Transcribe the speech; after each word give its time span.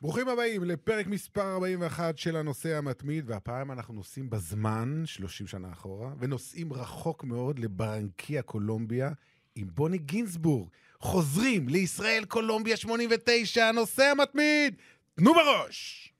ברוכים 0.00 0.28
הבאים 0.28 0.64
לפרק 0.64 1.06
מספר 1.06 1.52
41 1.52 2.18
של 2.18 2.36
הנושא 2.36 2.76
המתמיד, 2.76 3.30
והפעם 3.30 3.72
אנחנו 3.72 3.94
נוסעים 3.94 4.30
בזמן, 4.30 5.02
30 5.06 5.46
שנה 5.46 5.72
אחורה, 5.72 6.10
ונוסעים 6.18 6.72
רחוק 6.72 7.24
מאוד 7.24 7.58
לברנקיה, 7.58 8.42
קולומביה, 8.42 9.10
עם 9.54 9.68
בוני 9.74 9.98
גינזבורג. 9.98 10.68
חוזרים 11.00 11.68
לישראל, 11.68 12.24
קולומביה 12.24 12.76
89, 12.76 13.64
הנושא 13.64 14.04
המתמיד! 14.04 14.74
תנו 15.14 15.34
בראש! 15.34 16.12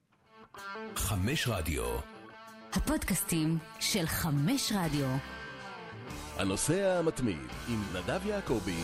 חמש 0.95 1.47
רדיו. 1.47 1.99
הפודקאסטים 2.73 3.57
של 3.79 4.05
חמש 4.05 4.71
רדיו. 4.75 5.07
הנושא 6.37 6.99
המתמיד 6.99 7.47
עם 7.69 7.83
נדב 7.93 8.21
יעקבי. 8.25 8.81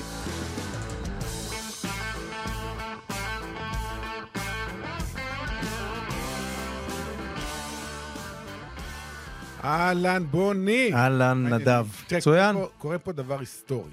אהלן, 9.65 10.24
בוני! 10.32 10.92
אהלן, 10.93 11.47
נדב. 11.54 11.86
מצוין. 12.11 12.56
קורה 12.78 12.97
פה- 13.00 13.11
דבר 13.11 13.39
היסטורי. 13.39 13.92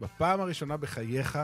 בפעם 0.00 0.40
הראשונה 0.40 0.76
בחייך, 0.76 1.38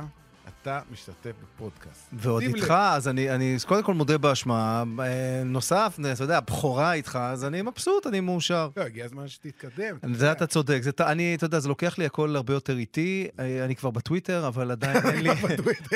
אתה 0.63 0.81
משתתף 0.93 1.33
בפודקאסט. 1.43 2.09
ועוד 2.13 2.43
איתך, 2.43 2.65
לב. 2.65 2.71
אז 2.71 3.09
אני, 3.09 3.31
אני 3.31 3.57
קודם 3.67 3.83
כל 3.83 3.95
מודה 3.95 4.19
באשמה. 4.19 4.85
אה, 5.01 5.05
נוסף, 5.45 5.97
אתה 6.15 6.25
יודע, 6.25 6.41
בכורה 6.41 6.93
איתך, 6.93 7.19
אז 7.23 7.45
אני 7.45 7.63
מבסוט, 7.63 8.07
אני 8.07 8.21
מאושר. 8.21 8.69
לא, 8.77 8.83
הגיע 8.83 9.05
הזמן 9.05 9.29
שתתקדם. 9.29 9.97
זה 10.15 10.33
אתה 10.33 10.47
צודק, 10.47 10.79
זה, 10.83 10.91
אני, 11.01 11.35
אתה 11.35 11.45
יודע, 11.45 11.59
זה 11.59 11.69
לוקח 11.69 11.99
לי 11.99 12.07
הכל 12.07 12.37
הרבה 12.37 12.55
יותר 12.55 12.77
איטי, 12.77 13.29
אה, 13.41 13.65
אני 13.65 13.77
כבר 13.77 13.91
בטוויטר, 13.91 14.47
אבל 14.49 14.71
עדיין 14.71 14.97
אין 15.15 15.23
לי, 15.23 15.31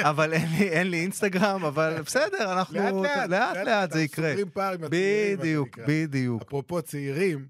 אבל 0.02 0.32
אין 0.32 0.48
לי, 0.58 0.68
אין 0.68 0.90
לי 0.90 1.00
אינסטגרם, 1.02 1.64
אבל 1.64 2.02
בסדר, 2.06 2.52
אנחנו, 2.52 3.02
לאט 3.02 3.16
לאט, 3.16 3.56
לאט, 3.56 3.66
לאט 3.66 3.92
זה 3.92 4.02
יקרה. 4.02 4.28
סוגרים 4.30 4.48
פער 4.54 4.72
עם 4.74 4.84
הצעירים, 4.84 5.38
בדיוק. 5.38 5.78
בדיוק. 5.86 6.42
אפרופו 6.42 6.82
צעירים, 6.82 7.44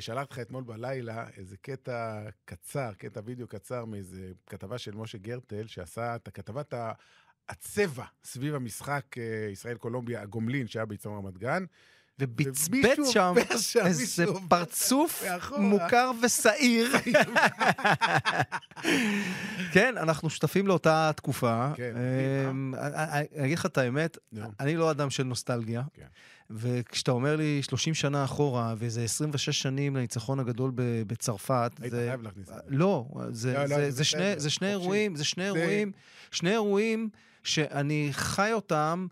שלחתי 0.00 0.32
לך 0.34 0.38
אתמול 0.38 0.64
בלילה 0.64 1.26
איזה 1.36 1.56
קטע 1.56 2.20
קצר, 2.44 2.90
קטע 2.98 3.20
וידאו 3.24 3.46
קצר 3.46 3.84
מאיזה 3.84 4.18
כתבה 4.46 4.78
של 4.78 4.94
משה 4.94 5.18
גרטל, 5.18 5.66
שעשה 5.66 6.16
את 6.16 6.28
הכתבת 6.28 6.74
ה- 6.74 6.92
הצבע 7.48 8.04
סביב 8.24 8.54
המשחק 8.54 9.04
אה, 9.18 9.48
ישראל-קולומביה, 9.52 10.22
הגומלין, 10.22 10.66
שהיה 10.66 10.84
בעיצום 10.86 11.16
רמת 11.18 11.38
גן. 11.38 11.64
ובצבץ 12.18 12.98
שם 13.10 13.34
איזה 13.86 14.24
פרצוף. 14.48 15.22
מוכר 15.58 16.10
ושעיר. 16.22 16.88
כן, 19.72 19.94
אנחנו 19.98 20.30
שותפים 20.30 20.66
לאותה 20.66 21.10
תקופה. 21.16 21.70
כן, 21.76 21.94
אמ, 22.50 22.74
אני 22.74 23.26
אני 23.36 23.44
אגיד 23.46 23.58
לך 23.58 23.66
את 23.66 23.78
האמת. 23.78 24.18
אני 24.60 24.76
לא 24.76 24.90
אדם 24.90 25.10
של 25.10 25.22
נוסטלגיה. 25.22 25.82
וכשאתה 26.54 27.10
אומר 27.10 27.36
לי 27.36 27.62
30 27.62 27.94
שנה 27.94 28.24
אחורה, 28.24 28.74
וזה 28.78 29.04
26 29.04 29.62
שנים 29.62 29.96
לניצחון 29.96 30.40
הגדול 30.40 30.72
בצרפת, 31.06 31.72
היית 31.80 31.90
זה... 31.90 32.04
חייב 32.08 32.22
להכניס 32.22 32.48
את 32.48 32.54
זה. 32.54 32.60
לא, 32.68 33.06
זה, 33.30 33.52
לא, 33.52 33.60
לא, 33.62 33.68
זה, 33.68 33.84
זה 33.84 33.90
זה, 33.90 34.04
שני, 34.04 34.34
זה 34.36 34.50
שני. 34.50 34.68
אירועים, 34.68 35.16
זה 35.16 35.24
שני 35.24 35.44
זה- 35.52 35.58
אירועים, 35.58 35.92
שני 36.30 36.50
אירועים 36.50 37.08
שאני 37.44 38.08
חי 38.12 38.50
אותם 38.52 39.06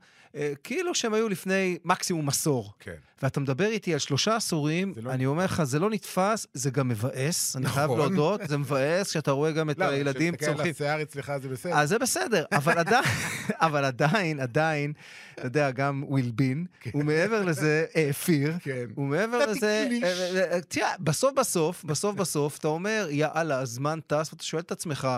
כאילו 0.65 0.95
שהם 0.95 1.15
היו 1.15 1.29
לפני 1.29 1.79
מקסימום 1.85 2.29
עשור. 2.29 2.73
כן. 2.81 2.95
ואתה 3.23 3.41
מדבר 3.41 3.67
איתי 3.67 3.93
על 3.93 3.99
שלושה 3.99 4.37
עשורים, 4.37 4.95
לא 5.03 5.11
אני 5.11 5.27
אומר 5.27 5.45
לך, 5.45 5.63
זה 5.63 5.79
לא 5.79 5.91
נתפס, 5.91 6.47
זה 6.55 6.71
גם 6.71 6.89
מבאס, 6.89 7.57
אני 7.57 7.69
חייב 7.69 7.85
נכון. 7.85 7.99
להודות, 7.99 8.41
זה 8.49 8.57
מבאס 8.57 9.11
כשאתה 9.11 9.31
רואה 9.31 9.53
גם 9.53 9.71
את 9.71 9.79
לא, 9.79 9.85
הילדים 9.85 10.37
כשתסתכל 10.37 10.51
על 10.51 10.57
צורכים. 10.57 10.73
השיער 10.73 11.03
אצלך 11.03 11.33
זה 11.43 11.49
בסדר. 11.49 11.75
אז 11.75 11.89
זה 11.89 11.99
בסדר, 11.99 12.45
אבל 12.53 12.79
עדיין, 12.79 13.05
אבל 13.67 13.85
עדיין, 13.85 14.41
עדיין, 14.41 14.93
אתה 15.35 15.47
יודע, 15.47 15.71
גם 15.71 16.05
ווילבין, 16.09 16.67
ומעבר 16.95 17.43
לזה, 17.43 17.87
האפיר, 17.95 18.55
כן. 18.61 18.87
ומעבר 18.97 19.47
לזה. 19.47 19.89
אה, 20.03 20.13
אה, 20.37 20.55
אה, 20.55 20.61
תראה, 20.61 20.93
בסוף 21.01 21.35
בסוף, 21.35 21.85
בסוף 21.85 22.17
בסוף, 22.17 22.59
אתה 22.59 22.69
אומר, 22.69 23.07
יאללה, 23.11 23.61
הזמן 23.61 23.99
טס, 24.07 24.33
ואתה 24.33 24.45
שואל 24.45 24.63
את 24.63 24.73
עצמך, 24.73 25.09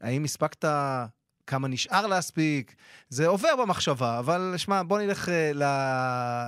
האם 0.00 0.24
הספקת... 0.24 0.64
כמה 1.46 1.68
נשאר 1.68 2.06
להספיק, 2.06 2.74
זה 3.08 3.26
עובר 3.26 3.56
במחשבה, 3.62 4.18
אבל 4.18 4.54
שמע, 4.56 4.82
בוא 4.82 4.98
נלך 4.98 5.28
אה, 5.28 5.50
ל... 5.54 5.62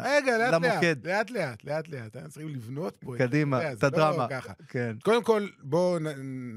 רגע, 0.04 0.38
לאט 0.38 0.52
למוקד. 0.52 1.06
לאט, 1.06 1.30
לאט 1.30 1.30
לאט, 1.30 1.64
לאט 1.64 1.88
לאט. 1.88 2.16
אנחנו 2.16 2.30
צריכים 2.30 2.48
לבנות 2.48 2.96
פה. 3.00 3.14
קדימה, 3.18 3.72
את 3.72 3.82
לא 3.82 3.86
הדרמה. 3.86 4.26
ככה. 4.30 4.52
כן. 4.68 4.96
קודם 5.04 5.22
כל, 5.24 5.48
בואו 5.62 5.98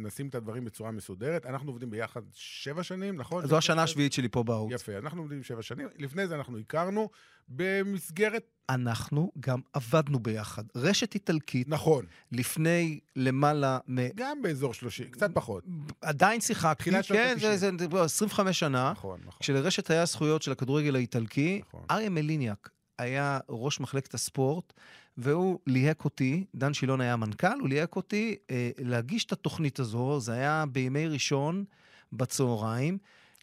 נשים 0.03 0.27
את 0.27 0.35
הדברים 0.35 0.65
בצורה 0.65 0.91
מסודרת. 0.91 1.45
אנחנו 1.45 1.71
עובדים 1.71 1.89
ביחד 1.89 2.21
שבע 2.33 2.83
שנים, 2.83 3.17
נכון? 3.17 3.47
זו 3.47 3.57
השנה 3.57 3.83
השביעית 3.83 4.13
שלי 4.13 4.29
פה 4.29 4.43
בערוץ. 4.43 4.71
יפה, 4.73 4.97
אנחנו 4.97 5.21
עובדים 5.21 5.43
שבע 5.43 5.61
שנים. 5.61 5.87
לפני 5.97 6.27
זה 6.27 6.35
אנחנו 6.35 6.57
הכרנו 6.57 7.09
במסגרת, 7.55 8.43
אנחנו 8.69 9.31
גם 9.39 9.59
עבדנו 9.73 10.19
ביחד. 10.19 10.63
רשת 10.75 11.13
איטלקית, 11.13 11.69
נכון, 11.69 12.05
לפני 12.31 12.99
למעלה 13.15 13.79
מ... 13.87 13.97
גם 14.15 14.41
באזור 14.41 14.73
30, 14.73 15.09
קצת 15.09 15.29
פחות. 15.33 15.63
עדיין 16.01 16.41
שיחקתי, 16.41 16.83
תחילת 16.83 17.03
שנות 17.03 17.19
כן, 17.19 17.35
זה. 17.39 17.57
זה, 17.57 17.71
זה 17.91 18.01
25 18.01 18.59
שנה. 18.59 18.91
נכון, 18.91 19.19
נכון. 19.25 19.39
כשלרשת 19.39 19.91
היה 19.91 20.05
זכויות 20.05 20.41
של 20.41 20.51
הכדורגל 20.51 20.95
האיטלקי, 20.95 21.61
נכון. 21.67 21.85
אריה 21.91 22.09
מליניאק 22.09 22.69
היה 22.99 23.39
ראש 23.49 23.79
מחלקת 23.79 24.13
הספורט, 24.13 24.73
והוא 25.17 25.59
ליהק 25.67 26.05
אותי, 26.05 26.45
דן 26.55 26.73
שילון 26.73 27.01
היה 27.01 27.13
המנכ"ל, 27.13 27.59
הוא 27.59 27.69
ליהק 27.69 27.95
אותי 27.95 28.35
אה, 28.51 28.69
להגיש 28.77 29.25
את 29.25 29.31
התוכנית 29.31 29.79
הזו, 29.79 30.19
זה 30.19 30.33
היה 30.33 30.63
בימי 30.71 31.07
ראשון 31.07 31.63
בצהריים. 32.13 32.97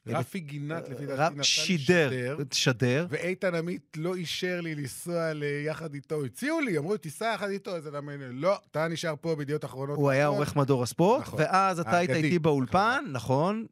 רפי 0.09 0.41
גינת, 0.41 0.89
לפי 0.89 1.07
דעתי, 1.07 1.35
נתן 1.35 1.43
שידר, 1.43 2.11
שדר. 2.53 3.07
ואיתן 3.11 3.55
עמית 3.55 3.97
לא 3.97 4.15
אישר 4.15 4.61
לי 4.61 4.75
לנסוע 4.75 5.33
ל- 5.33 5.43
יחד 5.67 5.95
איתו. 5.95 6.25
הציעו 6.25 6.61
לי, 6.61 6.79
אמרו, 6.79 6.97
תיסע 6.97 7.33
יחד 7.35 7.49
איתו, 7.51 7.77
אז 7.77 7.89
אני 7.89 7.99
אומר, 7.99 8.17
לא, 8.33 8.59
אתה 8.71 8.89
נשאר 8.89 9.15
פה 9.21 9.37
בידיעות 9.37 9.65
אחרונות. 9.65 9.97
הוא 9.99 10.11
היה 10.11 10.25
נכון? 10.27 10.37
עורך 10.37 10.57
מדור 10.57 10.83
הספורט, 10.83 11.23
נכון. 11.23 11.41
ואז 11.41 11.81
אתה 11.81 11.97
היית 11.97 12.11
האגדי. 12.11 12.27
איתי 12.27 12.39
באולפן, 12.39 13.05
נכון, 13.13 13.67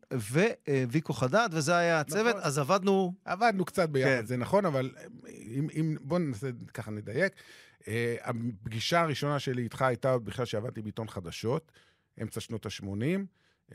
וויקו 0.90 1.12
חדד, 1.12 1.48
וזה 1.52 1.76
היה 1.76 2.00
הצוות, 2.00 2.26
נכון. 2.36 2.40
אז 2.44 2.58
עבדנו... 2.58 3.14
עבדנו 3.24 3.64
קצת 3.64 3.88
ביחד, 3.88 4.10
כן. 4.20 4.26
זה 4.26 4.36
נכון, 4.36 4.64
אבל 4.64 4.90
אם, 5.28 5.68
אם, 5.80 5.96
בוא 6.00 6.18
ננסה 6.18 6.48
ככה 6.74 6.90
נדייק. 6.90 7.32
הפגישה 8.22 9.00
הראשונה 9.00 9.38
שלי 9.38 9.62
איתך 9.62 9.82
הייתה 9.82 10.12
עוד 10.12 10.24
בכלל 10.24 10.44
שעבדתי 10.44 10.82
בעיתון 10.82 11.08
חדשות, 11.08 11.72
אמצע 12.22 12.40
שנות 12.40 12.66
ה-80. 12.66 12.86
Uh, 13.70 13.74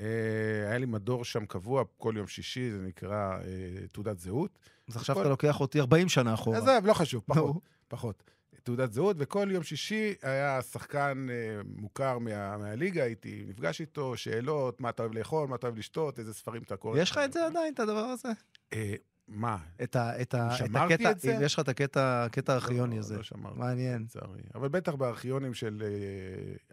היה 0.67 0.77
לי 0.77 0.85
מדור 0.85 1.25
שם 1.25 1.45
קבוע 1.45 1.83
כל 1.97 2.13
יום 2.17 2.27
שישי, 2.27 2.71
זה 2.71 2.81
נקרא 2.81 3.39
uh, 3.39 3.87
תעודת 3.91 4.19
זהות. 4.19 4.59
אז 4.87 4.95
עכשיו 4.95 5.21
אתה 5.21 5.29
לוקח 5.29 5.59
אותי 5.59 5.79
40 5.79 6.09
שנה 6.09 6.33
אחורה. 6.33 6.57
עזוב, 6.57 6.85
לא 6.85 6.93
חשוב, 6.93 7.23
פחות. 7.25 7.55
פחות. 7.87 8.23
תעודת 8.63 8.93
זהות, 8.93 9.15
וכל 9.19 9.47
יום 9.51 9.63
שישי 9.63 10.13
היה 10.21 10.61
שחקן 10.61 11.27
uh, 11.29 11.67
מוכר 11.75 12.17
מה, 12.17 12.57
מהליגה, 12.57 13.03
הייתי 13.03 13.43
נפגש 13.47 13.81
איתו, 13.81 14.17
שאלות, 14.17 14.81
מה 14.81 14.89
אתה 14.89 15.03
אוהב 15.03 15.13
לאכול, 15.13 15.47
מה 15.47 15.55
אתה 15.55 15.67
אוהב 15.67 15.77
לשתות, 15.77 16.19
איזה 16.19 16.33
ספרים 16.33 16.61
אתה 16.61 16.75
קורא. 16.77 16.99
יש 16.99 17.11
לך 17.11 17.17
את 17.25 17.33
זה 17.33 17.45
עדיין, 17.45 17.73
את 17.73 17.79
הדבר 17.79 17.99
הזה? 17.99 18.29
אה, 18.73 18.93
מה? 19.33 19.57
את 19.83 19.95
ה- 19.95 20.21
את 20.21 20.33
ה- 20.33 20.55
את 20.65 20.75
הקטע, 20.75 21.11
את 21.11 21.19
זה? 21.19 21.37
יש 21.41 21.53
לך 21.53 21.59
את 21.59 21.69
הקטע 21.69 22.23
הקטע 22.25 22.53
הארכיוני 22.53 22.95
לא, 22.95 22.99
הזה. 22.99 23.17
לא 23.17 23.23
שמרתי. 23.23 23.59
מעניין. 23.59 24.01
לצערי. 24.01 24.41
אבל 24.55 24.67
בטח 24.67 24.93
בארכיונים 24.93 25.53
של 25.53 25.83
אה, 25.85 25.87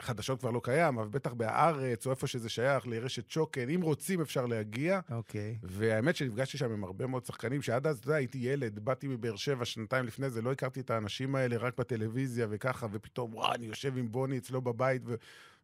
חדשות 0.05 0.41
כבר 0.41 0.51
לא 0.51 0.61
קיים, 0.65 0.99
אבל 0.99 1.09
בטח 1.09 1.33
בהארץ, 1.33 2.07
או 2.07 2.11
איפה 2.11 2.27
שזה 2.27 2.49
שייך, 2.49 2.87
לרשת 2.87 3.31
שוקן, 3.31 3.69
אם 3.69 3.81
רוצים 3.83 4.21
אפשר 4.21 4.47
להגיע. 4.47 5.01
אוקיי. 5.11 5.59
והאמת 5.63 6.17
שנפגשתי 6.17 6.59
שם 6.59 6.73
עם 6.73 6.85
הרבה 6.85 7.07
מאוד 7.07 7.25
שחקנים, 7.25 7.63
שעד 7.63 7.87
אז, 7.87 7.99
אתה 7.99 8.07
יודע, 8.07 8.17
הייתי 8.17 8.39
ילד, 8.39 8.79
באתי 8.79 9.09
מבאר 9.09 9.37
שבע 9.37 9.65
שנתיים 9.65 10.05
לפני 10.05 10.31
זה, 10.31 10.43
לא 10.43 10.53
הכרתי 10.53 10.81
את 10.81 10.91
האנשים 10.91 11.35
האלה 11.35 11.57
רק 11.57 11.79
בטלוויזיה 11.79 12.47
וככה, 12.51 12.87
ופתאום, 12.93 13.35
וואו, 13.35 13.55
אני 13.55 13.67
יושב 13.67 13.99
עם 13.99 14.13
בוני 14.13 14.39
אצלו 14.39 14.61
בבית, 14.63 15.03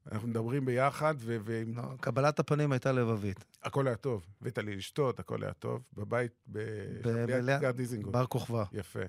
ואנחנו 0.06 0.28
מדברים 0.28 0.64
ביחד, 0.64 1.14
ו- 1.18 1.36
ועם 1.44 1.76
לא, 1.76 1.82
קבלת 2.00 2.38
הפנים 2.38 2.72
הייתה 2.72 2.92
לבבית. 2.92 3.44
הכל 3.62 3.86
היה 3.86 3.96
טוב. 3.96 4.26
הבאת 4.40 4.58
לי 4.58 4.76
לשתות, 4.76 5.20
הכל 5.20 5.42
היה 5.44 5.52
טוב. 5.52 5.82
בבית, 5.92 6.32
ב- 6.46 6.58
ליד 7.04 7.30
ליד- 7.44 7.60
גר 7.60 7.70
דיזינגוף. 7.70 8.12
בר 8.12 8.26
כוכבא. 8.26 8.64
יפה. 8.72 9.00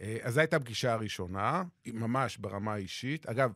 אה, 0.00 0.18
אז 0.22 0.34
זו 0.34 0.40
הייתה 0.40 0.56
הפגישה 0.56 0.92
הראשונה, 0.92 1.62
ממש 1.86 2.36
ברמה 2.36 2.72
האישית. 2.74 3.26
אגב, 3.26 3.52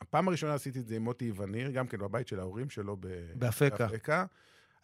הפעם 0.00 0.28
הראשונה 0.28 0.54
עשיתי 0.54 0.78
את 0.78 0.86
זה 0.86 0.96
עם 0.96 1.02
מוטי 1.02 1.32
וניר, 1.36 1.70
גם 1.70 1.86
כן 1.86 1.98
בבית 1.98 2.28
של 2.28 2.40
ההורים 2.40 2.70
שלו 2.70 2.96
ב- 3.00 3.06
באפקה. 3.34 3.76
באפקה. 3.86 4.24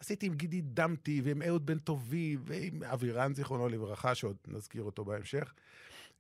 עשיתי 0.01 0.27
עם 0.27 0.35
גידי 0.35 0.61
דמתי 0.61 1.21
ועם 1.25 1.43
אהוד 1.43 1.67
בן 1.67 1.79
טובי 1.79 2.37
ועם 2.45 2.83
אבירן, 2.83 3.35
זיכרונו 3.35 3.69
לברכה, 3.69 4.15
שעוד 4.15 4.37
נזכיר 4.49 4.83
אותו 4.83 5.05
בהמשך. 5.05 5.55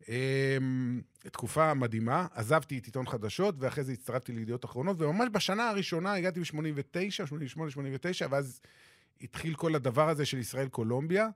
אמ, 0.08 1.00
תקופה 1.32 1.74
מדהימה, 1.74 2.26
עזבתי 2.34 2.78
את 2.78 2.84
עיתון 2.84 3.06
חדשות, 3.06 3.54
ואחרי 3.58 3.84
זה 3.84 3.92
הצטרפתי 3.92 4.32
לידיעות 4.32 4.64
אחרונות, 4.64 5.00
וממש 5.00 5.28
בשנה 5.32 5.68
הראשונה 5.68 6.14
הגעתי 6.14 6.40
ב-89, 6.40 7.10
88, 7.10 7.70
89, 7.70 8.26
ואז 8.30 8.60
התחיל 9.20 9.54
כל 9.54 9.74
הדבר 9.74 10.08
הזה 10.08 10.26
של 10.26 10.38
ישראל-קולומביה, 10.38 11.28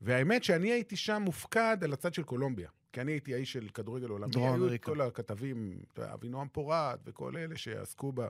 והאמת 0.00 0.44
שאני 0.44 0.72
הייתי 0.72 0.96
שם 0.96 1.22
מופקד 1.22 1.76
על 1.82 1.92
הצד 1.92 2.14
של 2.14 2.22
קולומביה. 2.22 2.68
כי 2.92 3.00
אני 3.00 3.12
הייתי 3.12 3.34
האיש 3.34 3.52
של 3.52 3.68
כדורגל 3.74 4.08
עולמי. 4.08 4.32
היו 4.36 4.54
את 4.54 4.58
אמריקה. 4.58 4.90
כל 4.90 5.00
הכתבים, 5.00 5.78
אבינועם 5.98 6.48
פורת 6.52 7.00
וכל 7.06 7.36
אלה 7.36 7.56
שעסקו 7.56 8.12
ב- 8.12 8.26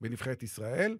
בנבחרת 0.00 0.42
ישראל. 0.42 0.96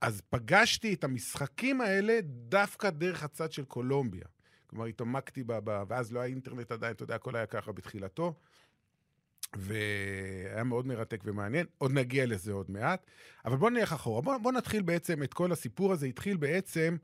אז 0.00 0.22
פגשתי 0.30 0.94
את 0.94 1.04
המשחקים 1.04 1.80
האלה 1.80 2.18
דווקא 2.24 2.90
דרך 2.90 3.22
הצד 3.22 3.52
של 3.52 3.64
קולומביה. 3.64 4.26
כלומר, 4.72 4.86
התעמקתי 4.86 5.44
בה, 5.44 5.60
בה, 5.60 5.84
ואז 5.88 6.12
לא 6.12 6.20
היה 6.20 6.28
אינטרנט 6.28 6.72
עדיין, 6.72 6.92
אתה 6.92 7.02
יודע, 7.02 7.14
הכל 7.14 7.36
היה 7.36 7.46
ככה 7.46 7.72
בתחילתו. 7.72 8.34
והיה 9.56 10.64
מאוד 10.64 10.86
מרתק 10.86 11.20
ומעניין. 11.24 11.66
עוד 11.78 11.92
נגיע 11.92 12.26
לזה 12.26 12.52
עוד 12.52 12.70
מעט. 12.70 13.06
אבל 13.44 13.56
בואו 13.56 13.70
נלך 13.70 13.92
אחורה. 13.92 14.22
בואו 14.22 14.42
בוא 14.42 14.52
נתחיל 14.52 14.82
בעצם 14.82 15.22
את 15.22 15.34
כל 15.34 15.52
הסיפור 15.52 15.92
הזה. 15.92 16.06
התחיל 16.06 16.36
בעצם, 16.36 16.96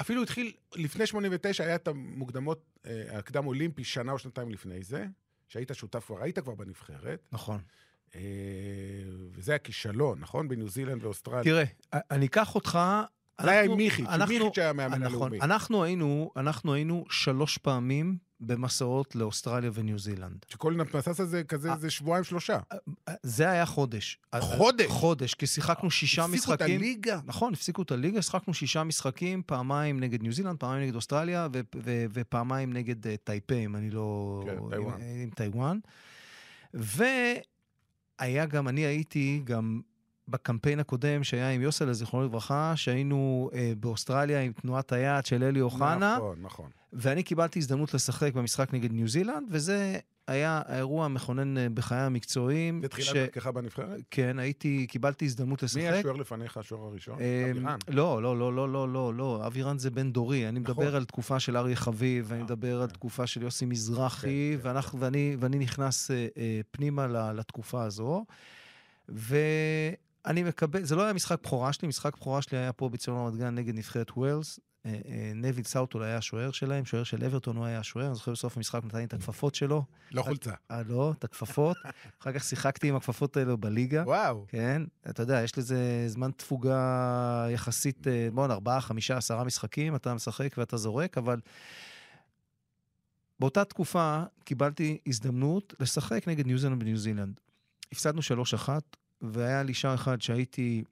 אפילו 0.00 0.22
התחיל, 0.22 0.52
לפני 0.74 1.06
89 1.06 1.64
היה 1.64 1.74
את 1.74 1.88
המוקדמות, 1.88 2.64
אה, 2.86 3.18
הקדם 3.18 3.46
אולימפי, 3.46 3.84
שנה 3.84 4.12
או 4.12 4.18
שנתיים 4.18 4.50
לפני 4.50 4.82
זה, 4.82 5.06
שהיית 5.48 5.70
שותף 5.74 6.04
כבר, 6.06 6.22
היית 6.22 6.38
כבר 6.38 6.54
בנבחרת. 6.54 7.28
נכון. 7.32 7.60
אה, 8.14 8.20
וזה 9.32 9.52
היה 9.52 9.58
כישלון, 9.58 10.18
נכון? 10.20 10.48
בניו 10.48 10.68
זילנד 10.68 11.04
ואוסטרליה. 11.04 11.44
תראה, 11.44 11.64
אני 11.92 12.26
אקח 12.26 12.54
אותך... 12.54 12.78
זה 13.42 13.50
היה 13.50 13.60
עם 13.60 13.64
אנחנו- 13.64 13.76
מיכי, 13.76 14.02
אנחנו- 14.06 14.44
מיכי 14.48 14.60
היה 14.60 14.70
המאמן 14.70 15.02
נכון. 15.02 15.16
הלאומי. 15.16 15.40
אנחנו 15.40 15.84
היינו, 15.84 16.30
אנחנו 16.36 16.74
היינו 16.74 17.04
שלוש 17.10 17.58
פעמים 17.58 18.16
במסעות 18.40 19.16
לאוסטרליה 19.16 19.70
וניו 19.74 19.98
זילנד. 19.98 20.46
שכל 20.48 20.80
המסס 20.80 21.20
הזה 21.20 21.44
כזה, 21.44 21.70
אה. 21.70 21.76
זה 21.78 21.90
שבועיים 21.90 22.24
שלושה. 22.24 22.58
זה 23.22 23.50
היה 23.50 23.66
חודש. 23.66 24.18
חודש? 24.40 24.86
חודש, 24.90 25.34
כי 25.34 25.46
שיחקנו 25.46 25.90
שישה 25.90 26.24
הפסיקו 26.24 26.52
את 26.54 26.58
משחקים. 26.58 26.76
הליגה. 26.80 27.20
נכון, 27.24 27.52
הפסיקו 27.52 27.82
את 27.82 27.90
הליגה, 27.90 28.22
שיחקנו 28.22 28.54
שישה 28.54 28.84
משחקים, 28.84 29.42
פעמיים 29.46 30.00
נגד 30.00 30.22
ניו 30.22 30.32
זילנד, 30.32 30.56
פעמיים 30.58 30.82
נגד 30.82 30.94
אוסטרליה, 30.94 31.48
ו- 31.54 31.60
ו- 31.76 32.04
ופעמיים 32.12 32.72
נגד 32.72 33.06
אה, 33.06 33.10
טייפה, 33.24 33.54
אם 33.54 33.76
אני 33.76 33.90
לא... 33.90 34.42
כן, 34.46 34.56
טייוואן. 34.70 35.00
עם, 35.00 35.22
עם 35.22 35.30
טייוואן. 35.30 35.78
והיה 36.74 38.46
גם, 38.46 38.68
אני 38.68 38.80
הייתי 38.80 39.40
גם 39.44 39.80
בקמפיין 40.28 40.80
הקודם 40.80 41.24
שהיה 41.24 41.50
עם 41.50 41.60
יוסל, 41.62 41.92
זיכרונו 41.92 42.24
לברכה, 42.26 42.72
שהיינו 42.76 43.50
uh, 43.52 43.56
באוסטרליה 43.80 44.40
עם 44.40 44.52
תנועת 44.52 44.92
היד 44.92 45.26
של 45.26 45.42
אלי 45.44 45.60
אוחנה, 45.60 46.16
נכון, 46.16 46.36
נכון. 46.42 46.70
ואני 46.92 47.22
קיבלתי 47.22 47.58
הזדמנות 47.58 47.94
לשחק 47.94 48.34
במשחק 48.34 48.74
נגד 48.74 48.92
ניו 48.92 49.08
זילנד, 49.08 49.46
וזה 49.50 49.98
היה 50.26 50.62
האירוע 50.66 51.04
המכונן 51.04 51.58
אה, 51.58 51.68
בחיי 51.68 51.98
המקצועיים. 51.98 52.80
בתחילת 52.80 53.06
ש- 53.08 53.12
דרכך 53.12 53.46
בנבחרת? 53.46 54.00
כן, 54.10 54.38
הייתי, 54.38 54.86
קיבלתי 54.88 55.24
הזדמנות 55.24 55.62
לשחק. 55.62 55.80
מי 55.80 55.88
השוער 55.88 56.16
לפניך, 56.16 56.56
השוער 56.56 56.82
הראשון? 56.82 57.18
אמ, 57.20 57.50
אבירן. 57.56 57.78
לא, 57.88 58.22
לא, 58.22 58.38
לא, 58.38 58.52
לא, 58.54 58.68
לא, 58.68 58.88
לא, 58.92 59.14
לא, 59.14 59.42
אבירן 59.46 59.78
זה 59.78 59.90
בן 59.90 60.12
דורי. 60.12 60.48
אני 60.48 60.60
נכון. 60.60 60.74
מדבר 60.84 60.96
על 60.96 61.04
תקופה 61.04 61.40
של 61.40 61.56
אריה 61.56 61.76
חביב, 61.76 62.24
ואני 62.28 62.40
אה, 62.40 62.44
מדבר 62.44 62.80
על 62.82 62.88
כן. 62.88 62.94
תקופה 62.94 63.26
של 63.26 63.42
יוסי 63.42 63.64
מזרחי, 63.66 64.26
כן, 64.56 64.62
כן, 64.62 64.68
ואנחנו- 64.68 65.00
ואני 65.00 65.36
ואני 65.40 65.58
נכנס 65.58 66.10
אה, 66.10 66.26
אה, 66.36 66.60
פנימה 66.70 67.06
לתקופה 67.32 67.82
הזו. 67.84 68.24
ואני 70.24 70.42
מקבל, 70.42 70.84
זה 70.84 70.96
לא 70.96 71.02
היה 71.02 71.12
משחק 71.12 71.38
בכורה 71.42 71.72
שלי, 71.72 71.88
משחק 71.88 72.16
בכורה 72.16 72.42
שלי 72.42 72.58
היה 72.58 72.72
פה 72.72 72.88
בציון 72.88 73.26
רמת 73.26 73.38
גן 73.38 73.54
נגד 73.54 73.74
נבחרת 73.74 74.10
ווילס. 74.16 74.60
אה, 74.86 75.00
אה, 75.08 75.32
נביל 75.34 75.64
סאוטול 75.64 76.02
היה 76.02 76.16
השוער 76.16 76.50
שלהם, 76.50 76.84
שוער 76.84 77.04
של 77.04 77.24
אברטון, 77.24 77.56
הוא 77.56 77.64
היה 77.64 77.78
השוער, 77.78 78.06
אני 78.06 78.14
זוכר 78.14 78.32
בסוף 78.32 78.56
המשחק 78.56 78.84
נתן 78.84 78.98
לי 78.98 79.04
את 79.04 79.14
הכפפות 79.14 79.54
שלו. 79.54 79.84
לא 80.12 80.22
חולצה. 80.22 80.52
אה, 80.70 80.82
לא, 80.88 81.12
את 81.18 81.24
הכפפות. 81.24 81.76
אחר 82.22 82.32
כך 82.32 82.44
שיחקתי 82.44 82.88
עם 82.88 82.96
הכפפות 82.96 83.36
האלו 83.36 83.58
בליגה. 83.58 84.02
וואו. 84.06 84.44
כן, 84.48 84.82
אתה 85.10 85.22
יודע, 85.22 85.42
יש 85.42 85.58
לזה 85.58 86.04
זמן 86.06 86.30
תפוגה 86.30 87.46
יחסית, 87.50 88.06
אה, 88.06 88.28
בוא'נה, 88.34 88.54
ארבעה, 88.54 88.80
חמישה, 88.80 89.16
עשרה 89.16 89.44
משחקים, 89.44 89.96
אתה 89.96 90.14
משחק 90.14 90.54
ואתה 90.58 90.76
זורק, 90.76 91.18
אבל 91.18 91.40
באותה 93.40 93.64
תקופה 93.64 94.22
קיבלתי 94.44 94.98
הזדמנות 95.06 95.74
לשחק 95.80 96.28
נגד 96.28 96.46
ניו 96.46 96.58
זילנד 96.58 96.80
בניו 96.80 96.96
זילנד. 96.96 97.40
הפסדנו 97.92 98.20
3-1, 98.66 98.68
והיה 99.22 99.62
לי 99.62 99.74
שער 99.74 99.94
אחד 99.94 100.22
שהייתי... 100.22 100.84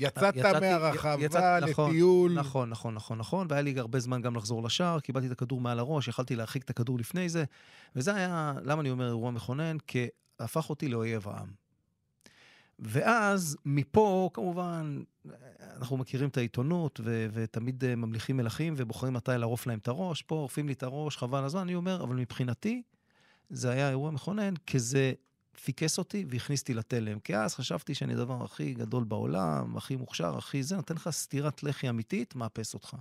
יצאת 0.00 0.36
יצאתי- 0.36 0.60
מהרחבה 0.60 1.24
יצאת- 1.24 1.62
נכון, 1.70 1.90
לטיול. 1.90 2.32
נכון, 2.32 2.70
נכון, 2.70 2.94
נכון, 2.94 3.18
נכון, 3.18 3.46
והיה 3.50 3.62
לי 3.62 3.78
הרבה 3.78 4.00
זמן 4.00 4.22
גם 4.22 4.36
לחזור 4.36 4.62
לשער, 4.62 5.00
קיבלתי 5.00 5.26
את 5.26 5.32
הכדור 5.32 5.60
מעל 5.60 5.78
הראש, 5.78 6.08
יכלתי 6.08 6.36
להרחיק 6.36 6.64
את 6.64 6.70
הכדור 6.70 6.98
לפני 6.98 7.28
זה, 7.28 7.44
וזה 7.96 8.14
היה, 8.14 8.54
למה 8.64 8.80
אני 8.80 8.90
אומר 8.90 9.06
אירוע 9.06 9.30
מכונן? 9.30 9.76
כי 9.86 10.06
הפך 10.40 10.70
אותי 10.70 10.88
לאויב 10.88 11.28
העם. 11.28 11.48
ואז, 12.78 13.56
מפה, 13.64 14.30
כמובן, 14.34 15.02
אנחנו 15.76 15.96
מכירים 15.96 16.28
את 16.28 16.36
העיתונות, 16.36 17.00
ו- 17.04 17.26
ותמיד 17.32 17.84
אה, 17.84 17.94
ממליכים 17.96 18.36
מלכים 18.36 18.74
ובוחרים 18.76 19.12
מתי 19.14 19.30
לערוף 19.38 19.66
להם 19.66 19.78
את 19.78 19.88
הראש. 19.88 20.22
פה 20.22 20.34
עורפים 20.34 20.66
לי 20.66 20.72
את 20.72 20.82
הראש, 20.82 21.16
חבל 21.16 21.44
הזמן, 21.44 21.60
אני 21.60 21.74
אומר, 21.74 22.02
אבל 22.02 22.16
מבחינתי, 22.16 22.82
זה 23.50 23.70
היה 23.70 23.88
אירוע 23.88 24.10
מכונן, 24.10 24.54
כי 24.66 24.78
זה 24.78 25.12
פיקס 25.64 25.98
אותי 25.98 26.24
והכניס 26.28 26.60
אותי 26.60 26.74
לתלם. 26.74 27.18
כי 27.20 27.36
אז 27.36 27.54
חשבתי 27.54 27.94
שאני 27.94 28.12
הדבר 28.12 28.44
הכי 28.44 28.74
גדול 28.74 29.04
בעולם, 29.04 29.76
הכי 29.76 29.96
מוכשר, 29.96 30.38
הכי 30.38 30.62
זה, 30.62 30.76
נותן 30.76 30.94
לך 30.94 31.10
סטירת 31.10 31.62
לחי 31.62 31.88
אמיתית, 31.88 32.34
מאפס 32.34 32.74
אותך. 32.74 32.96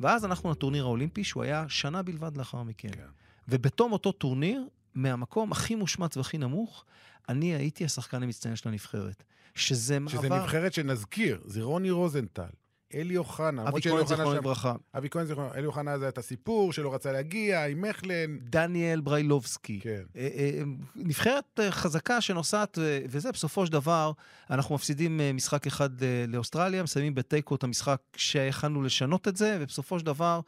ואז 0.00 0.24
הלכנו 0.24 0.50
לטורניר 0.50 0.84
האולימפי, 0.84 1.24
שהוא 1.24 1.42
היה 1.42 1.64
שנה 1.68 2.02
בלבד 2.02 2.36
לאחר 2.36 2.62
מכן. 2.62 2.92
כן. 2.92 3.06
ובתום 3.48 3.92
אותו 3.92 4.12
טורניר, 4.12 4.68
מהמקום 4.94 5.52
הכי 5.52 5.74
מושמץ 5.74 6.16
והכי 6.16 6.38
נמוך, 6.38 6.84
אני 7.28 7.54
הייתי 7.54 7.84
השחקן 7.84 8.22
המצטיין 8.22 8.56
של 8.56 8.68
הנבחרת. 8.68 9.24
שזה 9.54 9.98
מעבר... 9.98 10.18
שזה 10.18 10.28
נבחרת 10.28 10.72
שנזכיר, 10.72 11.40
זה 11.44 11.62
רוני 11.62 11.90
רוזנטל, 11.90 12.48
אלי 12.94 13.16
אוחנה, 13.16 13.68
אבי 13.68 13.82
כהן, 13.82 14.06
זיכרונו 14.06 14.34
לברכה. 14.34 14.74
אבי 14.96 15.10
כהן 15.10 15.26
זיכרונו, 15.26 15.54
אלי 15.54 15.66
אוחנה 15.66 15.92
אז 15.92 16.02
היה 16.02 16.08
את 16.08 16.18
הסיפור 16.18 16.72
שלא 16.72 16.94
רצה 16.94 17.12
להגיע, 17.12 17.66
עם 17.66 17.82
מכלן. 17.82 18.38
דניאל 18.38 19.00
בריילובסקי. 19.00 19.80
כן. 19.80 20.02
אה, 20.16 20.28
אה, 20.34 20.62
נבחרת 20.96 21.60
אה, 21.60 21.70
חזקה 21.70 22.20
שנוסעת, 22.20 22.78
וזה 23.08 23.32
בסופו 23.32 23.66
של 23.66 23.72
דבר, 23.72 24.12
אנחנו 24.50 24.74
מפסידים 24.74 25.20
משחק 25.34 25.66
אחד 25.66 25.90
לאוסטרליה, 26.28 26.82
מסיימים 26.82 27.14
בתיקו 27.14 27.54
את 27.54 27.64
המשחק 27.64 28.00
שהכנו 28.16 28.82
לשנות 28.82 29.28
את 29.28 29.36
זה, 29.36 29.58
ובסופו 29.60 29.98
של 29.98 30.06
דבר 30.06 30.40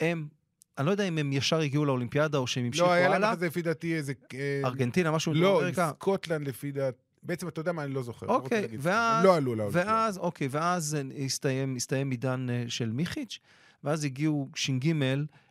הם, 0.00 0.26
אני 0.78 0.86
לא 0.86 0.90
יודע 0.90 1.08
אם 1.08 1.18
הם 1.18 1.32
ישר 1.32 1.60
הגיעו 1.60 1.84
לאולימפיאדה 1.84 2.38
או 2.38 2.46
שהם 2.46 2.64
המשיכו 2.64 2.86
לא, 2.86 2.92
היה 2.92 3.08
להם 3.08 3.16
הלאה. 3.16 3.36
זה 3.36 3.46
לפי 3.46 3.62
דעתי 3.62 3.94
איזה... 3.96 4.12
ארגנטינה, 4.64 5.10
משהו 5.10 5.34
לא. 5.34 5.62
סקוטלנד 5.74 6.48
לפי 6.48 6.72
דעתי. 6.72 7.01
בעצם, 7.22 7.48
אתה 7.48 7.60
יודע 7.60 7.72
מה, 7.72 7.84
אני 7.84 7.94
לא 7.94 8.02
זוכר. 8.02 8.26
לא 8.26 8.34
אוקיי, 8.34 8.60
להגיד. 8.60 8.80
ואז- 8.82 9.24
לא 9.24 9.36
עלו 9.36 9.54
לאולימפיאדה. 9.54 9.90
ואז, 9.90 10.18
אוקיי, 10.18 10.48
ואז 10.50 10.96
הסתיים, 11.24 11.76
הסתיים 11.76 12.10
עידן 12.10 12.46
אה, 12.50 12.64
של 12.68 12.90
מיכיץ', 12.92 13.38
ואז 13.84 14.04
הגיעו 14.04 14.48
ש"ג, 14.54 14.92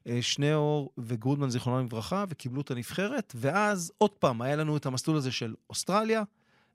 אה, 0.08 0.22
שניאור 0.22 0.92
וגרודמן, 0.98 1.50
זיכרונם 1.50 1.86
לברכה, 1.86 2.26
וקיבלו 2.30 2.62
את 2.62 2.72
הנבחרת, 2.72 3.34
ואז 3.36 3.92
עוד 3.98 4.12
פעם, 4.12 4.42
היה 4.42 4.56
לנו 4.56 4.78
את 4.78 4.86
המסלול 4.86 5.18
הזה 5.18 5.32
של 5.32 5.56
אוסטרליה, 5.70 6.24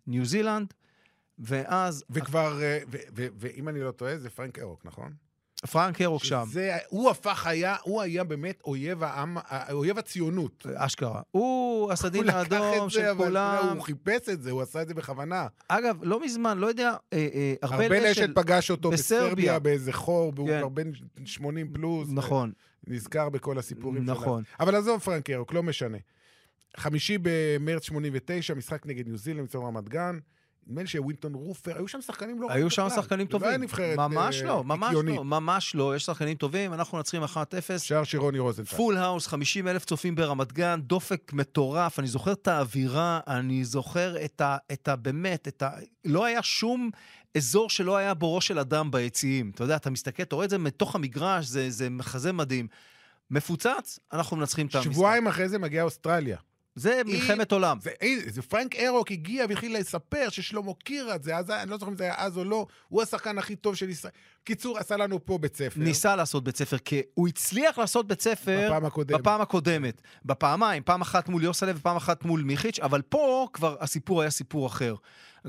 ניו 0.07 0.25
זילנד, 0.25 0.75
ואז 1.39 2.05
וכבר, 2.11 2.63
אה, 2.63 2.79
ואם 3.15 3.69
אני 3.69 3.81
לא 3.81 3.91
טועה, 3.91 4.19
זה 4.19 4.31
פרנק 4.31 4.59
ארוק, 4.59 4.85
נכון? 4.87 5.13
פרנק 5.71 6.01
הרוק 6.01 6.25
שם, 6.25 6.45
שזה, 6.51 6.77
הוא 6.89 7.11
הפך 7.11 7.47
היה, 7.47 7.77
הוא 7.83 8.03
היה 8.03 8.25
באמת 8.25 8.61
אויב 8.65 9.03
העם, 9.03 9.37
אויב 9.71 9.99
הציונות. 9.99 10.67
אשכרה. 10.75 11.23
הוא 11.31 11.93
הסדין 11.93 12.23
הוא 12.23 12.29
לקח 12.29 12.37
האדום 12.37 12.87
את 12.87 12.91
של 12.91 13.01
זה, 13.01 13.11
אבל 13.11 13.29
אתה 13.29 13.39
יודע, 13.39 13.59
כולם. 13.61 13.77
הוא 13.77 13.85
חיפש 13.85 14.29
את 14.29 14.43
זה, 14.43 14.51
הוא 14.51 14.63
עשה 14.63 14.83
את 14.83 14.89
זה 14.89 14.95
בכוונה. 14.95 15.47
אגב, 15.69 15.99
לא 16.03 16.25
מזמן, 16.25 16.59
לא 16.59 16.67
יודע, 16.67 16.95
אה, 17.13 17.29
אה, 17.35 17.55
ארבל 17.65 17.83
ארבל 17.83 18.07
אשל... 18.07 18.35
פגש 18.35 18.71
אותו 18.71 18.91
בסרביה. 18.91 19.27
בסרביה, 19.27 19.59
באיזה 19.59 19.93
חור, 19.93 20.33
והוא 20.37 20.49
כן. 20.49 20.59
כבר 20.59 20.69
בן 20.69 20.91
80 21.25 21.73
פלוס. 21.73 22.09
נכון, 22.13 22.53
נזכר 22.87 23.29
בכל 23.29 23.59
הסיפורים. 23.59 24.05
נכון. 24.05 24.43
אבל 24.61 24.75
עזוב 24.75 25.01
פרנק 25.01 25.29
ירוק, 25.29 25.53
לא 25.53 25.63
משנה. 25.63 25.99
חמישי 26.77 27.19
במרץ 27.23 27.83
89, 27.85 28.55
משחק 28.55 28.87
נגד 28.87 29.09
ניו 29.09 29.17
זילנד, 29.17 29.45
מצור 29.45 29.67
רמת 29.67 29.89
גן. 29.89 30.19
נדמה 30.67 30.83
לי 30.83 30.89
שווינטון 30.89 31.35
רופר, 31.35 31.77
היו 31.77 31.89
שם 31.89 32.01
שחקנים 32.01 32.43
לא 32.43 32.51
היו 32.51 32.71
שם. 32.71 32.89
שחקנים 32.97 33.27
זה 33.27 33.33
לא 33.33 33.39
טובים. 33.39 33.49
היה 33.49 33.59
נבחרת 33.59 33.97
ממש 33.97 34.43
אה, 34.43 34.47
לא, 34.47 34.65
ממש. 34.65 34.95
לא, 34.95 35.25
ממש 35.25 35.75
לא. 35.75 35.97
יש 35.97 36.05
שחקנים 36.05 36.35
טובים, 36.37 36.73
אנחנו 36.73 36.99
מנצחים 36.99 37.25
1-0. 37.25 37.27
שער 37.79 38.05
של 38.05 38.19
רוני 38.19 38.39
רוזנטל. 38.39 38.77
פול 38.77 38.97
האוס, 38.97 39.27
50 39.27 39.69
אלף 39.69 39.85
צופים 39.85 40.15
ברמת 40.15 40.53
גן, 40.53 40.81
דופק 40.83 41.33
מטורף, 41.33 41.99
אני 41.99 42.07
זוכר 42.07 42.33
את 42.33 42.49
האווירה, 42.49 43.21
אני 43.27 43.65
זוכר 43.65 44.25
את 44.25 44.41
ה... 44.41 44.57
את 44.73 44.89
ה 44.89 44.97
באמת, 44.97 45.49
את 45.49 45.63
ה... 45.63 45.71
לא 46.05 46.25
היה 46.25 46.43
שום 46.43 46.91
אזור 47.37 47.71
שלא 47.71 47.97
היה 47.97 48.15
בו 48.15 48.35
ראש 48.35 48.47
של 48.47 48.59
אדם 48.59 48.91
ביציעים. 48.91 49.51
אתה 49.55 49.65
יודע, 49.65 49.77
אתה 49.77 49.91
מסתכל, 49.91 50.23
אתה 50.23 50.35
רואה 50.35 50.45
את 50.45 50.51
זה 50.51 50.59
מתוך 50.59 50.95
המגרש, 50.95 51.47
זה, 51.47 51.71
זה 51.71 51.91
מחזה 51.91 52.33
מדהים. 52.33 52.67
מפוצץ, 53.31 53.99
אנחנו 54.13 54.37
מנצחים 54.37 54.67
את 54.67 54.75
המשחק. 54.75 54.93
שבועיים 54.93 55.27
אחרי 55.27 55.49
זה 55.49 55.59
מגיעה 55.59 55.85
אוסטרליה. 55.85 56.37
זה 56.77 57.03
מלחמת 57.07 57.53
עולם. 57.53 57.79
זה, 57.81 57.91
אי, 58.01 58.31
זה 58.31 58.43
פרנק 58.43 58.77
ארוק 58.77 59.11
הגיע 59.11 59.45
והתחיל 59.49 59.79
לספר 59.79 60.29
ששלמה 60.29 60.73
קירת, 60.85 61.23
זה 61.23 61.37
אז, 61.37 61.51
אני 61.51 61.71
לא 61.71 61.79
זוכר 61.79 61.91
אם 61.91 61.97
זה 61.97 62.05
היה 62.05 62.15
אז 62.17 62.39
או 62.39 62.45
לא, 62.45 62.67
הוא 62.89 63.03
השחקן 63.03 63.39
הכי 63.39 63.57
טוב 63.57 63.75
של 63.75 63.89
ישראל. 63.89 64.13
קיצור, 64.45 64.79
עשה 64.79 64.97
לנו 64.97 65.25
פה 65.25 65.39
בית 65.39 65.57
ספר. 65.57 65.81
ניסה 65.81 66.17
לעשות 66.17 66.45
בית 66.45 66.57
ספר, 66.57 66.79
כי 66.79 67.03
הוא 67.15 67.29
הצליח 67.29 67.79
לעשות 67.79 68.09
בית 68.09 68.21
ספר 68.21 68.67
בפעם 68.67 68.85
הקודמת. 68.85 69.21
בפעם 69.21 69.41
הקודמת. 69.41 70.03
בפעמיים, 70.25 70.83
פעם 70.83 71.01
אחת 71.01 71.29
מול 71.29 71.43
יוסלב 71.43 71.77
ופעם 71.79 71.97
אחת 71.97 72.25
מול 72.25 72.43
מיכיץ', 72.43 72.79
אבל 72.79 73.03
פה 73.03 73.49
כבר 73.53 73.77
הסיפור 73.81 74.21
היה 74.21 74.31
סיפור 74.31 74.67
אחר. 74.67 74.95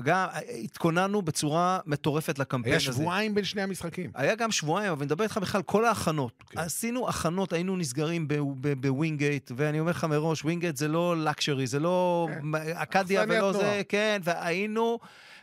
גם 0.02 0.28
התכוננו 0.64 1.22
בצורה 1.22 1.78
מטורפת 1.86 2.38
לקמפיין 2.38 2.72
היה 2.74 2.88
הזה. 2.88 2.98
שבועיים 3.00 3.34
בין 3.34 3.44
שני 3.44 3.62
המשחקים. 3.62 4.10
היה 4.14 4.34
גם 4.34 4.50
שבועיים, 4.50 4.90
אבל 4.92 5.00
אני 5.00 5.06
מדבר 5.06 5.24
איתך 5.24 5.38
בכלל 5.38 5.62
כל 5.62 5.84
ההכנות. 5.84 6.32
כן. 6.50 6.58
עשינו 6.58 7.08
הכנות, 7.08 7.52
היינו 7.52 7.76
נסגרים 7.76 8.28
ב- 8.28 8.34
ב- 8.60 8.86
בווינגייט, 8.86 9.50
ואני 9.56 9.80
אומר 9.80 9.90
לך 9.90 10.04
מראש, 10.04 10.44
ווינגייט 10.44 10.76
זה 10.76 10.88
לא 10.88 11.16
לקשרי, 11.24 11.66
זה 11.66 11.80
לא 11.80 12.28
כן. 12.30 12.54
אכדיה 12.74 13.22
אכסניית 13.22 13.42
ולא. 13.42 13.52
זה, 13.52 13.82
כן, 13.88 14.20
והיינו... 14.24 14.98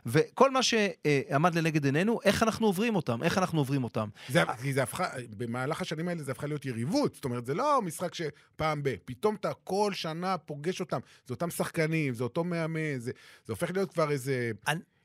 וכל 0.06 0.52
מה 0.52 0.64
שעמד 0.64 1.56
לנגד 1.56 1.86
עינינו, 1.86 2.20
איך 2.24 2.44
אנחנו 2.44 2.68
עוברים 2.68 2.96
אותם, 2.96 3.24
איך 3.24 3.38
אנחנו 3.38 3.60
עוברים 3.60 3.84
אותם. 3.84 4.10
זה, 4.30 4.44
כי 4.62 4.74
זה 4.74 4.84
הפכה, 4.84 5.08
במהלך 5.38 5.82
השנים 5.82 6.08
האלה 6.08 6.24
זה 6.24 6.32
הפכה 6.32 6.48
להיות 6.48 6.66
יריבות. 6.66 7.16
זאת 7.16 7.26
אומרת, 7.26 7.46
זה 7.46 7.54
לא 7.54 7.82
משחק 7.82 8.14
שפעם 8.14 8.84
ב... 8.84 8.96
פתאום 9.06 9.36
אתה 9.36 9.54
כל 9.64 9.94
שנה 9.94 10.38
פוגש 10.38 10.80
אותם. 10.80 11.00
זה 11.28 11.34
אותם 11.34 11.50
שחקנים, 11.50 12.14
זה 12.14 12.24
אותו 12.24 12.44
מאמן, 12.44 12.98
זה, 12.98 13.12
זה 13.46 13.54
הופך 13.54 13.72
להיות 13.72 13.94
כבר 13.94 14.12
איזה... 14.12 14.52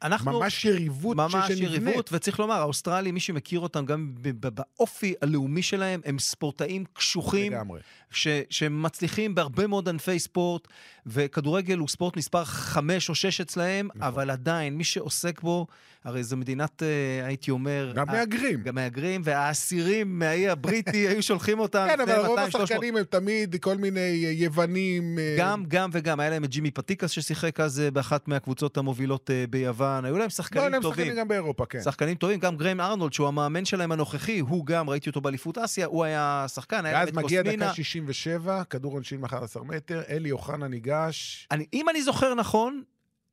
אנחנו... 0.02 0.40
ממש 0.40 0.64
יריבות 0.64 1.16
ממש 1.16 1.32
שנבנית. 1.32 1.60
יריבות, 1.60 2.10
וצריך 2.12 2.40
לומר, 2.40 2.54
האוסטרלים, 2.54 3.14
מי 3.14 3.20
שמכיר 3.20 3.60
אותם 3.60 3.86
גם 3.86 4.14
באופי 4.40 5.14
הלאומי 5.22 5.62
שלהם, 5.62 6.00
הם 6.04 6.18
ספורטאים 6.18 6.84
קשוחים, 6.92 7.52
לגמרי. 7.52 7.80
ש, 8.10 8.28
שמצליחים 8.50 9.34
בהרבה 9.34 9.66
מאוד 9.66 9.88
ענפי 9.88 10.18
ספורט, 10.18 10.68
וכדורגל 11.06 11.78
הוא 11.78 11.88
ספורט 11.88 12.16
מספר 12.16 12.44
5 12.44 13.08
או 13.08 13.14
6 13.14 13.40
אצלהם, 13.40 13.88
נכון. 13.94 14.02
אבל 14.02 14.30
עדיין, 14.30 14.76
מי 14.76 14.84
שעוסק 14.84 15.40
בו, 15.40 15.66
הרי 16.04 16.24
זו 16.24 16.36
מדינת, 16.36 16.82
אה, 16.82 17.26
הייתי 17.26 17.50
אומר... 17.50 17.92
גם 17.94 18.06
מהגרים. 18.06 18.62
גם 18.62 18.74
מהגרים, 18.74 19.20
והאסירים 19.24 20.18
מהאי 20.18 20.48
הבריטי 20.48 20.98
היו 21.08 21.22
שולחים 21.22 21.58
אותם. 21.58 21.86
כן, 21.90 22.00
אבל 22.00 22.12
רוב 22.12 22.28
200, 22.28 22.50
300. 22.50 22.70
השחקנים 22.70 22.96
הם 22.96 23.04
תמיד 23.04 23.56
כל 23.60 23.76
מיני 23.76 24.24
אה, 24.26 24.30
יוונים. 24.30 25.18
אה, 25.18 25.36
גם, 25.38 25.64
גם 25.68 25.90
וגם, 25.92 26.20
היה 26.20 26.30
להם 26.30 26.44
את 26.44 26.50
ג'ימי 26.50 26.70
פטיקס 26.70 27.10
ששיחק 27.10 27.60
אז 27.60 27.82
באחת 27.92 28.28
מהקבוצות 28.28 28.76
המובילות 28.76 29.30
אה, 29.30 29.44
ביוון, 29.90 30.04
היו 30.04 30.14
להם 30.14 30.22
לא, 30.24 30.28
שחקנים 30.28 30.74
הם 30.74 30.82
טובים. 30.82 31.04
שחקנים 31.04 31.20
גם 31.20 31.28
באירופה, 31.28 31.66
כן. 31.66 31.80
שחקנים 31.82 32.14
טובים, 32.14 32.38
גם 32.40 32.56
גריים 32.56 32.80
ארנולד, 32.80 33.12
שהוא 33.12 33.28
המאמן 33.28 33.64
שלהם 33.64 33.92
הנוכחי, 33.92 34.38
הוא 34.38 34.66
גם, 34.66 34.90
ראיתי 34.90 35.08
אותו 35.08 35.20
באליפות 35.20 35.58
אסיה, 35.58 35.86
הוא 35.86 36.04
היה 36.04 36.46
שחקן, 36.54 36.86
היה 36.86 36.98
ואז 36.98 37.12
מגיע. 37.14 37.42
דקה 37.42 37.74
67, 37.74 38.62
כדור 38.70 38.92
עונשין 38.92 39.20
מ-11 39.20 39.62
מטר, 39.64 40.02
אלי 40.08 40.30
אוחנה 40.30 40.68
ניגש. 40.68 41.46
אני, 41.50 41.66
אם 41.72 41.88
אני 41.88 42.02
זוכר 42.02 42.34
נכון, 42.34 42.82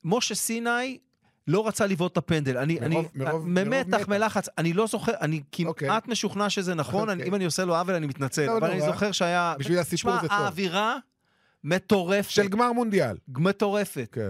משה 0.03 0.35
סיני 0.35 0.97
לא 1.47 1.67
רצה 1.67 1.85
לבעוט 1.85 2.11
את 2.11 2.17
הפנדל. 2.17 2.57
אני, 2.57 2.79
מרוב- 2.79 2.83
אני, 3.15 3.25
מרוב- 3.25 3.47
ממתח, 3.47 3.87
מרוב. 3.97 4.09
מלחץ, 4.09 4.47
אני 4.57 4.73
לא 4.73 4.87
זוכר, 4.87 5.11
אני 5.21 5.41
כמעט 5.51 5.67
אוקיי. 5.69 5.89
משוכנע 6.07 6.49
שזה 6.49 6.75
נכון, 6.75 7.09
אני, 7.09 7.19
אוקיי. 7.19 7.29
אם 7.29 7.35
אני 7.35 7.45
עושה 7.45 7.65
לו 7.65 7.75
עוול, 7.75 7.95
אני 7.95 8.07
מתנצל, 8.07 8.45
לא 8.45 8.57
אבל 8.57 8.69
אני 8.69 8.79
נורא. 8.79 8.91
זוכר 8.91 9.11
שהיה... 9.11 9.55
בשביל 9.59 9.79
הסיפור 9.79 10.11
זה 10.21 10.27
טוב. 10.27 10.31
האווירה 10.31 10.97
מטורפת. 11.63 12.29
של 12.29 12.47
גמר 12.47 12.71
מונדיאל. 12.71 13.17
מטורפת. 13.27 14.07
כן. 14.11 14.29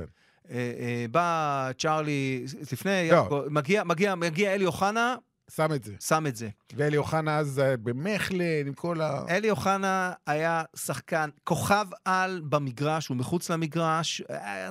אה, 0.51 0.56
אה, 0.80 1.06
בא 1.12 1.72
צ'ארלי, 1.77 2.46
לפני, 2.72 3.10
לא. 3.12 3.44
מגיע, 3.50 3.84
מגיע, 3.84 4.16
מגיע 4.16 4.54
אלי 4.54 4.66
אוחנה, 4.66 5.16
שם 5.56 5.74
את 5.74 5.84
זה. 5.84 5.94
שם 6.00 6.27
את 6.27 6.36
זה. 6.36 6.50
ואלי 6.75 6.98
אוחנה 6.98 7.38
אז 7.38 7.60
אה, 7.60 7.77
במכלן, 7.77 8.68
עם 8.68 8.74
כל 8.74 9.01
ה... 9.01 9.25
אלי 9.30 9.50
אוחנה 9.50 10.13
היה 10.27 10.63
שחקן, 10.75 11.30
כוכב 11.44 11.86
על 12.06 12.42
במגרש, 12.50 13.08
הוא 13.08 13.18
מחוץ 13.18 13.50
למגרש. 13.50 14.22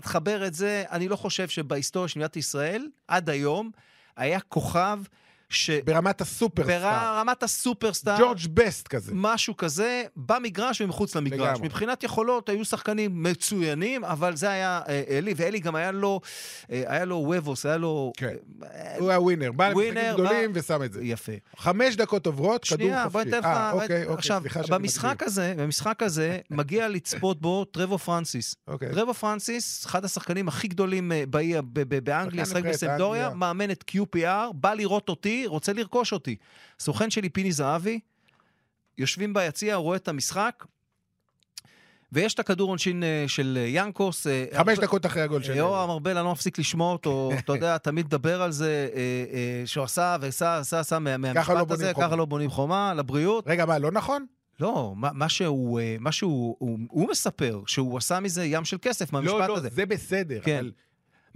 תחבר 0.02 0.46
את 0.46 0.54
זה, 0.54 0.84
אני 0.90 1.08
לא 1.08 1.16
חושב 1.16 1.48
שבהיסטוריה 1.48 2.08
של 2.08 2.18
מדינת 2.18 2.36
ישראל, 2.36 2.88
עד 3.08 3.30
היום, 3.30 3.70
היה 4.16 4.40
כוכב 4.40 4.98
ברמת 5.84 6.20
הסופרסטאר. 6.20 7.12
שברמת 7.14 7.42
הסופרסטאר, 7.42 8.16
ג'ורג' 8.18 8.38
בסט 8.54 8.88
כזה. 8.88 9.12
משהו 9.14 9.56
כזה, 9.56 10.02
במגרש 10.16 10.80
ומחוץ 10.80 11.16
למגרש. 11.16 11.40
לגמרי. 11.40 11.68
מבחינת 11.68 12.02
יכולות, 12.02 12.48
היו 12.48 12.64
שחקנים 12.64 13.22
מצוינים, 13.22 14.04
אבל 14.04 14.36
זה 14.36 14.50
היה 14.50 14.80
אה, 14.88 15.02
אלי, 15.08 15.34
ואלי 15.36 15.58
גם 15.58 15.74
היה 15.74 15.92
לו, 15.92 16.20
אה, 16.70 16.82
היה 16.86 17.04
לו 17.04 17.16
וובוס, 17.16 17.66
היה 17.66 17.76
לו... 17.76 18.12
כן. 18.16 18.34
אה, 18.64 18.96
הוא 18.98 19.10
היה 19.10 19.20
ווינר. 19.20 19.52
בא 19.52 19.68
למשחקים 19.68 20.12
גדולים 20.12 20.52
בא- 20.52 20.60
ושם 20.60 20.82
את 20.82 20.92
זה. 20.92 21.00
יפה. 21.02 21.32
חמש 21.56 21.96
דקות 21.96 22.26
עוברות, 22.26 22.64
כדור 22.64 22.76
חופשי. 22.76 22.84
שנייה, 22.88 23.08
בוא 23.08 23.22
ניתן 23.22 23.38
לך... 23.38 23.44
אה, 23.44 23.72
אוקיי, 23.72 24.02
אוקיי, 24.06 24.14
עכשיו, 24.16 24.42
במשחק. 24.68 25.22
הזה, 25.22 25.54
במשחק 25.56 26.02
הזה, 26.02 26.38
מגיע 26.50 26.88
לצפות 26.88 27.40
בו 27.40 27.64
טרוור 27.64 27.98
פרנסיס. 27.98 28.54
אוקיי. 28.68 28.92
טרוור 28.92 29.14
פרנסיס, 29.14 29.86
אחד 29.86 30.04
השחקנים 30.04 30.48
הכי 30.48 30.68
גדולים 30.68 31.12
אה, 31.12 31.24
באנגליה, 32.02 32.46
שחק 32.46 32.56
אנגליה. 32.82 33.30
מאמן 33.34 33.70
את 33.70 33.84
QPR, 33.90 34.52
בא 34.54 34.74
לראות 34.74 35.08
אותי, 35.08 35.35
רוצה 35.46 35.72
לרכוש 35.72 36.12
אותי. 36.12 36.36
סוכן 36.80 37.10
שלי, 37.10 37.28
פיני 37.28 37.52
זהבי, 37.52 38.00
יושבים 38.98 39.34
ביציע, 39.34 39.76
רואה 39.76 39.96
את 39.96 40.08
המשחק, 40.08 40.64
ויש 42.12 42.34
את 42.34 42.38
הכדור 42.38 42.68
עונשין 42.68 43.02
אה, 43.02 43.24
של 43.26 43.58
אה, 43.60 43.66
ינקוס. 43.68 44.26
אה, 44.26 44.44
חמש 44.56 44.78
דקות 44.78 45.06
אחרי 45.06 45.22
הגול 45.22 45.42
של... 45.42 45.56
יורם 45.56 45.90
ארבל, 45.90 46.16
אני 46.16 46.26
לא 46.26 46.32
מפסיק 46.32 46.58
לשמוע 46.58 46.92
אותו, 46.92 47.30
אתה 47.38 47.52
יודע, 47.52 47.78
תמיד 47.78 48.06
מדבר 48.06 48.42
על 48.42 48.52
זה, 48.52 48.88
שהוא 49.64 49.84
עשה 49.84 50.16
ועשה, 50.20 50.58
עשה, 50.58 50.80
עשה 50.80 50.98
מה- 50.98 51.10
לא 51.10 51.16
מהמשפט 51.16 51.46
בונים 51.48 51.66
הזה. 51.70 51.92
ככה 51.96 52.16
לא 52.16 52.24
בונים 52.24 52.50
חומה, 52.50 52.94
לבריאות. 52.94 53.44
רגע, 53.46 53.66
מה, 53.66 53.78
לא 53.78 53.90
נכון? 53.90 54.26
לא, 54.60 54.92
מה, 54.96 55.10
מה 55.12 55.28
שהוא, 55.28 55.80
מה 56.00 56.12
שהוא 56.12 56.56
הוא, 56.58 56.78
הוא 56.88 57.08
מספר, 57.10 57.60
שהוא 57.66 57.98
עשה 57.98 58.20
מזה 58.20 58.44
ים 58.44 58.64
של 58.64 58.76
כסף 58.82 59.12
מהמשפט 59.12 59.34
לא, 59.34 59.46
לא, 59.46 59.56
הזה. 59.56 59.68
זה 59.72 59.86
בסדר, 59.86 60.40
כן. 60.44 60.58
אבל 60.58 60.72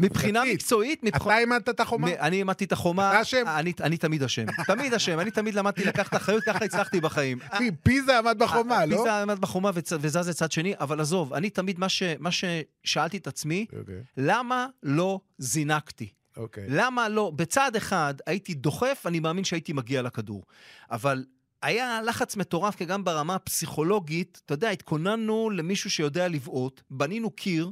מבחינה 0.01 0.43
מקצועית, 0.53 1.03
מבח... 1.03 1.17
אתה 1.17 1.35
העמדת 1.35 1.69
את 1.69 1.81
החומה? 1.81 2.09
אני 2.21 2.37
העמדתי 2.39 2.65
את 2.65 2.73
החומה, 2.73 3.11
אתה 3.13 3.23
אשם? 3.23 3.45
אני, 3.81 3.97
תמיד 3.97 4.23
אשם, 4.23 4.45
תמיד 4.67 4.95
אשם, 4.95 5.21
אני 5.21 5.31
תמיד 5.31 5.55
למדתי 5.55 5.85
לקחת 5.85 6.17
אחריות, 6.17 6.45
ככה 6.45 6.65
הצלחתי 6.65 7.01
בחיים. 7.01 7.39
פי- 7.59 7.71
פיזה 7.83 8.19
עמד 8.19 8.39
בחומה, 8.39 8.87
לא? 8.87 8.97
פיזה 8.97 9.23
עמד 9.23 9.39
בחומה 9.39 9.71
וזז 9.75 10.29
לצד 10.29 10.53
שני, 10.53 10.75
אבל 10.81 11.01
עזוב, 11.01 11.35
אני 11.35 11.51
תמיד, 11.51 11.79
מה 12.19 12.31
ששאלתי 12.31 13.17
את 13.17 13.27
עצמי, 13.27 13.67
אוקיי, 13.81 13.95
למה 14.17 14.67
לא 14.83 15.21
זינקתי? 15.39 16.09
אוקיי. 16.37 16.65
למה 16.69 17.09
לא? 17.09 17.33
בצד 17.37 17.77
אחד 17.77 18.15
הייתי 18.27 18.55
דוחף, 18.55 19.03
אני 19.07 19.21
מאמין 19.21 19.45
שהייתי 19.45 19.73
מגיע 19.73 20.03
לכדור. 20.03 20.43
אבל 20.91 21.25
היה 21.63 22.03
לחץ 22.03 22.37
מטורף, 22.37 22.77
כי 22.77 22.85
גם 22.85 23.05
ברמה 23.05 23.35
הפסיכולוגית, 23.35 24.41
אתה 24.47 24.55
יודע, 24.55 24.71
התכוננו 24.71 25.51
למישהו 25.51 25.91
שיודע 25.91 26.29
לבעוט, 26.29 26.83
בנינו 26.91 27.31
קיר, 27.31 27.71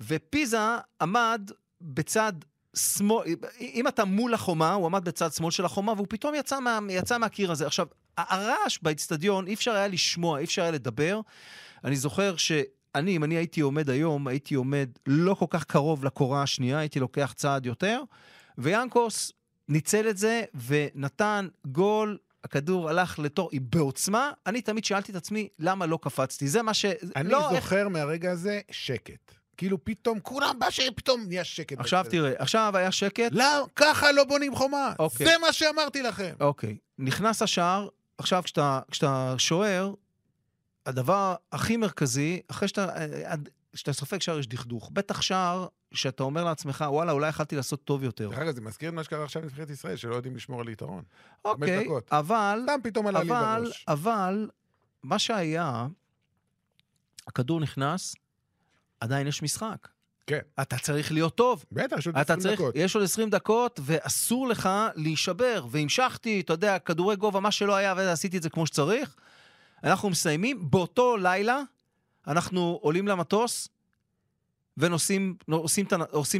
ופיזה 0.00 0.58
עמד 1.00 1.50
בצד 1.80 2.32
שמאל, 2.76 3.26
אם 3.60 3.88
אתה 3.88 4.04
מול 4.04 4.34
החומה, 4.34 4.72
הוא 4.72 4.86
עמד 4.86 5.04
בצד 5.04 5.32
שמאל 5.32 5.50
של 5.50 5.64
החומה, 5.64 5.92
והוא 5.92 6.06
פתאום 6.10 6.34
יצא, 6.34 6.60
מה, 6.60 6.78
יצא 6.90 7.18
מהקיר 7.18 7.52
הזה. 7.52 7.66
עכשיו, 7.66 7.86
הרעש 8.18 8.78
באצטדיון, 8.82 9.46
אי 9.46 9.54
אפשר 9.54 9.72
היה 9.72 9.88
לשמוע, 9.88 10.38
אי 10.38 10.44
אפשר 10.44 10.62
היה 10.62 10.70
לדבר. 10.70 11.20
אני 11.84 11.96
זוכר 11.96 12.36
ש... 12.36 12.52
אני, 12.94 13.16
אם 13.16 13.24
אני 13.24 13.34
הייתי 13.34 13.60
עומד 13.60 13.90
היום, 13.90 14.26
הייתי 14.26 14.54
עומד 14.54 14.88
לא 15.06 15.34
כל 15.34 15.46
כך 15.50 15.64
קרוב 15.64 16.04
לקורה 16.04 16.42
השנייה, 16.42 16.78
הייתי 16.78 17.00
לוקח 17.00 17.32
צעד 17.36 17.66
יותר, 17.66 18.02
ויאנקוס 18.58 19.32
ניצל 19.68 20.08
את 20.08 20.18
זה 20.18 20.42
ונתן 20.66 21.48
גול, 21.66 22.18
הכדור 22.44 22.88
הלך 22.90 23.18
לתור, 23.18 23.50
בעוצמה, 23.60 24.30
אני 24.46 24.62
תמיד 24.62 24.84
שאלתי 24.84 25.12
את 25.12 25.16
עצמי, 25.16 25.48
למה 25.58 25.86
לא 25.86 25.98
קפצתי? 26.02 26.48
זה 26.48 26.62
מה 26.62 26.74
ש... 26.74 26.84
אני 27.16 27.28
לא, 27.28 27.50
איך- 27.50 27.62
זוכר 27.64 27.88
מהרגע 27.88 28.30
הזה 28.30 28.60
שקט. 28.70 29.34
כאילו 29.56 29.84
פתאום, 29.84 30.20
כולם 30.20 30.58
בשקט, 30.66 30.96
פתאום 30.96 31.24
נהיה 31.28 31.44
שקט. 31.44 31.78
עכשיו. 31.80 32.04
תראה, 32.10 32.32
עכשיו 32.38 32.76
היה 32.76 32.92
שקט, 32.92 33.32
לא, 33.32 33.66
ככה 33.76 34.12
לא 34.12 34.24
בונים 34.24 34.54
חומה. 34.54 34.92
אוקיי. 34.98 35.26
זה 35.26 35.32
מה 35.40 35.52
שאמרתי 35.52 36.02
לכם. 36.02 36.34
אוקיי, 36.40 36.76
נכנס 36.98 37.42
השער, 37.42 37.88
עכשיו 38.18 38.42
כשאתה, 38.42 38.80
כשאתה 38.90 39.34
שוער, 39.38 39.94
הדבר 40.86 41.34
הכי 41.52 41.76
מרכזי, 41.76 42.40
אחרי 42.48 42.68
שאתה, 42.68 42.88
אה, 42.96 43.32
עד- 43.32 43.48
כשאתה 43.72 43.92
סופג 43.92 44.20
שער 44.20 44.38
יש 44.38 44.46
דכדוך. 44.46 44.90
בטח 44.92 45.22
שער 45.22 45.66
שאתה 45.94 46.22
אומר 46.22 46.44
לעצמך, 46.44 46.84
וואלה, 46.88 47.12
אולי 47.12 47.28
יכלתי 47.28 47.56
לעשות 47.56 47.84
טוב 47.84 48.04
יותר. 48.04 48.28
דרך 48.28 48.38
אגב, 48.38 48.54
זה 48.54 48.60
מזכיר 48.60 48.88
את 48.88 48.94
מה 48.94 49.04
שקרה 49.04 49.24
עכשיו 49.24 49.42
בנבחרת 49.42 49.70
ישראל, 49.70 49.96
שלא 49.96 50.14
יודעים 50.14 50.36
לשמור 50.36 50.60
על 50.60 50.68
יתרון. 50.68 51.02
אוקיי. 51.44 51.88
אבל, 52.12 52.60
סתם 52.62 52.80
פתאום 52.82 53.06
עלה 53.06 53.22
לי 53.22 53.30
אבל, 53.30 53.62
בראש. 53.64 53.84
אבל, 53.88 54.48
מה 55.02 55.18
שהיה, 55.18 55.86
הכדור 57.26 57.60
נכנס, 57.60 58.14
עדיין 59.02 59.26
יש 59.26 59.42
משחק. 59.42 59.88
כן. 60.26 60.38
אתה 60.60 60.78
צריך 60.78 61.12
להיות 61.12 61.34
טוב. 61.34 61.64
בטח, 61.72 61.96
יש 61.98 62.06
עוד 62.06 62.16
אתה 62.18 62.32
20 62.34 62.40
צריך, 62.40 62.60
דקות. 62.60 62.74
יש 62.76 62.94
עוד 62.94 63.04
20 63.04 63.30
דקות, 63.30 63.80
ואסור 63.82 64.48
לך 64.48 64.68
להישבר. 64.94 65.66
והמשכתי, 65.70 66.40
אתה 66.40 66.52
יודע, 66.52 66.78
כדורי 66.78 67.16
גובה, 67.16 67.40
מה 67.40 67.50
שלא 67.50 67.74
היה, 67.74 67.94
ועשיתי 67.96 68.36
את 68.36 68.42
זה 68.42 68.50
כמו 68.50 68.66
שצריך. 68.66 69.14
אנחנו 69.84 70.10
מסיימים, 70.10 70.70
באותו 70.70 71.16
לילה, 71.16 71.60
אנחנו 72.26 72.78
עולים 72.82 73.08
למטוס, 73.08 73.68
ונוסעים 74.76 75.36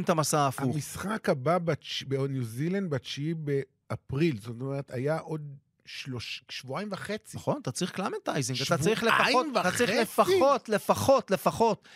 את 0.03 0.09
המסע 0.09 0.39
ההפוך. 0.39 0.75
המשחק 0.75 1.29
הבא 1.29 1.57
בתש- 1.57 2.03
בניו 2.07 2.43
זילנד 2.43 2.89
בתשיעי 2.89 3.33
באפריל, 3.33 4.37
זאת 4.41 4.61
אומרת, 4.61 4.91
היה 4.91 5.17
עוד 5.19 5.41
שלוש, 5.85 6.43
שבועיים 6.49 6.89
וחצי. 6.91 7.37
נכון, 7.37 7.59
אתה 7.61 7.71
צריך 7.71 7.91
acclimatizing, 7.91 8.61
אתה 8.61 8.77
צריך 8.77 9.03
לפחות, 9.03 9.45
אתה 9.61 9.71
צריך? 9.77 9.91
לפחות, 10.01 10.69
לפחות, 10.69 11.31
לפחות 11.31 11.87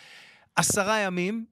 עשרה 0.58 0.98
ימים, 0.98 1.44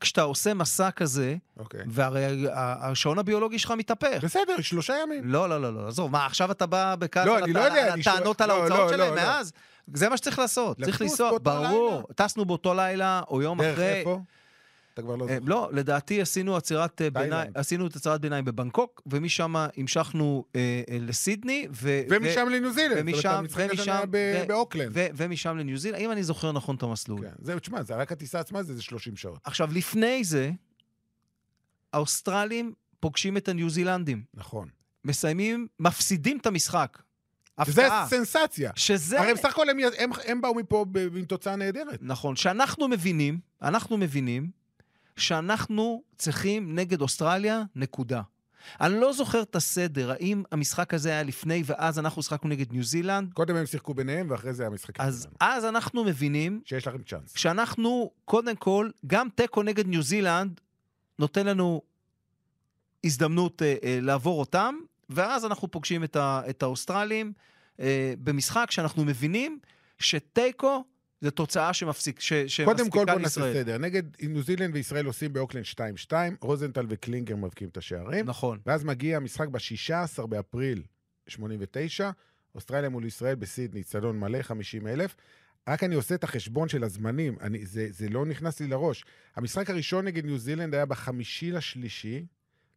כשאתה 0.00 0.22
עושה 0.22 0.54
מסע 0.54 0.90
כזה, 0.90 1.36
אוקיי. 1.58 1.80
והרי 1.86 2.46
השעון 2.52 3.18
הביולוגי 3.18 3.58
שלך 3.58 3.70
מתהפך. 3.70 4.18
בסדר, 4.24 4.60
שלושה 4.60 4.94
ימים. 5.02 5.22
לא, 5.24 5.48
לא, 5.48 5.62
לא, 5.62 5.74
לא, 5.74 5.88
עזוב, 5.88 6.10
מה, 6.10 6.26
עכשיו 6.26 6.50
אתה 6.50 6.66
בא 6.66 6.94
בכעס 6.94 7.26
לא, 7.26 7.38
אני 7.38 7.52
לא 7.52 7.60
יודע, 7.60 7.94
הטענות 7.94 8.40
על 8.40 8.48
לא, 8.48 8.54
ההוצאות 8.54 8.80
לא, 8.80 8.88
שלהם 8.88 9.14
לא, 9.14 9.22
לא. 9.22 9.22
מאז? 9.22 9.52
זה 9.94 10.08
מה 10.08 10.16
שצריך 10.16 10.38
לעשות, 10.38 10.82
צריך 10.82 11.02
לנסוע, 11.02 11.38
ברור. 11.42 11.90
לילה? 11.90 12.02
טסנו 12.14 12.44
באותו 12.44 12.74
לילה, 12.74 13.22
או 13.28 13.42
יום 13.42 13.62
דרך 13.62 13.72
אחרי. 13.72 13.92
איפה? 13.92 14.20
אתה 14.96 15.04
כבר 15.04 15.16
לא 15.16 15.28
אה, 15.28 15.34
זוכר. 15.34 15.48
לא, 15.48 15.68
לדעתי 15.72 16.20
עשינו 16.20 16.56
עצירת 16.56 17.02
אה. 17.02 17.10
ביניים, 17.10 17.50
עשינו 17.54 17.86
את 17.86 17.96
עצירת 17.96 18.20
ביניים 18.20 18.44
בבנקוק, 18.44 19.02
ומשם 19.06 19.54
המשכנו 19.56 20.44
אה, 20.56 20.82
לסידני. 21.00 21.68
ומשם 21.72 22.48
לניו 22.48 22.72
זילנד. 22.72 22.98
ומשם, 23.00 23.44
ומשם, 23.56 24.04
באוקלנד. 24.48 24.92
ומשם 24.94 25.56
לניו 25.56 25.78
זילנד, 25.78 26.00
אם 26.00 26.12
אני 26.12 26.22
זוכר 26.22 26.52
נכון 26.52 26.76
את 26.76 26.82
המסלול. 26.82 27.20
כן. 27.20 27.34
זהו, 27.38 27.58
תשמע, 27.58 27.82
זה 27.82 27.94
רק 27.94 28.12
הטיסה 28.12 28.40
עצמה 28.40 28.62
זה 28.62 28.72
איזה 28.72 28.82
30 28.82 29.16
שעות. 29.16 29.38
עכשיו, 29.44 29.68
לפני 29.72 30.24
זה, 30.24 30.50
האוסטרלים 31.92 32.72
פוגשים 33.00 33.36
את 33.36 33.48
הניו 33.48 33.70
זילנדים. 33.70 34.22
נכון. 34.34 34.68
מסיימים, 35.04 35.66
מפסידים 35.80 36.38
את 36.38 36.46
המשחק. 36.46 37.02
זה 37.66 37.86
הפתעה. 37.86 38.06
סנסציה. 38.08 38.70
שזה... 38.76 39.20
הרי 39.20 39.34
בסך 39.34 39.48
הכל 39.48 39.70
הם, 39.70 39.78
הם, 39.98 40.10
הם 40.26 40.40
באו 40.40 40.54
מפה 40.54 40.84
עם 41.16 41.24
תוצאה 41.24 41.56
נהדרת. 41.56 41.98
נכון, 42.02 42.36
שאנחנו 42.36 42.88
מבינים, 42.88 43.38
אנחנו 43.62 43.96
מבינים 43.96 44.50
שאנחנו 45.16 46.02
צריכים 46.16 46.74
נגד 46.74 47.00
אוסטרליה, 47.00 47.62
נקודה. 47.76 48.22
אני 48.80 49.00
לא 49.00 49.12
זוכר 49.12 49.42
את 49.42 49.56
הסדר, 49.56 50.10
האם 50.10 50.42
המשחק 50.52 50.94
הזה 50.94 51.08
היה 51.08 51.22
לפני 51.22 51.62
ואז 51.66 51.98
אנחנו 51.98 52.22
שיחקנו 52.22 52.50
נגד 52.50 52.72
ניו 52.72 52.84
זילנד? 52.84 53.32
קודם 53.32 53.56
הם 53.56 53.66
שיחקו 53.66 53.94
ביניהם, 53.94 54.30
ואחרי 54.30 54.52
זה 54.52 54.66
המשחקים 54.66 55.04
אז, 55.04 55.22
שלנו. 55.22 55.34
אז 55.40 55.64
אנחנו 55.64 56.04
מבינים 56.04 56.60
שיש 56.64 56.86
לכם 56.86 57.02
צ'אנס. 57.02 57.32
שאנחנו, 57.36 58.10
קודם 58.24 58.56
כל, 58.56 58.90
גם 59.06 59.28
תיקו 59.34 59.62
נגד 59.62 59.86
ניו 59.86 60.02
זילנד 60.02 60.60
נותן 61.18 61.46
לנו 61.46 61.82
הזדמנות 63.04 63.62
אה, 63.62 63.74
אה, 63.82 63.98
לעבור 64.02 64.40
אותם, 64.40 64.74
ואז 65.10 65.44
אנחנו 65.44 65.70
פוגשים 65.70 66.04
את, 66.04 66.16
ה, 66.16 66.42
את 66.50 66.62
האוסטרלים 66.62 67.32
אה, 67.80 68.14
במשחק 68.18 68.70
שאנחנו 68.70 69.04
מבינים 69.04 69.58
שתיקו 69.98 70.84
זה 71.20 71.30
תוצאה 71.30 71.72
שמפסיק, 71.72 72.20
ש, 72.20 72.32
קודם 72.32 72.66
כל 72.66 72.98
שמספיקה 72.98 73.12
בוא 73.12 73.20
נעשה 73.20 73.40
לישראל. 73.40 73.64
סדר. 73.64 73.78
נגד 73.78 74.02
ניו 74.22 74.42
זילנד 74.42 74.74
וישראל 74.74 75.06
עושים 75.06 75.32
באוקלנד 75.32 75.64
2-2, 76.10 76.12
רוזנטל 76.40 76.86
וקלינגר 76.88 77.36
מבקיעים 77.36 77.70
את 77.70 77.76
השערים, 77.76 78.26
נכון. 78.26 78.58
ואז 78.66 78.84
מגיע 78.84 79.16
המשחק 79.16 79.48
ב-16 79.48 80.26
באפריל 80.26 80.82
89, 81.28 82.10
אוסטרליה 82.54 82.88
מול 82.88 83.04
ישראל 83.04 83.34
בסידני, 83.34 83.82
אצטדיון 83.82 84.20
מלא, 84.20 84.42
50 84.42 84.86
אלף. 84.86 85.16
רק 85.68 85.84
אני 85.84 85.94
עושה 85.94 86.14
את 86.14 86.24
החשבון 86.24 86.68
של 86.68 86.84
הזמנים, 86.84 87.36
אני, 87.40 87.66
זה, 87.66 87.86
זה 87.90 88.08
לא 88.08 88.26
נכנס 88.26 88.60
לי 88.60 88.66
לראש. 88.66 89.04
המשחק 89.36 89.70
הראשון 89.70 90.04
נגד 90.04 90.24
ניו 90.24 90.38
זילנד 90.38 90.74
היה 90.74 90.86
בחמישי 90.86 91.50
לשלישי, 91.50 92.26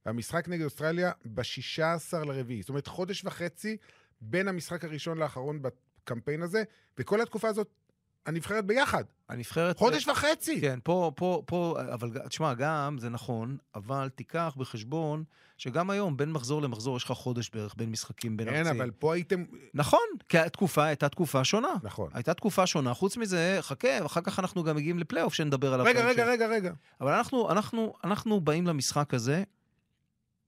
והמשחק 0.06 0.48
נגד 0.48 0.64
אוסטרליה 0.64 1.12
ב-16 1.26 2.18
לרביעי. 2.26 2.62
זאת 2.62 2.70
אומרת, 2.70 2.88
חודש 2.88 3.26
וחצי 3.26 3.78
בין 4.22 4.48
המשחק 4.48 4.86
הראשון 4.86 5.18
לאחרון 5.18 5.62
בקמפיין 5.62 6.42
הזה, 6.42 6.64
וכל 6.98 7.22
התקופה 7.22 7.48
הזאת, 7.48 7.79
הנבחרת 8.26 8.66
ביחד. 8.66 9.04
הנבחרת... 9.30 9.78
חודש 9.78 10.08
וחצי! 10.08 10.62
כן, 10.62 10.80
פה, 10.84 11.12
פה, 11.16 11.44
פה, 11.46 11.78
אבל 11.94 12.12
תשמע, 12.30 12.54
גם 12.54 12.98
זה 13.00 13.10
נכון, 13.10 13.58
אבל 13.76 14.10
תיקח 14.16 14.56
בחשבון 14.58 15.24
שגם 15.58 15.90
היום, 15.90 16.18
בין 16.18 16.32
מחזור 16.32 16.62
למחזור, 16.62 16.98
יש 16.98 17.04
לך 17.04 17.12
חודש 17.12 17.50
בערך 17.54 17.76
בין 17.78 17.92
משחקים 17.92 18.38
בין 18.38 18.50
כן, 18.50 18.56
ארציים. 18.56 18.82
אבל 18.82 18.92
פה 18.92 19.14
הייתם... 19.14 19.44
נכון, 19.74 20.08
כי 20.30 20.38
התקופה 20.38 20.86
הייתה 20.86 21.10
תקופה 21.10 21.44
שונה. 21.44 21.74
נכון. 21.84 22.10
הייתה 22.14 22.34
תקופה 22.34 22.68
שונה. 22.68 22.94
חוץ 22.94 23.18
מזה, 23.18 23.58
חכה, 23.62 24.06
אחר 24.06 24.22
כך 24.22 24.40
אנחנו 24.40 24.64
גם 24.64 24.76
מגיעים 24.76 25.00
לפלייאוף 25.00 25.34
שנדבר 25.34 25.74
עליו. 25.74 25.86
רגע. 25.86 26.06
רגע, 26.06 26.26
רגע, 26.26 26.48
רגע. 26.48 26.74
אבל 27.02 27.14
אנחנו, 27.14 27.52
אנחנו, 27.52 27.94
אנחנו 28.04 28.42
באים 28.42 28.68
למשחק 28.68 29.14
הזה, 29.14 29.44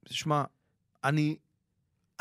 תשמע, 0.05 0.43
אני... 1.03 1.35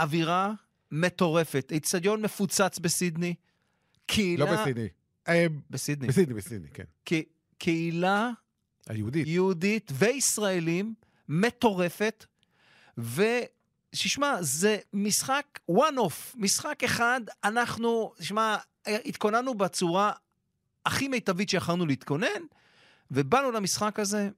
אווירה 0.00 0.52
מטורפת. 0.90 1.68
איצטדיון 1.72 2.22
מפוצץ 2.22 2.78
בסידני. 2.78 3.34
קהילה... 4.06 4.44
לא 4.44 4.52
בסידני. 4.52 4.88
אה, 5.30 5.46
בסידני. 5.70 6.08
בסידני, 6.08 6.34
בסידני, 6.34 6.68
כן. 6.74 6.84
קהילה 7.58 8.30
היהודית. 8.88 9.26
יהודית 9.26 9.92
וישראלים 9.94 10.94
מטורפת, 11.28 12.26
וששמע, 12.98 14.36
זה 14.40 14.78
משחק 14.92 15.60
one-off, 15.70 16.34
משחק 16.34 16.84
אחד, 16.84 17.20
אנחנו, 17.44 18.12
שמע, 18.20 18.56
התכוננו 18.86 19.54
בצורה 19.54 20.12
הכי 20.86 21.08
מיטבית 21.08 21.48
שיכולנו 21.48 21.86
להתכונן, 21.86 22.42
ובאנו 23.10 23.50
למשחק 23.50 23.98
הזה, 23.98 24.30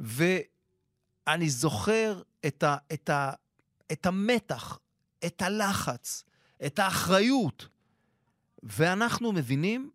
ואני 0.00 1.50
זוכר 1.50 2.22
את, 2.46 2.62
ה, 2.62 2.76
את, 2.92 3.08
ה, 3.08 3.32
את 3.92 4.06
המתח, 4.06 4.78
את 5.26 5.42
הלחץ, 5.42 6.24
את 6.66 6.78
האחריות, 6.78 7.68
ואנחנו 8.64 9.32
מבינים 9.32 9.90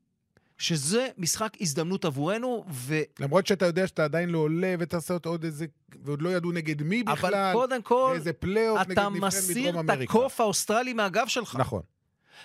שזה 0.57 1.07
משחק 1.17 1.53
הזדמנות 1.61 2.05
עבורנו, 2.05 2.65
ו... 2.71 2.95
למרות 3.19 3.47
שאתה 3.47 3.65
יודע 3.65 3.87
שאתה 3.87 4.03
עדיין 4.03 4.29
לא 4.29 4.37
עולה 4.37 4.75
ותעשה 4.79 5.17
עוד 5.25 5.43
איזה... 5.43 5.65
ועוד 6.03 6.21
לא 6.21 6.29
ידעו 6.29 6.51
נגד 6.51 6.83
מי 6.83 7.01
אבל 7.01 7.13
בכלל. 7.13 7.53
קודם 7.53 7.81
כל, 7.81 8.11
איזה 8.15 8.33
פלייאוף 8.33 8.79
נגד 8.79 8.91
אתה 8.91 9.09
נבחרת 9.09 9.16
מדרום 9.16 9.23
מסיר 9.23 9.85
את 9.85 9.89
אמריקה. 9.89 10.13
הקוף 10.13 10.41
האוסטרלי 10.41 10.93
מהגב 10.93 11.27
שלך. 11.27 11.55
נכון. 11.55 11.81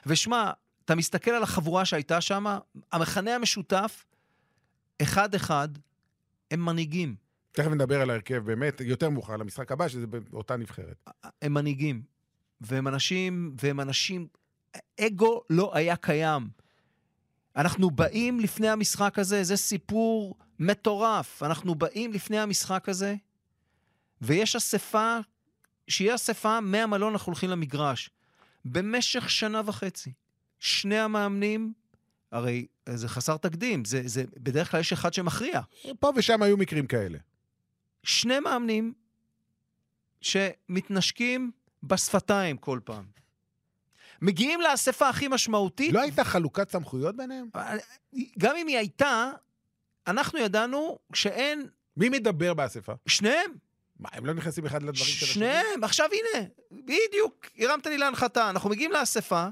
ושמע, 0.07 0.51
אתה 0.85 0.95
מסתכל 0.95 1.31
על 1.31 1.43
החבורה 1.43 1.85
שהייתה 1.85 2.21
שם, 2.21 2.45
המכנה 2.93 3.35
המשותף, 3.35 4.05
אחד-אחד, 5.03 5.69
הם 6.51 6.65
מנהיגים. 6.65 7.15
תכף 7.53 7.71
נדבר 7.71 8.01
על 8.01 8.11
ההרכב 8.11 8.39
באמת, 8.39 8.81
יותר 8.81 9.11
מאוחר, 9.11 9.37
למשחק 9.37 9.73
הבא, 9.73 9.89
שזה 9.89 10.07
באותה 10.07 10.57
נבחרת. 10.57 11.11
הם 11.43 11.55
מנהיגים. 11.55 12.03
והם 12.61 12.89
אנשים, 12.89 13.57
והם 13.63 13.81
אנשים, 13.81 14.27
אגו 15.01 15.43
לא 15.51 15.71
היה 15.75 15.97
קיים. 15.97 16.49
אנחנו 17.57 17.91
באים 17.91 18.41
לפני 18.41 18.69
המשחק 18.69 19.19
הזה, 19.19 19.45
זה 19.45 19.57
סיפור 19.57 20.37
מטורף. 20.59 21.43
אנחנו 21.43 21.75
באים 21.75 22.13
לפני 22.13 22.39
המשחק 22.39 22.89
הזה, 22.89 23.15
ויש 24.21 24.57
אספה, 24.57 25.19
שהיא 25.89 26.15
אספה 26.15 26.61
מהמלון, 26.61 27.13
אנחנו 27.13 27.31
הולכים 27.31 27.51
למגרש. 27.51 28.11
במשך 28.65 29.31
שנה 29.31 29.63
וחצי, 29.65 30.13
שני 30.59 30.99
המאמנים, 30.99 31.73
הרי 32.33 32.67
זה 32.89 33.09
חסר 33.09 33.37
תקדים, 33.37 33.85
זה, 33.85 34.03
זה, 34.05 34.25
בדרך 34.37 34.71
כלל 34.71 34.81
יש 34.81 34.93
אחד 34.93 35.15
שמכריע. 35.15 35.61
פה 36.01 36.13
ושם 36.17 36.43
היו 36.43 36.57
מקרים 36.57 36.87
כאלה. 36.87 37.19
שני 38.03 38.41
מאמנים 38.41 38.93
שמתנשקים 40.21 41.51
בשפתיים 41.83 42.57
כל 42.57 42.81
פעם. 42.85 43.05
מגיעים 44.23 44.61
לאספה 44.61 45.09
הכי 45.09 45.29
משמעותית, 45.29 45.93
לא 45.93 46.01
הייתה 46.01 46.25
חלוקת 46.25 46.71
סמכויות 46.71 47.17
ביניהם? 47.17 47.49
גם 48.39 48.57
אם 48.57 48.67
היא 48.67 48.79
הייתה, 48.79 49.31
אנחנו 50.07 50.39
ידענו 50.39 50.99
שאין, 51.15 51.69
מי 51.97 52.09
מדבר 52.09 52.55
באספה? 52.55 52.93
שניהם, 53.07 53.51
מה, 53.99 54.09
הם 54.13 54.27
לא 54.27 54.35
נכנסים 54.35 54.67
אחד 54.67 54.83
לדברים 54.83 55.05
של 55.05 55.25
השני? 55.25 55.35
שניהם, 55.35 55.85
עכשיו 55.85 56.09
הנה, 56.13 56.47
בדיוק, 56.71 57.47
הרמת 57.59 57.87
לי 57.87 57.99
להנחתה. 57.99 58.51
אנחנו 58.51 58.71
מגיעים 58.71 58.93
לאספה, 58.93 59.47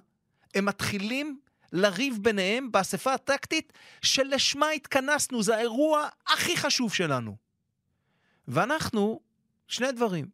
הם 0.55 0.65
מתחילים 0.65 1.39
לריב 1.73 2.19
ביניהם 2.21 2.73
באספה 2.73 3.15
הטקטית 3.15 3.73
שלשמה 4.03 4.69
התכנסנו, 4.71 5.43
זה 5.43 5.57
האירוע 5.57 6.09
הכי 6.27 6.57
חשוב 6.57 6.95
שלנו. 6.95 7.37
ואנחנו, 8.49 9.21
שני 9.67 9.93
דברים, 9.93 10.27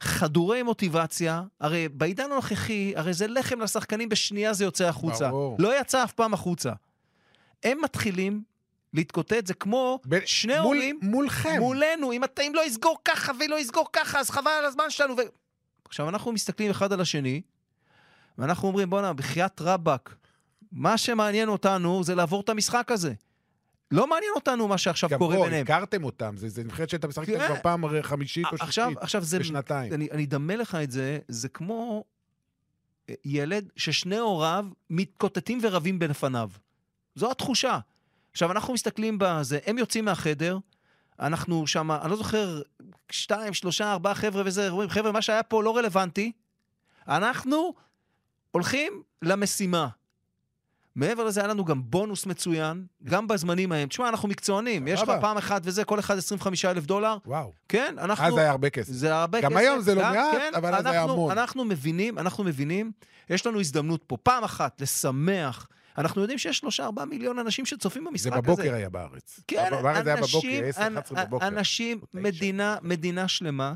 חדורי 0.00 0.62
מוטיבציה, 0.62 1.42
הרי 1.60 1.88
בעידן 1.88 2.24
הנוכחי, 2.32 2.92
הרי 2.96 3.12
זה 3.14 3.26
לחם 3.26 3.60
לשחקנים, 3.60 4.08
בשנייה 4.08 4.52
זה 4.52 4.64
יוצא 4.64 4.84
החוצה. 4.88 5.28
ברור. 5.28 5.56
לא 5.58 5.80
יצא 5.80 6.04
אף 6.04 6.12
פעם 6.12 6.34
החוצה. 6.34 6.72
הם 7.64 7.78
מתחילים 7.82 8.42
להתקוטט, 8.94 9.46
זה 9.46 9.54
כמו 9.54 9.98
ב- 10.08 10.18
שני 10.24 10.52
מול- 10.52 10.62
הורים 10.64 10.98
מולכם. 11.02 11.56
מולנו, 11.58 12.12
אם 12.12 12.24
אתה 12.24 12.42
אם 12.42 12.52
לא 12.54 12.66
יסגור 12.66 12.98
ככה 13.04 13.32
ולא 13.40 13.60
יסגור 13.60 13.86
ככה, 13.92 14.18
אז 14.20 14.30
חבל 14.30 14.50
על 14.50 14.64
הזמן 14.64 14.84
שלנו. 14.88 15.14
ו... 15.16 15.20
עכשיו, 15.84 16.08
אנחנו 16.08 16.32
מסתכלים 16.32 16.70
אחד 16.70 16.92
על 16.92 17.00
השני, 17.00 17.40
ואנחנו 18.38 18.68
אומרים, 18.68 18.90
בואנה, 18.90 19.12
בחייאת 19.12 19.60
רבאק, 19.60 20.14
מה 20.72 20.98
שמעניין 20.98 21.48
אותנו 21.48 22.04
זה 22.04 22.14
לעבור 22.14 22.40
את 22.40 22.48
המשחק 22.48 22.90
הזה. 22.92 23.12
לא 23.90 24.06
מעניין 24.06 24.32
אותנו 24.34 24.68
מה 24.68 24.78
שעכשיו 24.78 25.10
גם 25.10 25.18
קורה 25.18 25.36
פה, 25.36 25.44
ביניהם. 25.44 25.62
הכרתם 25.62 26.04
אותם, 26.04 26.36
זה 26.36 26.48
זה 26.48 26.64
נבחרת 26.64 26.90
שאתה 26.90 27.08
משחק. 27.08 27.24
כבר 27.24 27.54
פעם 27.62 28.02
חמישית 28.02 28.46
או 28.52 28.58
שישית 28.58 28.84
עכשיו 29.00 29.22
זה... 29.24 29.38
בשנתיים. 29.38 29.92
אני, 29.92 30.08
אני 30.10 30.24
אדמה 30.24 30.56
לך 30.56 30.74
את 30.74 30.90
זה, 30.90 31.18
זה 31.28 31.48
כמו 31.48 32.04
אה, 33.10 33.14
ילד 33.24 33.68
ששני 33.76 34.18
הוריו 34.18 34.66
מתקוטטים 34.90 35.58
ורבים 35.62 35.98
בפניו. 35.98 36.50
זו 37.14 37.30
התחושה. 37.30 37.78
עכשיו, 38.32 38.52
אנחנו 38.52 38.74
מסתכלים 38.74 39.16
בזה, 39.20 39.58
הם 39.66 39.78
יוצאים 39.78 40.04
מהחדר, 40.04 40.58
אנחנו 41.20 41.66
שם, 41.66 41.90
אני 41.90 42.10
לא 42.10 42.16
זוכר, 42.16 42.62
שתיים, 43.10 43.54
שלושה, 43.54 43.92
ארבעה 43.92 44.14
חבר'ה 44.14 44.42
וזה, 44.46 44.70
אומרים, 44.70 44.88
חבר'ה, 44.88 45.12
מה 45.12 45.22
שהיה 45.22 45.42
פה 45.42 45.62
לא 45.62 45.76
רלוונטי, 45.76 46.32
אנחנו 47.08 47.74
הולכים 48.50 49.02
למשימה. 49.22 49.88
מעבר 50.96 51.24
לזה, 51.24 51.40
היה 51.40 51.48
לנו 51.48 51.64
גם 51.64 51.82
בונוס 51.84 52.26
מצוין, 52.26 52.84
גם 53.04 53.28
בזמנים 53.28 53.72
ההם. 53.72 53.88
תשמע, 53.88 54.08
אנחנו 54.08 54.28
מקצוענים, 54.28 54.88
יש 54.88 55.02
לך. 55.02 55.12
פעם 55.20 55.36
אחת 55.36 55.60
וזה, 55.64 55.84
כל 55.84 55.98
אחד 55.98 56.18
25 56.18 56.64
אלף 56.64 56.84
דולר, 56.84 57.16
וואו. 57.26 57.52
כן, 57.68 57.94
אנחנו... 57.98 58.24
אז 58.26 58.36
היה 58.36 58.50
הרבה 58.50 58.70
כסף. 58.70 58.92
זה 58.92 59.14
הרבה 59.16 59.40
גם 59.40 59.50
כסף. 59.50 59.60
היום 59.60 59.80
זה 59.80 59.94
לא 59.94 60.02
גם- 60.02 60.12
מעט, 60.12 60.34
כן, 60.34 60.52
אבל 60.56 60.74
אז 60.74 60.86
היה 60.86 61.02
המון. 61.02 61.30
אנחנו 61.30 61.64
מבינים, 61.64 62.18
אנחנו 62.18 62.44
מבינים, 62.44 62.92
יש 63.30 63.46
לנו 63.46 63.60
הזדמנות 63.60 64.02
פה, 64.06 64.16
פעם 64.16 64.44
אחת, 64.44 64.80
לשמח. 64.80 65.68
אנחנו 65.98 66.20
יודעים 66.20 66.38
שיש 66.38 66.58
שלושה, 66.58 66.84
ארבעה 66.84 67.04
מיליון 67.04 67.38
אנשים 67.38 67.66
שצופים 67.66 68.02
זה 68.04 68.10
במשחק 68.10 68.32
הזה. 68.32 68.40
בבוקר 68.42 68.74
היה 68.74 68.88
בארץ. 68.88 69.40
כן, 69.48 69.68
בארץ 69.82 70.04
זה 70.04 70.10
היה 70.12 70.16
בבוקר, 70.22 70.36
אנשים, 70.48 70.64
10, 70.64 70.82
11 70.82 71.22
אנ- 71.22 71.26
בבוקר. 71.26 71.46
אנשים. 71.46 72.00
מדינה, 72.14 72.76
מדינה 72.82 73.28
שלמה, 73.28 73.74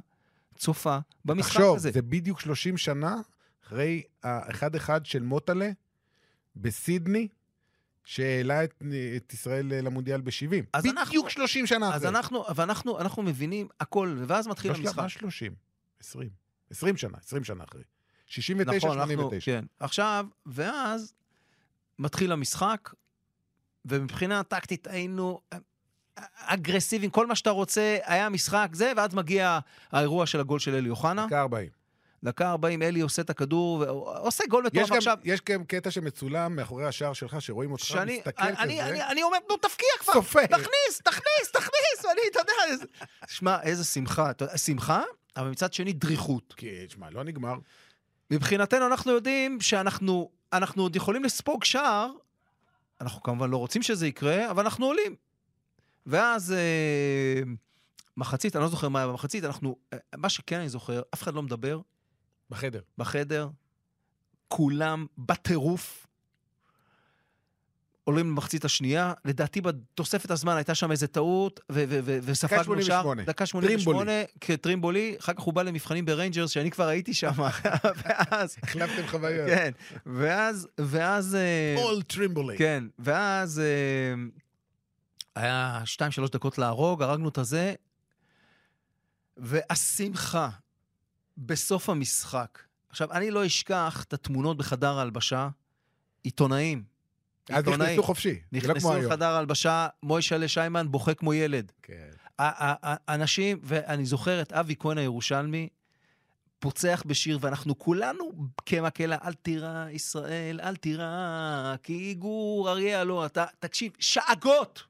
צופה 0.57 0.99
במשחק 1.25 1.53
תחשוב, 1.53 1.77
הזה. 1.77 1.91
זה 1.91 2.03
בדיוק 2.03 2.41
30 2.41 2.77
שנה 2.77 3.17
אחרי 3.67 4.03
האחד-אחד 4.23 5.07
של 5.07 5.23
מוטלה 5.23 5.71
בסידני, 6.57 7.29
שהעלה 8.05 8.65
את, 8.65 8.83
את 9.17 9.33
ישראל 9.33 9.67
למונדיאל 9.67 10.21
ב-70. 10.21 10.65
אז 10.73 10.83
בדיוק 10.85 10.99
אנחנו- 10.99 11.31
30 11.31 11.67
שנה 11.67 11.89
אחרי. 11.89 11.97
אז 11.97 12.05
אנחנו, 12.07 12.45
ואנחנו 12.55 13.01
אנחנו 13.01 13.23
מבינים 13.23 13.69
הכל, 13.81 14.17
ואז 14.27 14.47
מתחיל 14.47 14.71
לא 14.73 14.77
המשחק. 14.77 14.99
מה 14.99 15.09
30? 15.09 15.55
20. 16.01 16.29
20 16.71 16.97
שנה, 16.97 17.19
20 17.25 17.45
שנה 17.45 17.65
אחרי. 17.65 17.83
69, 18.27 18.77
נכון, 18.77 18.99
אנחנו, 18.99 19.13
89. 19.15 19.53
כן. 19.61 19.65
עכשיו, 19.81 20.27
ואז 20.47 21.13
מתחיל 21.99 22.33
המשחק, 22.33 22.91
ומבחינה 23.85 24.43
טקטית 24.43 24.87
היינו 24.87 25.41
אגרסיביים, 26.37 27.11
כל 27.11 27.27
מה 27.27 27.35
שאתה 27.35 27.51
רוצה, 27.51 27.97
היה 28.05 28.29
משחק 28.29 28.69
זה, 28.73 28.93
ואז 28.97 29.15
מגיע 29.15 29.59
האירוע 29.93 30.27
של 30.27 30.41
הגול 30.41 30.59
של 30.59 30.75
אלי 30.75 30.91
אוחנה. 30.91 31.27
דקה 31.27 31.41
40. 31.41 31.69
דקה 32.25 32.51
40, 32.51 32.83
אלי 32.83 33.01
עושה 33.01 33.23
את 33.23 33.31
הכדור, 33.31 33.79
ועושה 33.79 34.45
גול 34.49 34.65
מטורף 34.67 34.93
עכשיו. 34.93 35.19
יש 35.25 35.41
גם 35.41 35.65
קטע 35.65 35.91
שמצולם 35.91 36.57
מאחורי 36.57 36.87
השער 36.87 37.13
שלך, 37.13 37.37
שרואים 37.41 37.73
אותך 37.73 37.85
שאני, 37.85 38.19
מסתכל 38.19 38.43
אני, 38.43 38.53
כזה. 38.53 38.63
אני, 38.63 38.83
אני, 38.83 39.03
אני 39.03 39.23
אומר, 39.23 39.39
נו, 39.49 39.57
תפקיע 39.57 39.89
כבר, 39.99 40.13
סופר. 40.13 40.47
תכניס, 40.47 41.01
תכניס, 41.05 41.51
תכניס, 41.53 42.05
ואני, 42.05 42.21
אתה 42.31 42.41
יודע, 42.41 42.87
שמע, 43.29 43.63
איזה 43.63 43.85
שמחה, 43.85 44.31
שמחה, 44.57 45.03
אבל 45.37 45.51
מצד 45.51 45.73
שני 45.73 45.93
דריכות. 45.93 46.55
כי, 46.57 46.87
תשמע, 46.87 47.11
לא 47.11 47.25
נגמר. 47.25 47.55
מבחינתנו 48.31 48.87
אנחנו 48.87 49.13
יודעים 49.13 49.61
שאנחנו 49.61 50.31
אנחנו 50.53 50.83
עוד 50.83 50.97
יכולים 50.97 51.25
לספוג 51.25 51.65
שער, 51.65 52.11
אנחנו 53.01 53.23
כמובן 53.23 53.51
לא 53.51 53.57
רוצים 53.57 53.83
שזה 53.83 54.07
יקרה, 54.07 54.51
אבל 54.51 54.63
אנחנו 54.63 54.87
עולים. 54.87 55.17
ואז 56.07 56.53
אה, 56.53 57.43
מחצית, 58.17 58.57
אני 58.57 58.63
לא 58.63 58.69
זוכר 58.69 58.89
מה 58.89 58.99
היה 58.99 59.09
במחצית, 59.09 59.45
אנחנו, 59.45 59.77
אה, 59.93 59.99
מה 60.17 60.29
שכן 60.29 60.59
אני 60.59 60.69
זוכר, 60.69 61.03
אף 61.15 61.23
אחד 61.23 61.35
לא 61.35 61.43
מדבר 61.43 61.81
בחדר. 62.51 62.81
בחדר, 62.99 63.49
כולם 64.49 65.07
בטירוף. 65.19 66.07
עולים 68.05 68.27
למחצית 68.31 68.65
השנייה, 68.65 69.13
לדעתי 69.25 69.61
בתוספת 69.61 70.31
הזמן 70.31 70.57
הייתה 70.57 70.75
שם 70.75 70.91
איזה 70.91 71.07
טעות, 71.07 71.61
וספגנו 71.71 72.63
שער. 72.63 73.03
88. 73.03 73.23
דקה 73.23 73.47
88. 73.47 74.05
טרימבולי. 74.05 74.25
טרימבולי, 74.41 75.17
אחר 75.21 75.33
כך 75.33 75.41
הוא 75.41 75.55
בא 75.55 75.63
למבחנים 75.63 76.05
בריינג'רס, 76.05 76.51
שאני 76.51 76.71
כבר 76.71 76.89
הייתי 76.89 77.15
שם, 77.15 77.33
ואז, 78.05 78.57
החלפתם 78.63 79.07
חוויות. 79.07 79.49
כן, 79.49 79.71
ואז, 80.07 80.69
ואז, 80.79 81.35
אה, 81.35 81.75
אול 81.83 82.03
טרימבולי. 82.03 82.59
כן, 82.59 82.85
ואז 82.99 83.59
אה, 83.59 84.15
היה 85.37 85.83
שתיים, 85.85 86.11
שלוש 86.11 86.31
דקות 86.31 86.59
להרוג, 86.59 87.03
הרגנו 87.03 87.29
את 87.29 87.39
הזה, 87.39 87.75
והשמחה 89.37 90.49
בסוף 91.39 91.89
המשחק. 91.89 92.59
עכשיו, 92.89 93.13
אני 93.13 93.31
לא 93.31 93.47
אשכח 93.47 94.05
את 94.09 94.13
התמונות 94.13 94.57
בחדר 94.57 94.99
ההלבשה, 94.99 95.49
עיתונאים. 96.23 96.85
אז 97.51 97.65
נכנסו 97.69 98.03
חופשי. 98.03 98.41
לא 98.53 98.59
נכנסו. 98.59 98.95
לחדר 98.95 99.31
ההלבשה, 99.31 99.89
מוישלה 100.03 100.49
שיימן 100.49 100.91
בוכה 100.91 101.15
כמו 101.15 101.35
ילד. 101.35 101.73
כן. 101.83 102.11
אנשים, 103.09 103.59
ואני 103.63 104.07
זוכר 104.07 104.43
את 104.43 104.53
אבי 104.53 104.75
כהן 104.79 104.99
הירושלמי, 104.99 105.69
פוצח 106.59 107.03
בשיר, 107.07 107.39
ואנחנו 107.41 107.79
כולנו 107.79 108.33
כמקהלה, 108.67 109.17
אל 109.25 109.33
תירא 109.33 109.89
ישראל, 109.89 110.61
אל 110.61 110.77
תירא, 110.77 111.75
כי 111.83 112.15
גור 112.15 112.71
אריה 112.71 113.05
לא, 113.05 113.27
אתה, 113.27 113.45
תקשיב, 113.59 113.93
שאגות! 113.99 114.83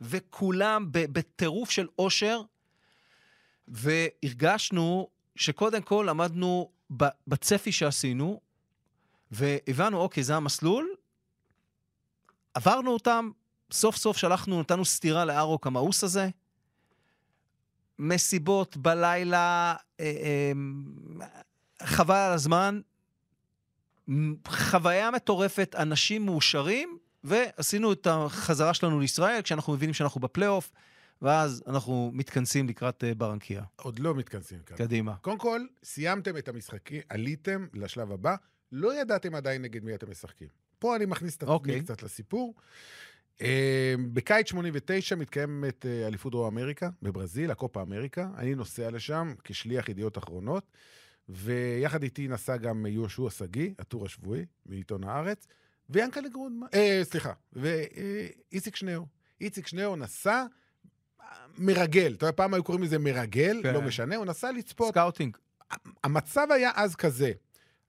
וכולם 0.00 0.86
בטירוף 0.92 1.70
של 1.70 1.86
אושר, 1.98 2.40
והרגשנו 3.68 5.08
שקודם 5.36 5.82
כל 5.82 6.08
עמדנו 6.08 6.70
בצפי 7.26 7.72
שעשינו, 7.72 8.40
והבנו, 9.30 9.98
אוקיי, 10.00 10.22
זה 10.22 10.36
המסלול, 10.36 10.88
עברנו 12.54 12.90
אותם, 12.90 13.30
סוף 13.72 13.96
סוף 13.96 14.16
שלחנו, 14.16 14.60
נתנו 14.60 14.84
סטירה 14.84 15.24
לארוק 15.24 15.66
המאוס 15.66 16.04
הזה. 16.04 16.28
מסיבות 17.98 18.76
בלילה, 18.76 19.74
אה, 20.00 20.04
אה, 20.06 20.52
חבל 21.82 22.16
על 22.16 22.32
הזמן, 22.32 22.80
חוויה 24.46 25.10
מטורפת, 25.10 25.74
אנשים 25.78 26.26
מאושרים, 26.26 26.98
ועשינו 27.24 27.92
את 27.92 28.06
החזרה 28.10 28.74
שלנו 28.74 29.00
לישראל 29.00 29.42
כשאנחנו 29.42 29.72
מבינים 29.72 29.94
שאנחנו 29.94 30.20
בפלייאוף, 30.20 30.72
ואז 31.22 31.62
אנחנו 31.66 32.10
מתכנסים 32.14 32.68
לקראת 32.68 33.04
אה, 33.04 33.14
ברנקיה. 33.14 33.62
עוד 33.76 33.98
לא 33.98 34.14
מתכנסים 34.14 34.58
כאן. 34.66 34.76
קדימה. 34.76 35.16
קודם 35.16 35.38
כל, 35.38 35.60
סיימתם 35.84 36.36
את 36.36 36.48
המשחקים, 36.48 37.02
עליתם 37.08 37.66
לשלב 37.74 38.12
הבא, 38.12 38.36
לא 38.72 39.00
ידעתם 39.00 39.34
עדיין 39.34 39.62
נגד 39.62 39.84
מי 39.84 39.94
אתם 39.94 40.10
משחקים. 40.10 40.48
פה 40.78 40.96
אני 40.96 41.06
מכניס 41.06 41.36
את 41.36 41.42
עצמי 41.42 41.54
אוקיי. 41.54 41.82
קצת 41.82 42.02
לסיפור. 42.02 42.54
אה, 43.40 43.94
בקיץ 44.12 44.48
89 44.48 45.16
מתקיימת 45.16 45.86
אה, 45.86 46.06
אליפות 46.06 46.32
דרום 46.32 46.58
אמריקה, 46.58 46.90
בברזיל, 47.02 47.50
הקופה 47.50 47.82
אמריקה. 47.82 48.28
אני 48.36 48.54
נוסע 48.54 48.90
לשם 48.90 49.34
כשליח 49.44 49.88
ידיעות 49.88 50.18
אחרונות, 50.18 50.64
ויחד 51.28 52.02
איתי 52.02 52.28
נסע 52.28 52.56
גם 52.56 52.86
יהושע 52.86 53.30
שגיא, 53.30 53.70
הטור 53.78 54.04
השבועי, 54.04 54.46
מעיתון 54.66 55.04
הארץ, 55.04 55.46
ויאנקלה 55.90 56.28
גרונדמן, 56.28 56.66
אה, 56.74 57.00
סליחה, 57.02 57.32
ואיציק 57.52 58.76
שניאור. 58.76 59.06
איציק 59.40 59.66
שניאור 59.66 59.96
נסע 59.96 60.44
מרגל, 61.58 62.14
אתה 62.16 62.26
יודע, 62.26 62.36
פעם 62.36 62.54
היו 62.54 62.64
קוראים 62.64 62.84
לזה 62.84 62.98
מרגל, 62.98 63.60
כן. 63.62 63.74
לא 63.74 63.82
משנה, 63.82 64.16
הוא 64.16 64.26
נסע 64.26 64.52
לצפות 64.52 64.88
סקאוטינג. 64.88 65.36
המצב 66.04 66.46
היה 66.50 66.70
אז 66.74 66.96
כזה, 66.96 67.32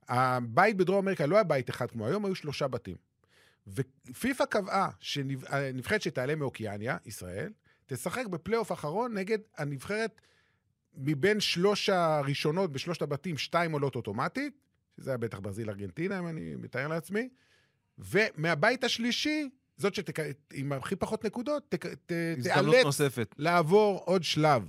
הבית 0.08 0.76
בדרום 0.76 0.98
אמריקה 0.98 1.26
לא 1.26 1.34
היה 1.34 1.44
בית 1.44 1.70
אחד 1.70 1.90
כמו 1.90 2.06
היום, 2.06 2.24
היו 2.24 2.34
שלושה 2.34 2.68
בתים. 2.68 2.96
ופיפ"א 3.66 4.44
קבעה 4.44 4.88
שהנבחרת 5.00 6.02
שתעלה 6.02 6.34
מאוקיאניה, 6.34 6.96
ישראל, 7.06 7.52
תשחק 7.86 8.26
בפלייאוף 8.26 8.72
אחרון 8.72 9.14
נגד 9.14 9.38
הנבחרת 9.56 10.20
מבין 10.96 11.40
שלוש 11.40 11.88
הראשונות 11.88 12.72
בשלושת 12.72 13.02
הבתים, 13.02 13.38
שתיים 13.38 13.72
עולות 13.72 13.96
אוטומטית, 13.96 14.58
שזה 14.96 15.10
היה 15.10 15.18
בטח 15.18 15.38
ברזיל 15.38 15.70
ארגנטינה, 15.70 16.18
אם 16.18 16.28
אני 16.28 16.54
מתאר 16.56 16.88
לעצמי, 16.88 17.28
ומהבית 17.98 18.84
השלישי, 18.84 19.50
זאת 19.76 19.94
שתק... 19.94 20.18
עם 20.52 20.72
הכי 20.72 20.96
פחות 20.96 21.24
נקודות. 21.24 21.74
ת... 21.74 21.86
הזדמנות 22.36 22.72
תיאלץ 22.72 22.84
נוספת. 22.84 23.34
לעבור 23.38 24.02
עוד 24.04 24.22
שלב. 24.22 24.68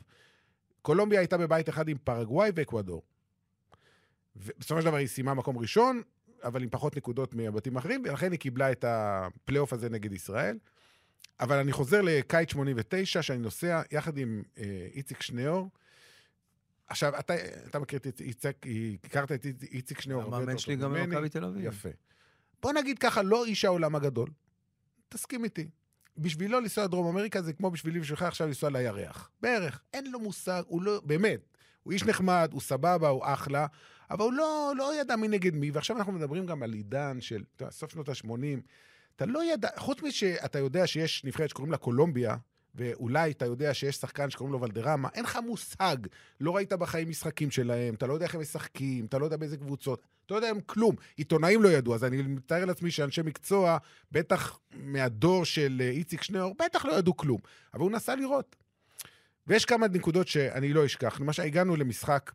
קולומביה 0.82 1.20
הייתה 1.20 1.38
בבית 1.38 1.70
אחד 1.70 1.90
עם 1.90 1.98
פרגוואי 1.98 2.52
ואקוודור. 2.56 3.02
ובסופו 4.36 4.82
של 4.82 4.86
דבר 4.88 4.98
היא 4.98 5.08
סיימה 5.08 5.34
מקום 5.34 5.58
ראשון, 5.58 6.02
אבל 6.44 6.64
עם 6.64 6.70
פחות 6.70 6.98
נקודות 6.98 7.34
מהבתים 7.34 7.78
האחרים, 7.78 8.04
ולכן 8.06 8.32
היא 8.32 8.40
קיבלה 8.40 8.72
את 8.72 8.86
הפלייאוף 8.88 9.74
הזה 9.74 9.90
נגד 9.90 10.12
ישראל. 10.12 10.58
אבל 11.40 11.58
אני 11.58 11.72
חוזר 11.72 12.02
לקיץ 12.02 12.52
89, 12.52 13.22
שאני 13.22 13.40
נוסע 13.40 13.82
יחד 13.92 14.18
עם 14.18 14.44
אה, 14.58 14.88
איציק 14.94 15.22
שניאור. 15.22 15.70
עכשיו, 16.88 17.20
אתה, 17.20 17.34
אתה 17.70 17.80
מכיר 17.80 18.00
את 18.00 18.22
איציק, 18.22 18.66
הכרת 19.04 19.32
את 19.32 19.46
איציק 19.72 20.02
שניאור 20.02 20.24
המאמן 20.24 20.58
שלי 20.58 20.76
גם. 20.76 20.94
במכבי 20.94 21.30
תל 21.30 21.46
אביב. 21.46 21.66
יפה. 21.66 21.90
בוא 22.62 22.74
נגיד 22.74 23.00
ככה, 23.00 23.24
לא 23.24 23.46
איש 23.46 23.66
העולם 23.66 23.96
הגדול. 23.96 24.30
תסכים 25.10 25.44
איתי. 25.44 25.70
בשבילו 26.18 26.60
לנסוע 26.60 26.84
לדרום 26.84 27.08
אמריקה 27.08 27.42
זה 27.42 27.54
כמו 27.54 27.72
בשבילי 27.72 28.00
ובשבילך 28.00 28.22
עכשיו 28.22 28.48
לנסוע 28.48 28.70
לירח. 28.70 29.30
בערך. 29.42 29.82
אין 29.94 30.12
לו 30.12 30.20
מושג, 30.20 30.64
הוא 30.68 30.82
לא, 30.82 31.02
באמת. 31.06 31.40
הוא 31.84 31.94
איש 31.94 32.04
נחמד, 32.04 32.50
הוא 32.54 32.62
סבבה, 32.62 33.10
הוא 33.10 33.22
אחלה, 33.26 33.68
אבל 34.10 34.24
הוא 34.24 34.34
לא, 34.34 34.74
לא 34.78 35.02
ידע 35.02 35.16
מי 35.16 35.28
נגד 35.28 35.54
מי. 35.54 35.72
ועכשיו 35.72 35.98
אנחנו 35.98 36.14
מדברים 36.14 36.46
גם 36.46 36.64
על 36.64 36.74
עידן 36.74 37.22
של 37.22 37.44
סוף 37.70 37.92
שנות 37.92 38.10
ה-80. 38.10 38.60
אתה 39.16 39.26
לא 39.26 39.54
ידע, 39.54 39.70
חוץ 39.78 40.02
משאתה 40.02 40.60
יודע 40.60 40.88
שיש 40.88 41.24
נבחרת 41.24 41.50
שקוראים 41.50 41.72
לה 41.72 41.78
קולומביה, 41.78 42.36
ואולי 42.76 43.32
אתה 43.32 43.46
יודע 43.46 43.74
שיש 43.74 43.96
שחקן 43.96 44.30
שקוראים 44.30 44.54
לו 44.54 44.62
ולדרמה, 44.62 45.10
אין 45.14 45.24
לך 45.24 45.40
מושג. 45.46 45.98
לא 46.42 46.56
ראית 46.56 46.74
בחיים 46.74 47.10
משחקים 47.10 47.52
שלהם, 47.52 47.94
אתה 47.94 48.08
לא 48.08 48.14
יודע 48.14 48.26
איך 48.26 48.36
הם 48.36 48.42
משחקים, 48.42 49.06
אתה 49.06 49.18
לא 49.18 49.26
יודע 49.26 49.38
באיזה 49.38 49.58
קבוצות, 49.58 50.02
אתה 50.26 50.34
לא 50.34 50.38
יודע 50.38 50.50
הם 50.50 50.60
כלום. 50.66 50.96
עיתונאים 51.18 51.64
לא 51.64 51.70
ידעו, 51.70 51.96
אז 51.96 52.04
אני 52.04 52.22
מתאר 52.22 52.66
לעצמי 52.66 52.92
שאנשי 52.92 53.22
מקצוע, 53.22 53.78
בטח 54.12 54.60
מהדור 54.74 55.46
של 55.46 55.82
אה, 55.82 55.90
איציק 55.90 56.24
שניאור, 56.24 56.56
בטח 56.66 56.86
לא 56.86 56.94
ידעו 56.94 57.18
כלום. 57.18 57.40
אבל 57.74 57.82
הוא 57.82 57.92
נסע 57.92 58.16
לראות. 58.16 58.56
ויש 59.48 59.66
כמה 59.66 59.88
נקודות 59.88 60.28
שאני 60.28 60.74
לא 60.74 60.86
אשכח. 60.86 61.20
למשל, 61.20 61.44
הגענו 61.44 61.76
למשחק 61.76 62.32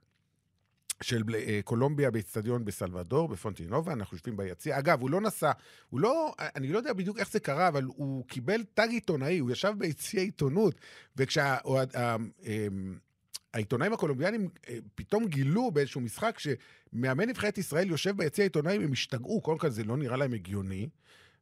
של 1.02 1.22
אה, 1.34 1.60
קולומביה 1.64 2.10
באיצטדיון 2.10 2.64
בסלבדור, 2.64 3.28
בפונטינובה, 3.28 3.92
אנחנו 3.92 4.14
יושבים 4.14 4.36
ביציע. 4.36 4.78
אגב, 4.78 5.00
הוא 5.00 5.10
לא 5.10 5.20
נסע, 5.20 5.52
הוא 5.90 6.00
לא, 6.00 6.34
אני 6.56 6.72
לא 6.72 6.78
יודע 6.78 6.92
בדיוק 6.92 7.18
איך 7.18 7.30
זה 7.30 7.40
קרה, 7.40 7.68
אבל 7.68 7.84
הוא 7.84 8.26
קיבל 8.26 8.64
תג 8.74 8.88
עיתונאי, 8.90 9.38
הוא 9.38 9.50
ישב 9.50 9.72
ביציע 9.78 10.22
עיתונות, 10.22 10.74
וכשהעיתונאים 11.16 13.92
הקולומביאנים 13.92 14.48
אה, 14.68 14.78
פתאום 14.94 15.26
גילו 15.26 15.70
באיזשהו 15.70 16.00
משחק 16.00 16.38
שמאמן 16.38 17.28
נבחרת 17.28 17.58
ישראל 17.58 17.90
יושב 17.90 18.16
ביציע 18.16 18.44
עיתונאים, 18.44 18.82
הם 18.82 18.92
השתגעו, 18.92 19.40
קודם 19.40 19.58
כל 19.58 19.70
זה 19.70 19.84
לא 19.84 19.96
נראה 19.96 20.16
להם 20.16 20.32
הגיוני. 20.32 20.88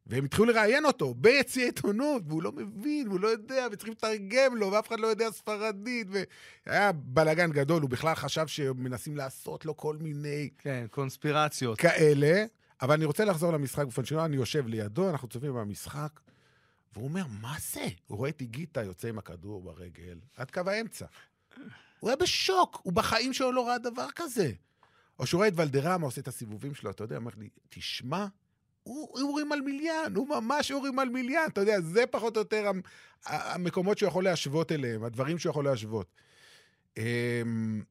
והם 0.09 0.25
התחילו 0.25 0.44
לראיין 0.44 0.85
אותו 0.85 1.14
ביציע 1.14 1.64
עיתונות, 1.64 2.23
והוא 2.27 2.42
לא 2.42 2.53
מבין, 2.53 3.09
והוא 3.09 3.21
לא 3.21 3.29
יודע, 3.29 3.66
וצריכים 3.73 3.92
לתרגם 3.92 4.57
לו, 4.57 4.73
ואף 4.73 4.88
אחד 4.88 5.01
לא 5.01 5.07
יודע 5.07 5.31
ספרדית, 5.31 6.07
והיה 6.66 6.92
בלאגן 6.92 7.51
גדול, 7.51 7.83
הוא 7.83 7.90
בכלל 7.90 8.14
חשב 8.14 8.47
שמנסים 8.47 9.16
לעשות 9.16 9.64
לו 9.64 9.77
כל 9.77 9.97
מיני 9.97 10.49
כן, 10.59 10.87
קונספירציות. 10.90 11.79
כאלה, 11.79 12.44
אבל 12.83 12.94
אני 12.94 13.05
רוצה 13.05 13.25
לחזור 13.25 13.53
למשחק 13.53 13.85
באופן 13.85 14.05
שלו, 14.05 14.25
אני 14.25 14.37
יושב 14.37 14.66
לידו, 14.66 15.11
אנחנו 15.11 15.29
צופים 15.29 15.55
במשחק, 15.55 16.21
והוא 16.92 17.05
אומר, 17.05 17.25
מה 17.40 17.57
זה? 17.73 17.87
הוא 18.07 18.18
רואה 18.18 18.31
את 18.31 18.40
איגיטה 18.40 18.83
יוצא 18.83 19.09
עם 19.09 19.18
הכדור 19.18 19.62
ברגל, 19.62 20.18
עד 20.37 20.51
קו 20.51 20.61
האמצע. 20.66 21.07
הוא 22.01 22.11
היה 22.11 22.16
בשוק, 22.16 22.81
הוא 22.83 22.92
בחיים 22.92 23.33
שלו 23.33 23.53
לא 23.53 23.66
ראה 23.66 23.79
דבר 23.79 24.07
כזה. 24.16 24.53
או 25.18 25.27
שהוא 25.27 25.38
רואה 25.38 25.49
את 25.49 25.53
ולדרמה 25.57 26.07
עושה 26.07 26.21
את 26.21 26.29
הסיבובים 26.29 26.75
שלו, 26.75 26.90
אתה 26.90 27.05
יודע, 27.05 27.16
אומר 27.16 27.31
לי, 27.37 27.49
תשמע, 27.68 28.27
הוא 28.88 29.29
אורי 29.29 29.44
מלמיליאן, 29.44 30.12
הוא 30.16 30.29
ממש 30.29 30.72
אורי 30.72 30.90
מלמיליאן, 30.90 31.44
אתה 31.53 31.61
יודע, 31.61 31.81
זה 31.81 32.05
פחות 32.11 32.37
או 32.37 32.40
יותר 32.40 32.68
המ- 32.68 32.83
המקומות 33.27 33.98
שהוא 33.98 34.09
יכול 34.09 34.24
להשוות 34.24 34.72
אליהם, 34.72 35.05
הדברים 35.05 35.38
שהוא 35.38 35.51
יכול 35.51 35.64
להשוות. 35.64 36.14
אמ, 36.96 37.83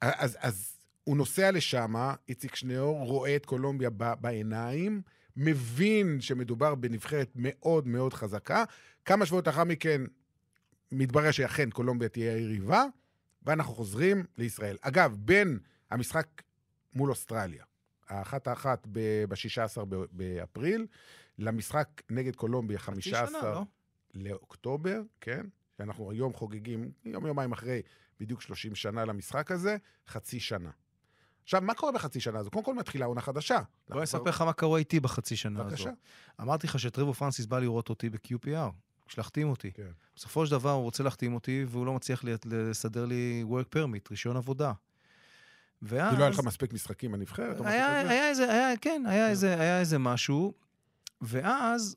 אז, 0.00 0.36
אז 0.40 0.76
הוא 1.04 1.16
נוסע 1.16 1.50
לשם, 1.50 1.94
איציק 2.28 2.54
שניאור 2.54 3.06
רואה 3.06 3.36
את 3.36 3.46
קולומביה 3.46 3.90
בעיניים, 4.20 5.02
מבין 5.36 6.20
שמדובר 6.20 6.74
בנבחרת 6.74 7.30
מאוד 7.34 7.86
מאוד 7.86 8.12
חזקה. 8.14 8.64
כמה 9.04 9.26
שבועות 9.26 9.46
לאחר 9.46 9.64
מכן 9.64 10.00
מתברר 10.92 11.30
שאכן 11.30 11.70
קולומביה 11.70 12.08
תהיה 12.08 12.34
היריבה, 12.34 12.84
ואנחנו 13.42 13.74
חוזרים 13.74 14.24
לישראל. 14.38 14.76
אגב, 14.80 15.16
בין 15.18 15.58
המשחק 15.90 16.26
מול 16.94 17.10
אוסטרליה, 17.10 17.64
האחת 18.08 18.46
האחת 18.46 18.86
ב-16 18.92 19.84
באפריל, 20.12 20.86
למשחק 21.38 21.88
נגד 22.10 22.36
קולומביה, 22.36 22.78
חצי 22.78 23.02
15 23.12 23.26
שנה, 23.40 23.50
לא? 23.50 23.62
לאוקטובר, 24.14 25.00
כן? 25.20 25.46
שאנחנו 25.78 26.10
היום 26.10 26.32
חוגגים, 26.32 26.92
יום-יומיים 27.04 27.52
אחרי, 27.52 27.82
בדיוק 28.20 28.42
30 28.42 28.74
שנה 28.74 29.04
למשחק 29.04 29.50
הזה, 29.50 29.76
חצי 30.08 30.40
שנה. 30.40 30.70
עכשיו, 31.44 31.60
מה 31.60 31.74
קורה 31.74 31.92
בחצי 31.92 32.20
שנה 32.20 32.38
הזו? 32.38 32.50
קודם 32.50 32.64
כל 32.64 32.74
מתחילה 32.74 33.06
עונה 33.06 33.20
חדשה. 33.20 33.60
בוא 33.88 33.96
אני 33.96 34.04
אספר 34.04 34.18
כבר- 34.20 34.28
לך 34.30 34.42
מה 34.42 34.52
קורה 34.52 34.78
איתי 34.78 35.00
בחצי 35.00 35.36
שנה 35.36 35.60
הזו. 35.60 35.68
בבקשה. 35.68 35.90
אמרתי 36.40 36.66
לך 36.66 36.78
שטריבו 36.80 37.14
פרנסיס 37.14 37.46
בא 37.46 37.58
לראות 37.58 37.88
אותי 37.88 38.10
ב-QPR, 38.10 38.70
להחתים 39.18 39.48
אותי. 39.50 39.70
כן. 39.72 39.90
בסופו 40.16 40.46
של 40.46 40.52
דבר 40.52 40.70
הוא 40.70 40.82
רוצה 40.82 41.02
להחתים 41.02 41.34
אותי, 41.34 41.64
והוא 41.68 41.86
לא 41.86 41.94
מצליח 41.94 42.24
לי- 42.24 42.32
לסדר 42.44 43.04
לי 43.06 43.44
work 43.48 43.76
permit, 43.76 44.08
רישיון 44.10 44.36
עבודה. 44.36 44.72
ואז... 45.82 46.12
כי 46.12 46.18
לא 46.18 46.24
היה 46.24 46.30
לך 46.30 46.40
מספיק 46.44 46.72
משחקים 46.72 47.12
בנבחרת? 47.12 47.58
או 47.58 47.64
משהו 47.64 47.74
היה, 47.74 48.00
כזה? 48.02 48.10
היה 48.10 48.28
איזה, 48.28 48.52
היה, 48.52 48.76
כן, 48.76 49.02
היה 49.06 49.28
איזה, 49.28 49.60
היה 49.60 49.80
איזה 49.80 49.98
משהו, 49.98 50.54
ואז 51.20 51.96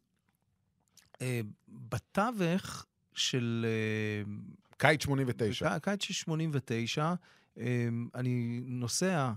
אה, 1.22 1.42
בתווך 1.70 2.86
של... 3.14 3.66
אה, 3.68 4.32
קיץ 4.78 5.04
89. 5.04 5.76
בק- 5.76 5.84
קיץ 5.84 6.04
של 6.04 6.14
89, 6.14 7.14
אה, 7.58 7.88
אני 8.16 8.62
נוסע 8.66 9.32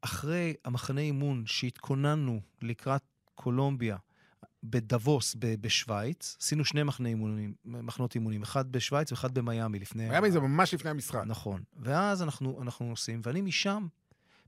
אחרי 0.00 0.54
המחנה 0.64 1.00
אימון 1.00 1.42
שהתכוננו 1.46 2.40
לקראת 2.62 3.02
קולומביה 3.34 3.96
בדאבוס 4.64 5.36
ב- 5.38 5.54
בשוויץ, 5.60 6.36
עשינו 6.40 6.64
שני 6.64 6.82
מחנה 6.82 7.08
אימונים, 7.08 7.54
מחנות 7.64 8.14
אימונים, 8.14 8.42
אחד 8.42 8.72
בשוויץ 8.72 9.12
ואחד 9.12 9.34
במיאמי 9.34 9.78
לפני... 9.78 10.08
מיאמי 10.08 10.30
זה 10.30 10.40
ממש 10.40 10.74
לפני 10.74 10.90
המשחק. 10.90 11.22
נכון. 11.26 11.62
ואז 11.76 12.22
אנחנו, 12.22 12.62
אנחנו 12.62 12.86
נוסעים, 12.86 13.20
ואני 13.24 13.40
משם, 13.40 13.86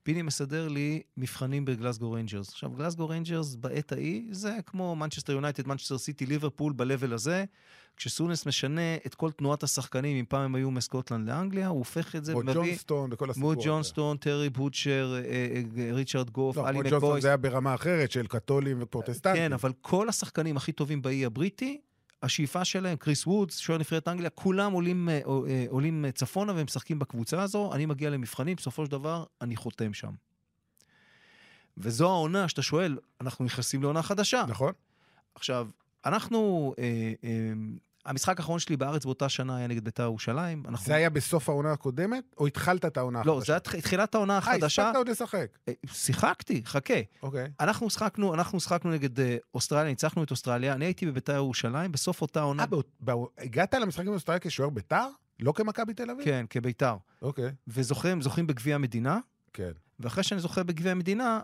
פיני 0.03 0.23
מסדר 0.23 0.69
לי 0.69 1.03
מבחנים 1.17 1.65
בגלסגו 1.65 2.13
ריינג'רס. 2.13 2.49
עכשיו, 2.49 2.71
גלסגו 2.71 3.09
ריינג'רס 3.09 3.55
בעת 3.55 3.93
ההיא, 3.93 4.29
זה 4.31 4.57
כמו 4.67 4.97
מנצ'סטר 4.97 5.33
יונייטד, 5.33 5.67
מנצ'סטר 5.67 5.99
סיטי, 5.99 6.27
ליברפול 6.27 6.73
ב-level 6.77 7.15
הזה. 7.15 7.45
כשסונס 7.97 8.47
משנה 8.47 8.97
את 9.07 9.15
כל 9.15 9.31
תנועת 9.31 9.63
השחקנים, 9.63 10.17
אם 10.17 10.25
פעם 10.29 10.41
הם 10.41 10.55
היו 10.55 10.71
מסקוטלנד 10.71 11.29
לאנגליה, 11.29 11.69
הוא 11.69 11.79
הופך 11.79 12.17
את 12.17 12.25
זה, 12.25 12.33
כמו 12.33 12.53
ג'ונסטון 12.55 13.11
וכל 13.13 13.31
הסיפור 13.31 13.53
הזה. 13.53 13.61
ג'ונסטון, 13.65 14.17
טרי 14.17 14.51
בוטשר, 14.51 15.15
אה, 15.25 15.47
אה, 15.79 15.93
ריצ'רד 15.93 16.31
גוף, 16.31 16.57
לא, 16.57 16.69
אלי 16.69 16.73
כמו 16.73 16.81
ג'ונסטון 16.81 16.99
מקבויס. 16.99 17.23
זה 17.23 17.29
היה 17.29 17.37
ברמה 17.37 17.75
אחרת 17.75 18.11
של 18.11 18.27
קתולים 18.27 18.79
ופרוטסטנטים. 18.81 19.43
כן, 19.43 19.53
אבל 19.53 19.73
כל 19.81 20.09
השחקנים 20.09 20.57
הכי 20.57 20.73
טובים 20.73 21.03
באי 21.03 21.25
הבריטי, 21.25 21.81
השאיפה 22.23 22.65
שלהם, 22.65 22.97
קריס 22.97 23.27
וודס, 23.27 23.59
שוער 23.59 23.79
נבחרת 23.79 24.09
אנגליה, 24.09 24.31
כולם 24.31 24.73
עולים, 24.73 25.09
אה, 25.09 25.21
אה, 25.49 25.67
עולים 25.69 26.05
אה, 26.05 26.13
צפונה 26.13 26.53
והם 26.53 26.65
משחקים 26.65 26.99
בקבוצה 26.99 27.43
הזו, 27.43 27.75
אני 27.75 27.87
מגיע 27.87 28.11
למבחנים, 28.11 28.57
בסופו 28.57 28.85
של 28.85 28.91
דבר 28.91 29.25
אני 29.41 29.57
חותם 29.57 29.95
שם. 29.95 30.13
וזו 31.79 32.11
העונה 32.11 32.49
שאתה 32.49 32.63
שואל, 32.63 32.99
אנחנו 33.21 33.45
נכנסים 33.45 33.83
לעונה 33.83 34.03
חדשה. 34.03 34.45
נכון? 34.49 34.73
עכשיו, 35.35 35.69
אנחנו, 36.05 36.75
אה, 36.79 37.13
אה, 37.25 37.53
המשחק 38.07 38.41
האחרון 38.41 38.59
שלי 38.59 38.77
בארץ 38.77 39.05
באותה 39.05 39.29
שנה 39.29 39.57
היה 39.57 39.67
נגד 39.67 39.85
בית"ר 39.85 40.03
ירושלים. 40.03 40.63
אנחנו... 40.69 40.87
זה 40.87 40.95
היה 40.95 41.11
בסוף 41.11 41.49
העונה 41.49 41.73
הקודמת, 41.73 42.25
או 42.39 42.47
התחלת 42.47 42.85
את 42.85 42.97
העונה 42.97 43.23
לא, 43.25 43.33
החדשה? 43.33 43.47
זה 43.47 43.53
היה 43.53 43.61
תח- 43.61 43.77
תחילת 43.81 44.15
העונה 44.15 44.33
אה, 44.33 44.39
החדשה. 44.39 44.83
הספקת 44.83 44.97
עוד 44.97 45.09
לשחק. 45.09 45.47
אה, 45.69 45.73
שיחקתי, 45.93 46.63
חכה. 46.65 46.95
אוקיי. 47.23 47.51
אנחנו 47.61 47.91
שחקנו, 47.91 48.35
אנחנו 48.35 48.61
שחקנו 48.61 48.91
נגד 48.91 49.21
אה, 49.21 49.37
אוסטרליה, 49.55 49.85
ניצחנו 49.91 50.23
את 50.25 50.31
אוסטרליה, 50.31 50.73
אני 50.73 50.85
הייתי 50.85 51.07
בביתר 51.07 51.35
ירושלים, 51.35 51.93
בסוף 51.93 52.23
אותה 52.23 52.41
עונה, 52.41 52.63
אה, 52.63 52.67
בא- 53.01 53.13
הגעת 53.39 53.75
למשחקים 53.75 54.11
באוסטרליה 54.11 54.39
כשוער 54.41 54.71
בית"ר? 54.71 55.09
לא 55.41 55.53
כמכבי 55.53 55.95
תל 55.95 56.11
אביב? 56.11 56.25
כן, 56.25 56.45
כביתר, 56.51 56.97
אוקיי. 57.23 57.51
וזוכים 57.69 58.23
זוכים 58.23 58.47
בגביע 58.47 58.75
המדינה, 58.75 59.19
כן. 59.53 59.71
ואחרי 60.01 60.23
שאני 60.23 60.41
זוכה 60.41 60.63
בגביע 60.63 60.93
המדינה, 60.93 61.41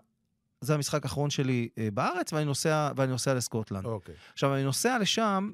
זה 0.61 0.75
המשחק 0.75 1.03
האחרון 1.05 1.31
שלי 1.31 1.68
אה, 1.79 1.88
בארץ, 1.94 2.33
ואני 2.33 2.44
נוסע, 2.44 2.90
ואני 2.96 3.11
נוסע 3.12 3.35
לסקוטלנד. 3.35 3.85
אוקיי. 3.85 4.14
עכשיו, 4.33 4.55
אני 4.55 4.64
נוסע 4.64 4.98
לשם, 4.98 5.51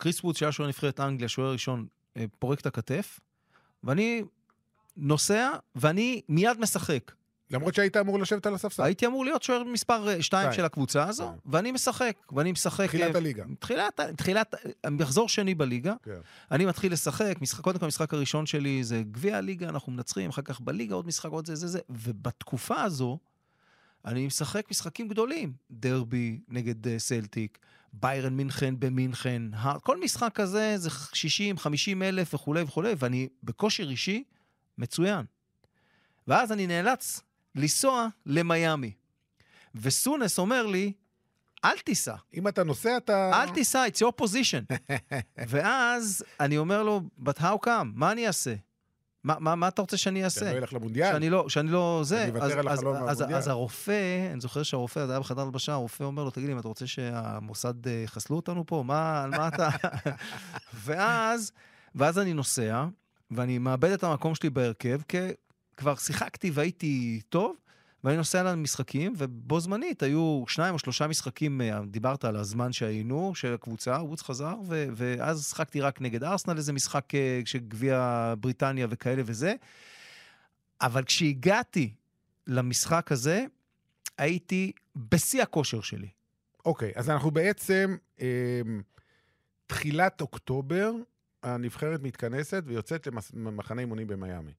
קריס 0.00 0.24
וודס, 0.24 0.38
שהיה 0.38 0.52
שוער 0.52 0.68
נבחרת 0.68 1.00
אנגליה, 1.00 1.28
שוער 1.28 1.52
ראשון, 1.52 1.86
אה, 2.16 2.24
פורק 2.38 2.60
את 2.60 2.66
הכתף, 2.66 3.20
ואני 3.84 4.22
נוסע, 4.96 5.50
ואני 5.74 6.20
מיד 6.28 6.60
משחק. 6.60 7.12
למרות 7.50 7.74
שהיית 7.74 7.96
אמור 7.96 8.18
לשבת 8.18 8.46
על 8.46 8.54
הספסל. 8.54 8.82
הייתי 8.82 9.06
אמור 9.06 9.24
להיות 9.24 9.42
שוער 9.42 9.64
מספר 9.64 10.04
2 10.04 10.22
שתיים. 10.22 10.52
של 10.52 10.64
הקבוצה 10.64 11.08
הזו, 11.08 11.24
שתיים. 11.24 11.38
ואני 11.46 11.72
משחק, 11.72 12.16
ואני 12.32 12.52
משחק... 12.52 12.86
תחילת 12.86 13.14
אה, 13.14 13.20
הליגה. 13.20 13.44
תחילת, 13.58 14.00
תחילת, 14.16 14.54
מחזור 14.90 15.28
שני 15.28 15.54
בליגה, 15.54 15.94
כן. 16.02 16.20
אני 16.50 16.66
מתחיל 16.66 16.92
לשחק, 16.92 17.34
משחק, 17.40 17.60
קודם 17.64 17.78
כל 17.78 17.84
המשחק 17.84 18.14
הראשון 18.14 18.46
שלי 18.46 18.84
זה 18.84 19.02
גביע 19.10 19.36
הליגה, 19.36 19.68
אנחנו 19.68 19.92
מנצחים, 19.92 20.30
אחר 20.30 20.42
כך 20.42 20.60
בליגה 20.60 20.94
עוד 20.94 21.06
משחק, 21.06 21.30
עוד 21.30 21.46
זה, 21.46 21.54
זה, 21.54 21.68
זה, 21.68 21.78
ובתקופה 21.90 22.82
הזו, 22.82 23.18
אני 24.04 24.26
משחק 24.26 24.70
משחקים 24.70 25.08
גדולים, 25.08 25.52
דרבי 25.70 26.40
נגד 26.48 26.86
uh, 26.86 26.90
סלטיק, 26.98 27.58
ביירן 27.92 28.36
מינכן 28.36 28.74
במינכן, 28.78 29.42
כל 29.82 30.00
משחק 30.00 30.32
כזה 30.34 30.78
זה 30.78 30.90
60, 31.12 31.58
50 31.58 32.02
אלף 32.02 32.34
וכולי 32.34 32.62
וכולי, 32.62 32.94
ואני 32.98 33.28
בכושר 33.42 33.90
אישי 33.90 34.24
מצוין. 34.78 35.24
ואז 36.28 36.52
אני 36.52 36.66
נאלץ 36.66 37.20
לנסוע 37.54 38.08
למיאמי. 38.26 38.92
וסונס 39.74 40.38
אומר 40.38 40.66
לי, 40.66 40.92
אל 41.64 41.78
תיסע. 41.78 42.14
אם 42.34 42.48
אתה 42.48 42.64
נוסע, 42.64 42.96
אתה... 42.96 43.30
אל 43.42 43.54
תיסע, 43.54 43.84
it's 43.86 43.98
your 43.98 44.24
position. 44.24 44.74
ואז 45.50 46.24
אני 46.40 46.58
אומר 46.58 46.82
לו, 46.82 47.00
but 47.24 47.38
how 47.38 47.66
come? 47.66 47.86
מה 47.94 48.12
אני 48.12 48.26
אעשה? 48.26 48.54
מה, 49.24 49.34
מה, 49.38 49.54
מה 49.54 49.68
אתה 49.68 49.82
רוצה 49.82 49.96
שאני 49.96 50.24
אעשה? 50.24 50.40
שאני 50.40 50.52
לא 50.54 50.58
אלך 50.58 50.72
למונדיאל. 50.72 51.12
שאני 51.12 51.30
לא, 51.30 51.48
שאני 51.48 51.70
לא 51.70 52.00
זה. 52.04 52.16
שאני 52.16 52.30
אוותר 52.30 52.44
אז, 52.44 52.52
על 52.52 52.68
אז, 52.68 52.78
החלום 52.78 52.94
אז, 52.94 53.00
מהמונדיאל. 53.02 53.38
אז 53.38 53.48
הרופא, 53.48 54.30
אני 54.32 54.40
זוכר 54.40 54.62
שהרופא, 54.62 55.06
זה 55.06 55.12
היה 55.12 55.20
בחדר 55.20 55.42
הלבשה, 55.42 55.72
הרופא 55.72 56.04
אומר 56.04 56.24
לו, 56.24 56.30
תגיד 56.30 56.46
לי, 56.46 56.52
אם 56.52 56.58
אתה 56.58 56.68
רוצה 56.68 56.86
שהמוסד 56.86 57.86
אה, 57.86 57.92
יחסלו 57.92 58.36
אותנו 58.36 58.66
פה? 58.66 58.82
מה, 58.86 59.22
על 59.22 59.30
מה 59.30 59.48
אתה... 59.48 59.68
ואז, 60.84 61.52
ואז 61.94 62.18
אני 62.18 62.32
נוסע, 62.32 62.86
ואני 63.30 63.58
מאבד 63.58 63.90
את 63.90 64.04
המקום 64.04 64.34
שלי 64.34 64.50
בהרכב, 64.50 65.00
כי 65.08 65.18
כבר 65.76 65.94
שיחקתי 65.94 66.50
והייתי 66.50 67.20
טוב, 67.28 67.56
ואני 68.04 68.16
נוסע 68.16 68.42
למשחקים, 68.42 69.14
ובו 69.16 69.60
זמנית 69.60 70.02
היו 70.02 70.44
שניים 70.48 70.74
או 70.74 70.78
שלושה 70.78 71.06
משחקים, 71.06 71.60
אה, 71.60 71.80
דיברת 71.86 72.24
על 72.24 72.36
הזמן 72.36 72.72
שהיינו, 72.72 73.34
של 73.34 73.54
הקבוצה, 73.54 73.90
וודס 73.90 74.22
חזר, 74.22 74.54
ו- 74.64 74.86
ואז 74.96 75.46
שחקתי 75.46 75.80
רק 75.80 76.00
נגד 76.00 76.24
ארסנל, 76.24 76.56
איזה 76.56 76.72
משחק 76.72 77.14
אה, 77.14 77.40
של 77.44 77.58
גביע 77.58 78.34
בריטניה 78.40 78.86
וכאלה 78.90 79.22
וזה. 79.26 79.54
אבל 80.80 81.04
כשהגעתי 81.04 81.94
למשחק 82.46 83.12
הזה, 83.12 83.44
הייתי 84.18 84.72
בשיא 84.96 85.42
הכושר 85.42 85.80
שלי. 85.80 86.08
אוקיי, 86.64 86.92
אז 86.94 87.10
אנחנו 87.10 87.30
בעצם, 87.30 87.96
אה, 88.20 88.60
תחילת 89.66 90.20
אוקטובר, 90.20 90.92
הנבחרת 91.42 92.02
מתכנסת 92.02 92.62
ויוצאת 92.66 93.08
למחנה 93.34 93.80
אימונים 93.80 94.06
במיאמי. 94.06 94.52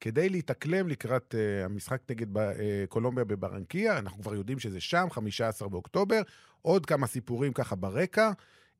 כדי 0.00 0.28
להתאקלם 0.28 0.88
לקראת 0.88 1.34
אה, 1.34 1.64
המשחק 1.64 2.02
נגד 2.10 2.38
אה, 2.38 2.84
קולומביה 2.88 3.24
בברנקיה, 3.24 3.98
אנחנו 3.98 4.22
כבר 4.22 4.34
יודעים 4.34 4.58
שזה 4.58 4.80
שם, 4.80 5.06
15 5.10 5.68
באוקטובר. 5.68 6.22
עוד 6.62 6.86
כמה 6.86 7.06
סיפורים 7.06 7.52
ככה 7.52 7.76
ברקע. 7.76 8.32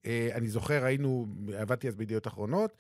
אה, 0.07 0.29
אני 0.35 0.49
זוכר, 0.49 0.85
היינו, 0.85 1.27
עבדתי 1.57 1.89
אז 1.89 1.95
בידיעות 1.97 2.27
אחרונות, 2.27 2.77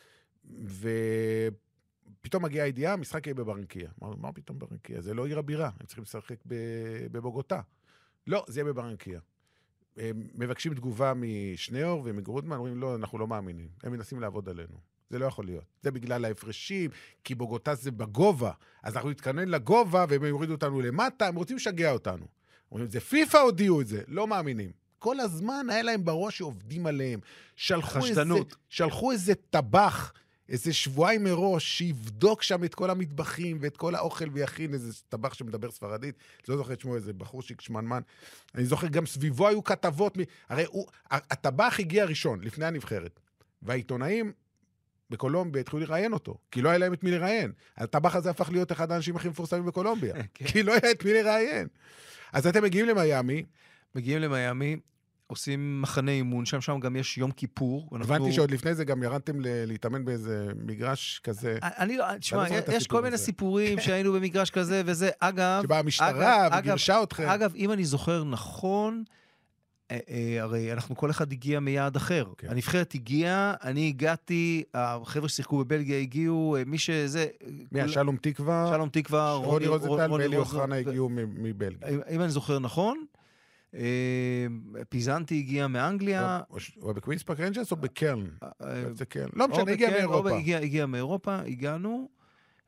ופתאום 2.21 2.45
מגיעה 2.45 2.67
הידיעה, 2.67 2.93
המשחק 2.93 3.27
יהיה 3.27 3.35
בברנקיה. 3.35 3.91
מה, 4.03 4.09
מה 4.17 4.33
פתאום 4.33 4.59
ברנקיה? 4.59 5.01
זה 5.01 5.15
לא 5.15 5.27
עיר 5.27 5.39
הבירה, 5.39 5.71
הם 5.81 5.87
צריכים 5.87 6.03
לשחק 6.03 6.39
בבוגוטה. 7.11 7.61
לא, 8.27 8.45
זה 8.49 8.61
יהיה 8.61 8.73
בברנקיה. 8.73 9.21
מבקשים 10.35 10.75
תגובה 10.75 11.13
משניאור 11.17 12.03
ומגרודמן, 12.05 12.57
אומרים, 12.57 12.77
לא, 12.77 12.95
אנחנו 12.95 13.19
לא 13.19 13.27
מאמינים. 13.27 13.69
הם 13.83 13.93
מנסים 13.93 14.21
לעבוד 14.21 14.49
עלינו. 14.49 14.96
זה 15.11 15.19
לא 15.19 15.27
יכול 15.27 15.45
להיות. 15.45 15.65
זה 15.83 15.91
בגלל 15.91 16.25
ההפרשים, 16.25 16.91
כי 17.25 17.35
בוגוטה 17.35 17.75
זה 17.75 17.91
בגובה. 17.91 18.53
אז 18.83 18.97
אנחנו 18.97 19.11
נתכונן 19.11 19.49
לגובה, 19.49 20.05
והם 20.09 20.25
יורידו 20.25 20.53
אותנו 20.53 20.81
למטה, 20.81 21.27
הם 21.27 21.35
רוצים 21.35 21.57
לשגע 21.57 21.93
אותנו. 21.93 22.27
אומרים, 22.73 22.91
זה 22.91 23.01
פיפ"א 23.01 23.39
הודיעו 23.39 23.81
את 23.81 23.87
זה, 23.87 24.03
לא 24.09 24.27
מאמינים. 24.27 24.71
כל 24.99 25.21
הזמן 25.21 25.67
היה 25.71 25.83
להם 25.83 26.05
בראש 26.05 26.39
שעובדים 26.39 26.87
עליהם. 26.87 27.21
שלחו 27.57 27.99
איזה, 27.99 28.09
חשדנות. 28.09 28.57
שלחו 28.69 29.13
איזה 29.13 29.35
טבח, 29.51 30.13
איזה 30.49 30.73
שבועיים 30.73 31.25
מראש, 31.25 31.79
שיבדוק 31.79 32.43
שם 32.43 32.65
את 32.65 32.75
כל 32.75 32.91
המטבחים 32.91 33.59
ואת 33.61 33.77
כל 33.77 33.95
האוכל 33.95 34.29
ויכין 34.33 34.75
איזה 34.75 34.93
טבח 35.09 35.35
שמדבר 35.35 35.71
ספרדית. 35.71 36.15
לא 36.49 36.57
זוכר 36.57 36.73
את 36.73 36.81
שמו, 36.81 36.95
איזה 36.95 37.13
בחורשיק 37.13 37.61
שמנמן. 37.61 38.01
אני 38.55 38.65
זוכר, 38.65 38.87
גם 38.87 39.07
סביבו 39.07 39.49
היו 39.49 39.65
כתבות. 39.65 40.19
מ... 40.19 40.21
הרי 40.49 40.65
הוא, 40.65 40.87
הטבח 41.11 41.77
הגיע 41.79 42.05
ראשון, 42.05 42.41
לפני 42.41 42.65
הנבחרת. 42.65 43.21
והעיתונאים 43.63 44.33
בקולומביה 45.11 45.61
התחילו 45.61 45.83
לראיין 45.83 46.13
אותו, 46.13 46.35
כי 46.51 46.63
לא 46.63 46.69
היה 46.69 46.79
להם 46.79 46.93
את 46.93 47.05
מי 47.05 47.11
לראיין. 47.11 47.53
הטבח 47.77 48.17
הזה 48.17 48.31
הפך 48.31 48.51
להיות 48.51 48.73
אחד 48.73 48.93
האנשים 48.93 49.17
הכי 49.17 49.29
מפורסמים 49.29 49.67
בקולומביה, 49.67 50.15
כן. 50.35 50.45
כי 50.47 50.63
לא 50.63 50.73
היה 50.73 50.91
את 50.91 51.05
מי 51.05 51.13
לראיין. 51.13 51.67
אז 52.33 52.47
אתם 52.47 52.63
מגיעים 52.63 52.87
למיאמי, 52.87 53.43
מגיעים 53.95 54.21
למיאמי, 54.23 54.77
עושים 55.27 55.83
מחנה 55.83 56.11
אימון, 56.11 56.47
שם 56.47 56.61
שם 56.61 56.81
גם 56.81 56.97
יש 56.97 57.19
יום 57.19 57.31
כיפור. 57.31 57.89
ואנחנו- 57.93 58.15
הבנתי 58.15 58.33
שעוד 58.33 58.51
לפני 58.51 58.75
זה 58.75 58.85
גם 58.85 59.03
ירדתם 59.03 59.41
ל- 59.41 59.65
להתאמן 59.65 60.05
באיזה 60.05 60.47
מגרש 60.67 61.21
כזה, 61.25 61.59
אני 61.63 61.97
לא, 61.97 62.05
תשמע, 62.21 62.45
זוכר 62.45 62.59
את 62.59 62.69
יש 62.69 62.87
כל 62.87 63.03
מיני 63.03 63.15
הזה. 63.15 63.25
סיפורים 63.25 63.81
שהיינו 63.81 64.13
במגרש 64.13 64.51
כזה 64.51 64.83
וזה. 64.87 65.11
אגב, 65.21 65.63
שבאה 65.63 65.79
המשטרה 65.79 66.47
אגב, 66.47 66.59
וגירשה 66.59 67.03
אתכם. 67.03 67.29
אגב, 67.29 67.53
אם 67.57 67.73
אני 67.73 67.85
זוכר 67.85 68.25
נכון, 68.25 69.05
הרי 70.41 70.73
אנחנו, 70.73 70.97
כל 70.97 71.11
אחד 71.11 71.33
הגיע 71.33 71.61
מיעד 71.61 71.97
אחר. 71.97 72.25
כן. 72.39 72.49
הנבחרת 72.51 72.95
הגיעה, 72.95 73.55
אני 73.65 73.89
הגעתי, 73.89 74.63
החבר'ה 74.75 75.29
ששיחקו 75.29 75.59
בבלגיה 75.59 75.99
הגיעו, 75.99 76.57
אה, 76.57 76.63
מי 76.67 76.79
שזה... 76.79 77.27
מי, 77.73 77.81
כול- 77.81 77.89
שלום 77.89 78.17
תקווה, 78.17 78.71
שלום 78.75 78.89
תקווה, 78.89 79.35
רוני 79.35 79.67
רוזנטל 79.67 80.07
רוני 80.07 80.25
ואלי 80.25 80.37
רוזנטל, 80.37 80.57
אוחנה 80.59 80.75
ו- 80.75 80.79
הגיעו 80.79 81.09
מבלגיה. 81.13 81.89
אם 82.11 82.21
אני 82.21 82.31
זוכר 82.31 82.59
נכון, 82.59 83.05
אה, 83.75 84.47
פיזנטי 84.89 85.39
הגיע 85.39 85.67
מאנגליה. 85.67 86.41
או 86.83 86.95
בקווינס 86.95 87.23
פארק 87.23 87.41
ריינג'רס 87.41 87.71
או 87.71 87.77
בקרן? 87.77 88.25
אה. 88.43 88.49
לא 89.33 89.49
משנה, 89.49 89.73
הגיע 89.73 89.89
בקרן, 89.91 90.05
או 90.05 90.09
מאירופה. 90.11 90.37
הגיע, 90.39 90.59
הגיע 90.59 90.87
מאירופה, 90.87 91.37
הגענו, 91.39 92.09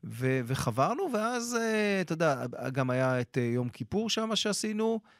ו, 0.04 0.40
וחברנו, 0.46 1.02
ואז, 1.14 1.56
אה, 1.60 2.00
אתה 2.00 2.12
יודע, 2.12 2.44
גם 2.72 2.90
היה 2.90 3.20
את 3.20 3.38
אה, 3.38 3.42
יום 3.42 3.68
כיפור 3.68 4.10
שם 4.10 4.30
שעשינו, 4.34 5.00
אה, 5.04 5.10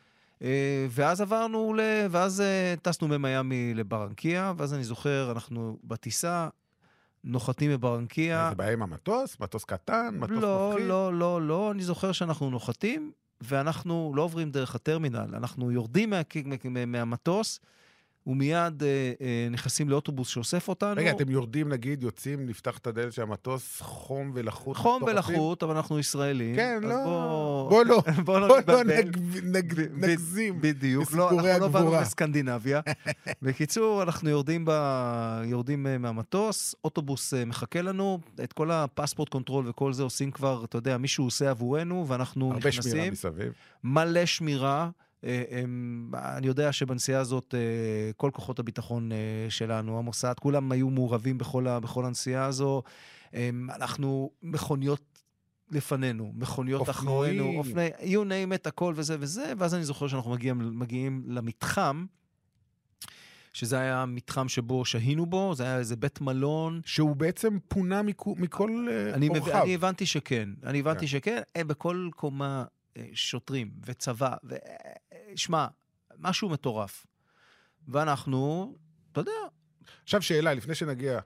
ואז 0.91 1.21
עברנו, 1.21 1.75
ל... 1.75 1.81
ואז 2.11 2.41
אה, 2.41 2.75
טסנו 2.83 3.09
ממיאמי 3.09 3.75
לברנקיה, 3.75 4.53
ואז 4.57 4.75
אני 4.75 4.85
זוכר, 4.85 5.33
אנחנו 5.33 5.79
בטיסה, 5.85 6.49
נוחתים 7.25 7.71
בברנקיה. 7.71 8.47
זה 8.51 8.55
בעיה 8.55 8.73
עם 8.73 8.83
המטוס? 8.83 9.41
מטוס 9.41 9.65
קטן? 9.65 10.15
מטוס 10.19 10.43
לא, 10.43 10.71
מפחיד? 10.73 10.89
לא, 10.89 11.15
לא, 11.15 11.43
לא, 11.43 11.71
אני 11.71 11.83
זוכר 11.83 12.13
שאנחנו 12.13 12.51
נוחתים, 12.51 13.13
ואנחנו 13.41 14.13
לא 14.17 14.23
עוברים 14.23 14.51
דרך 14.51 14.75
הטרמינל, 14.75 15.35
אנחנו 15.35 15.71
יורדים 15.71 16.11
מה, 16.11 16.21
מה, 16.71 16.87
מהמטוס, 16.87 17.61
ומיד 18.29 18.83
אה, 18.83 18.89
אה, 19.21 19.49
נכנסים 19.51 19.89
לאוטובוס 19.89 20.29
שאוסף 20.29 20.69
אותנו. 20.69 20.95
רגע, 20.97 21.11
אתם 21.11 21.31
יורדים, 21.31 21.69
נגיד, 21.69 22.03
יוצאים, 22.03 22.47
נפתח 22.47 22.79
את 22.79 22.87
הדלת 22.87 23.13
של 23.13 23.23
המטוס, 23.23 23.81
חום 23.81 24.31
ולחות. 24.35 24.77
חום? 24.77 25.03
ולחות, 25.03 25.63
אבל 25.63 25.77
אנחנו 25.77 25.99
ישראלים. 25.99 26.57
כן, 26.57 26.79
לא. 26.83 27.05
בוא... 27.05 27.69
בוא 27.71 27.85
לא. 27.85 28.03
בוא 28.25 28.41
לא 28.41 28.49
בוא 28.67 28.75
לא. 28.75 28.83
נג- 28.85 29.19
נג- 29.43 29.81
נגזים. 29.95 30.61
בדיוק. 30.61 31.13
לא, 31.13 31.25
אנחנו 31.31 31.37
לא 31.37 31.43
באנו 31.43 31.65
הגבורה. 31.65 32.01
בסקנדינביה. 32.01 32.81
בקיצור, 33.43 34.03
אנחנו 34.03 34.31
יורדים, 34.31 34.65
ב... 34.69 34.71
יורדים 35.45 35.87
אה, 35.87 35.99
מהמטוס, 35.99 36.75
אוטובוס 36.85 37.35
אה, 37.35 37.45
מחכה 37.45 37.83
לנו, 37.83 38.19
את 38.45 38.53
כל 38.53 38.71
ה 38.71 38.77
passport 38.77 39.29
control 39.29 39.69
וכל 39.69 39.93
זה 39.93 40.03
עושים 40.03 40.31
כבר, 40.31 40.65
אתה 40.65 40.79
יודע, 40.79 40.97
מישהו 40.99 41.25
עושה 41.25 41.51
עבורנו, 41.51 42.05
ואנחנו 42.09 42.47
הרבה 42.53 42.69
נכנסים. 42.69 42.93
שמירה 42.93 43.11
מסביב. 43.11 43.53
מלא 43.85 44.27
שמירה. 44.27 44.91
אה, 45.25 45.45
הם, 45.51 46.11
אני 46.15 46.47
יודע 46.47 46.73
שבנסיעה 46.73 47.21
הזאת 47.21 47.55
אה, 47.55 48.13
כל 48.17 48.31
כוחות 48.35 48.59
הביטחון 48.59 49.13
אה, 49.13 49.17
שלנו, 49.49 49.99
המוסד, 49.99 50.35
כולם 50.41 50.73
היו 50.73 50.91
מעורבים 50.91 51.39
בכל, 51.39 51.67
ה, 51.67 51.81
בכל 51.81 52.05
הנסיעה 52.05 52.45
הזו. 52.45 52.83
הם, 53.33 53.69
אנחנו, 53.75 54.31
מכוניות 54.43 55.23
לפנינו, 55.71 56.33
מכוניות. 56.35 56.91
אחרינו, 56.91 57.53
אופני, 57.59 57.89
you 58.01 58.25
name 58.29 58.65
it, 58.65 58.69
הכל 58.69 58.93
וזה 58.97 59.17
וזה, 59.21 59.53
ואז 59.59 59.75
אני 59.75 59.85
זוכר 59.85 60.09
שאנחנו 60.09 60.31
מגיעים, 60.31 60.79
מגיעים 60.79 61.23
למתחם, 61.27 62.07
שזה 63.53 63.79
היה 63.79 64.05
מתחם 64.07 64.49
שבו 64.49 64.85
שהינו 64.85 65.27
בו, 65.27 65.55
זה 65.55 65.65
היה 65.65 65.79
איזה 65.79 65.97
בית 65.97 66.21
מלון. 66.21 66.81
שהוא 66.85 67.17
בעצם 67.17 67.59
פונה 67.69 68.03
מכו- 68.03 68.35
מכל 68.39 68.89
אני, 69.15 69.29
מב... 69.29 69.37
אורחיו. 69.37 69.63
אני 69.63 69.75
הבנתי 69.75 70.07
שכן, 70.07 70.49
אני 70.65 70.81
הבנתי 70.81 71.01
כן. 71.01 71.07
שכן, 71.07 71.41
בכל 71.67 72.09
קומה 72.17 72.65
שוטרים 73.13 73.71
וצבא, 73.87 74.35
שמע, 75.37 75.67
משהו 76.19 76.49
מטורף. 76.49 77.07
ואנחנו, 77.89 78.75
אתה 79.13 79.21
יודע, 79.21 79.33
עכשיו 80.03 80.23
שאלה, 80.23 80.55
לפני 80.55 80.75
שנגיע. 80.75 81.21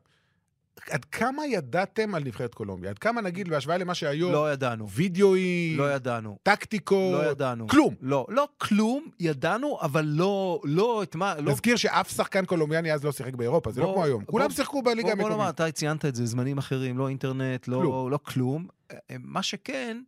עד 0.91 1.05
כמה 1.05 1.47
ידעתם 1.47 2.15
על 2.15 2.25
נבחרת 2.25 2.55
קולומביה? 2.55 2.91
עד 2.91 2.99
כמה, 2.99 3.21
נגיד, 3.21 3.49
בהשוואה 3.49 3.79
למה 3.79 3.95
שהיום, 3.95 4.33
לא 4.33 4.53
ידענו, 4.53 4.91
וידאוים, 4.91 5.79
לא 5.79 5.93
ידענו, 5.95 6.39
טקטיקות, 6.43 7.25
לא 7.25 7.31
ידענו. 7.31 7.69
כלום. 7.69 7.95
לא, 8.01 8.27
לא 8.29 8.49
כלום, 8.59 9.09
ידענו, 9.21 9.79
אבל 9.81 10.05
לא, 10.05 10.61
לא 10.65 11.03
את 11.03 11.15
מה, 11.15 11.35
לא... 11.41 11.53
נזכיר 11.53 11.77
שאף 11.77 12.11
שחקן 12.11 12.45
קולומביאני 12.45 12.93
אז 12.93 13.05
לא 13.05 13.13
שיחק 13.13 13.35
באירופה, 13.35 13.73
זה 13.73 13.81
לא 13.81 13.87
בוא- 13.87 13.95
כמו 13.95 14.05
היום. 14.05 14.25
בוא- 14.25 14.31
כולם 14.33 14.51
שיחקו 14.51 14.83
בליגה 14.83 15.09
בוא, 15.09 15.15
בוא 15.15 15.23
נאמר, 15.31 15.35
המקומית. 15.35 15.55
אתה 15.55 15.73
ציינת 15.73 16.05
את 16.05 16.15
זה, 16.15 16.27
זמנים 16.27 16.59
אחרים, 16.59 16.99
לא 16.99 17.09
אינטרנט, 17.09 17.69
לא 17.69 17.77
כלום. 17.77 17.83
כלום. 17.93 18.11
לא 18.11 18.19
כלום. 18.23 18.67
אה, 18.91 18.97
מה 19.21 19.43
שכן, 19.43 20.03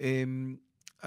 אה, 0.00 0.22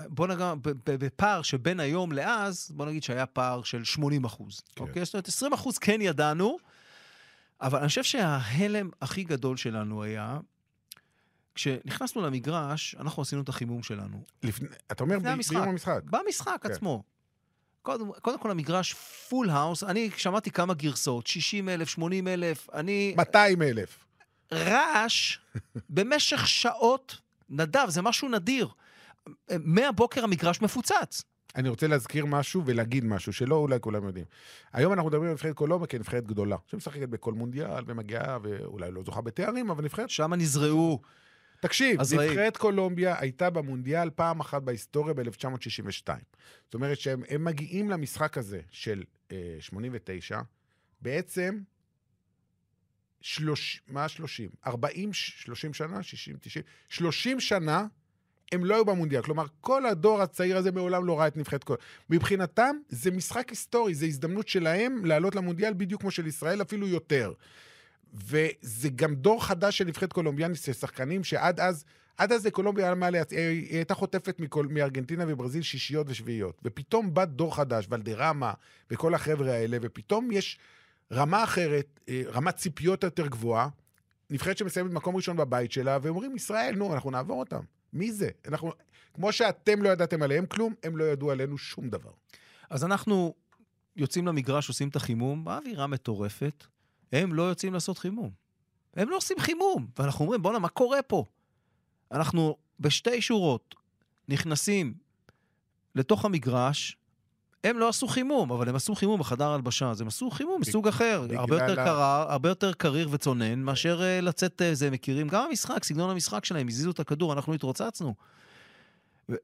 בוא 0.07 0.27
ב- 0.61 0.69
בפער 0.85 1.41
שבין 1.41 1.79
היום 1.79 2.11
לאז, 2.11 2.71
בוא 2.75 2.85
נגיד 2.85 3.03
שהיה 3.03 3.25
פער 3.25 3.63
של 3.63 3.83
80 3.83 4.25
אחוז. 4.25 4.61
כן. 4.75 4.83
אוקיי? 4.83 5.05
זאת 5.05 5.13
אומרת, 5.13 5.27
20 5.27 5.53
אחוז 5.53 5.77
כן 5.77 6.01
ידענו, 6.01 6.57
אבל 7.61 7.79
אני 7.79 7.87
חושב 7.87 8.03
שההלם 8.03 8.89
הכי 9.01 9.23
גדול 9.23 9.57
שלנו 9.57 10.03
היה, 10.03 10.37
כשנכנסנו 11.55 12.21
למגרש, 12.21 12.95
אנחנו 12.99 13.21
עשינו 13.21 13.41
את 13.41 13.49
החימום 13.49 13.83
שלנו. 13.83 14.23
לפני- 14.43 14.67
אתה 14.91 15.03
אומר 15.03 15.15
לפני 15.17 15.29
ב- 15.29 15.33
המשחק. 15.33 15.55
ביום 15.55 15.69
המשחק. 15.69 16.01
במשחק 16.03 16.57
כן. 16.61 16.71
עצמו. 16.71 17.03
קודם, 17.81 18.11
קודם 18.21 18.39
כל, 18.39 18.51
המגרש 18.51 18.93
full 18.93 19.49
house, 19.49 19.83
אני 19.83 20.09
שמעתי 20.17 20.51
כמה 20.51 20.73
גרסאות, 20.73 21.27
60 21.27 21.69
אלף, 21.69 21.89
80 21.89 22.27
אלף, 22.27 22.69
אני... 22.73 23.13
200 23.17 23.61
אלף. 23.61 24.05
רעש 24.53 25.37
במשך 25.89 26.47
שעות, 26.47 27.17
נדב, 27.49 27.85
זה 27.89 28.01
משהו 28.01 28.29
נדיר. 28.29 28.67
מהבוקר 29.59 30.23
המגרש 30.23 30.61
מפוצץ. 30.61 31.23
אני 31.55 31.69
רוצה 31.69 31.87
להזכיר 31.87 32.25
משהו 32.25 32.63
ולהגיד 32.65 33.05
משהו 33.05 33.33
שלא 33.33 33.55
אולי 33.55 33.77
כולם 33.81 34.03
יודעים. 34.03 34.25
היום 34.73 34.93
אנחנו 34.93 35.09
מדברים 35.09 35.27
על 35.27 35.31
נבחרת 35.31 35.55
קולומביה 35.55 35.87
כנבחרת 35.87 36.27
גדולה, 36.27 36.57
שמשחקת 36.67 37.09
בכל 37.09 37.33
מונדיאל 37.33 37.83
ומגיעה, 37.87 38.37
ואולי 38.43 38.91
לא 38.91 39.03
זוכה 39.03 39.21
בתארים, 39.21 39.69
אבל 39.69 39.83
נבחרת... 39.83 40.09
שם 40.09 40.33
נזרעו. 40.33 41.01
תקשיב. 41.61 41.99
נבחרת 42.01 42.57
קולומביה 42.57 43.19
הייתה 43.19 43.49
במונדיאל 43.49 44.09
פעם 44.09 44.39
אחת 44.39 44.61
בהיסטוריה 44.61 45.13
ב-1962. 45.13 46.07
זאת 46.65 46.73
אומרת 46.73 46.99
שהם 46.99 47.23
הם 47.29 47.43
מגיעים 47.43 47.89
למשחק 47.89 48.37
הזה 48.37 48.61
של 48.69 49.03
אה, 49.31 49.55
89, 49.59 50.41
בעצם, 51.01 51.59
שלוש, 53.21 53.81
מה 53.87 54.07
30? 54.07 54.49
40, 54.67 55.13
30 55.13 55.73
שנה? 55.73 56.03
60, 56.03 56.35
90? 56.41 56.65
30 56.89 57.39
שנה 57.39 57.85
הם 58.51 58.65
לא 58.65 58.75
היו 58.75 58.85
במונדיאל. 58.85 59.21
כלומר, 59.21 59.45
כל 59.61 59.85
הדור 59.85 60.21
הצעיר 60.21 60.57
הזה 60.57 60.71
מעולם 60.71 61.05
לא 61.05 61.19
ראה 61.19 61.27
את 61.27 61.37
נבחרת 61.37 61.63
קולומביה. 61.63 61.87
מבחינתם, 62.09 62.75
זה 62.89 63.11
משחק 63.11 63.49
היסטורי, 63.49 63.95
זו 63.95 64.05
הזדמנות 64.05 64.47
שלהם 64.47 65.05
לעלות 65.05 65.35
למונדיאל 65.35 65.73
בדיוק 65.73 66.01
כמו 66.01 66.11
של 66.11 66.27
ישראל, 66.27 66.61
אפילו 66.61 66.87
יותר. 66.87 67.33
וזה 68.13 68.89
גם 68.95 69.15
דור 69.15 69.45
חדש 69.45 69.77
של 69.77 69.85
נבחרת 69.85 70.13
קולומביאנית, 70.13 70.57
של 70.57 70.73
שחקנים 70.73 71.23
שעד 71.23 71.59
אז, 71.59 71.85
עד 72.17 72.31
אז 72.31 72.47
קולומביה 72.47 72.85
היה 72.85 72.95
מעלה, 72.95 73.21
היא 73.31 73.75
הייתה 73.75 73.93
חוטפת 73.93 74.39
מכל, 74.39 74.67
מארגנטינה 74.67 75.23
וברזיל 75.27 75.61
שישיות 75.61 76.07
ושביעיות. 76.09 76.61
ופתאום 76.65 77.13
בא 77.13 77.25
דור 77.25 77.55
חדש, 77.55 77.87
ולדרמה 77.89 78.53
וכל 78.91 79.13
החבר'ה 79.13 79.53
האלה, 79.53 79.77
ופתאום 79.81 80.31
יש 80.31 80.59
רמה 81.11 81.43
אחרת, 81.43 81.99
אה, 82.09 82.21
רמת 82.27 82.55
ציפיות 82.55 83.03
יותר 83.03 83.27
גבוהה, 83.27 83.67
נבחרת 84.29 84.57
שמסיימת 84.57 84.91
מקום 84.91 85.15
ראשון 85.15 85.37
בבית 85.37 85.71
שלה, 85.71 85.97
ואומרים, 86.01 86.35
ישראל, 86.35 86.75
נו, 86.75 86.93
אנחנו 86.93 87.11
נעבור 87.11 87.39
אותם. 87.39 87.61
מי 87.93 88.11
זה? 88.11 88.29
אנחנו, 88.47 88.71
כמו 89.13 89.31
שאתם 89.31 89.81
לא 89.81 89.89
ידעתם 89.89 90.21
עליהם 90.21 90.45
כלום, 90.45 90.73
הם 90.83 90.97
לא 90.97 91.03
ידעו 91.03 91.31
עלינו 91.31 91.57
שום 91.57 91.89
דבר. 91.89 92.11
אז 92.69 92.83
אנחנו 92.83 93.33
יוצאים 93.95 94.27
למגרש, 94.27 94.67
עושים 94.67 94.89
את 94.89 94.95
החימום, 94.95 95.45
באווירה 95.45 95.87
מטורפת. 95.87 96.63
הם 97.11 97.33
לא 97.33 97.43
יוצאים 97.43 97.73
לעשות 97.73 97.97
חימום. 97.97 98.31
הם 98.93 99.09
לא 99.09 99.17
עושים 99.17 99.39
חימום. 99.39 99.87
ואנחנו 99.99 100.25
אומרים, 100.25 100.41
בואנה, 100.41 100.59
מה 100.59 100.69
קורה 100.69 101.01
פה? 101.01 101.25
אנחנו 102.11 102.57
בשתי 102.79 103.21
שורות 103.21 103.75
נכנסים 104.27 104.93
לתוך 105.95 106.25
המגרש, 106.25 106.97
הם 107.63 107.79
לא 107.79 107.89
עשו 107.89 108.07
חימום, 108.07 108.51
אבל 108.51 108.69
הם 108.69 108.75
עשו 108.75 108.95
חימום 108.95 109.19
בחדר 109.19 109.49
הלבשה, 109.49 109.89
אז 109.89 110.01
הם 110.01 110.07
עשו 110.07 110.31
חימום 110.31 110.61
מסוג 110.61 110.87
אחר, 110.87 111.25
הרבה 111.35 111.55
יותר 111.55 111.75
קרר, 111.75 112.31
הרבה 112.31 112.49
יותר 112.49 112.73
קריר 112.73 113.09
וצונן, 113.11 113.59
מאשר 113.59 114.01
אה, 114.03 114.21
לצאת, 114.21 114.61
אה, 114.61 114.75
זה 114.75 114.91
מכירים, 114.91 115.27
גם 115.27 115.45
המשחק, 115.49 115.83
סגנון 115.83 116.09
המשחק 116.09 116.45
שלהם, 116.45 116.67
הזיזו 116.67 116.91
את 116.91 116.99
הכדור, 116.99 117.33
אנחנו 117.33 117.53
התרוצצנו. 117.53 118.15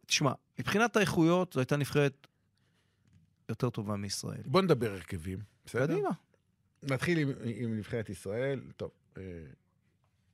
תשמע, 0.06 0.32
מבחינת 0.60 0.98
האיכויות, 0.98 1.54
זו 1.54 1.60
הייתה 1.60 1.78
נבחרת 1.78 2.28
יותר 3.50 3.70
טובה 3.70 3.96
מישראל. 3.96 4.42
בוא 4.46 4.62
נדבר 4.62 4.92
הרכבים, 4.92 5.40
בסדר? 5.66 5.86
קדימה. 5.94 6.10
נתחיל 6.84 7.18
עם, 7.18 7.32
עם 7.44 7.78
נבחרת 7.78 8.10
ישראל. 8.10 8.62
טוב, 8.78 8.90
אה, 9.18 9.24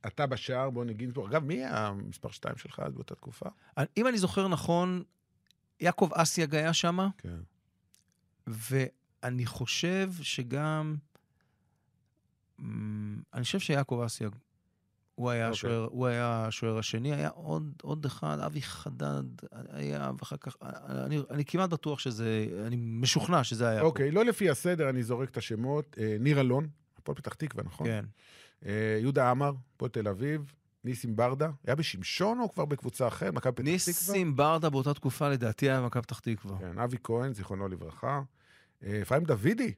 אתה 0.06 0.26
בשער, 0.26 0.70
נגיד 0.86 1.10
פה. 1.14 1.28
אגב, 1.28 1.44
מי 1.44 1.64
המספר 1.64 2.30
2 2.30 2.56
שלך 2.56 2.80
אז 2.80 2.92
באותה 2.92 3.14
תקופה? 3.14 3.46
אם 3.96 4.06
אני 4.06 4.18
זוכר 4.18 4.48
נכון, 4.48 5.02
יעקב 5.80 6.10
אסיאג 6.14 6.54
היה 6.54 6.72
שם, 6.72 6.98
כן. 7.18 7.36
ואני 8.46 9.46
חושב 9.46 10.10
שגם... 10.22 10.96
אמ, 12.60 13.20
אני 13.34 13.42
חושב 13.44 13.58
שיעקב 13.58 14.02
אסיאג, 14.06 14.34
הוא 15.14 15.30
היה, 15.30 15.44
אוקיי. 15.44 15.52
השוער, 15.52 15.88
הוא 15.90 16.06
היה 16.06 16.46
השוער 16.46 16.78
השני, 16.78 17.14
היה 17.14 17.28
עוד, 17.28 17.72
עוד 17.82 18.04
אחד, 18.04 18.38
אבי 18.38 18.62
חדד 18.62 19.22
היה, 19.52 20.10
ואחר 20.18 20.36
כך, 20.36 20.56
אני, 20.88 21.18
אני 21.30 21.44
כמעט 21.44 21.70
בטוח 21.70 21.98
שזה, 21.98 22.46
אני 22.66 22.76
משוכנע 22.78 23.44
שזה 23.44 23.68
היה 23.68 23.80
אוקיי, 23.80 24.10
לא 24.10 24.24
לפי 24.24 24.50
הסדר, 24.50 24.88
אני 24.88 25.02
זורק 25.02 25.30
את 25.30 25.36
השמות. 25.36 25.96
אה, 26.00 26.16
ניר 26.20 26.40
אלון, 26.40 26.68
הפועל 26.98 27.16
פתח 27.16 27.34
תקווה, 27.34 27.62
פה. 27.64 27.68
נכון? 27.68 27.86
כן. 27.86 28.04
אה, 28.66 28.98
יהודה 29.00 29.30
עמר, 29.30 29.52
הפועל 29.74 29.90
תל 29.90 30.08
אביב. 30.08 30.52
ניסים 30.84 31.16
ברדה, 31.16 31.50
היה 31.66 31.74
בשמשון 31.74 32.40
או 32.40 32.52
כבר 32.52 32.64
בקבוצה 32.64 33.08
אחרת? 33.08 33.34
מכבי 33.34 33.52
פתח 33.52 33.62
תקווה? 33.62 33.74
ניסים 33.74 34.36
ברדה 34.36 34.70
באותה 34.70 34.94
תקופה 34.94 35.28
לדעתי 35.28 35.70
היה 35.70 35.80
במכבי 35.80 36.02
פתח 36.02 36.18
תקווה. 36.18 36.58
כן, 36.58 36.78
אבי 36.78 36.96
כהן, 37.04 37.32
זיכרונו 37.32 37.68
לברכה. 37.68 38.22
אה, 38.86 39.02
אפרים 39.02 39.24
דוידי, 39.24 39.72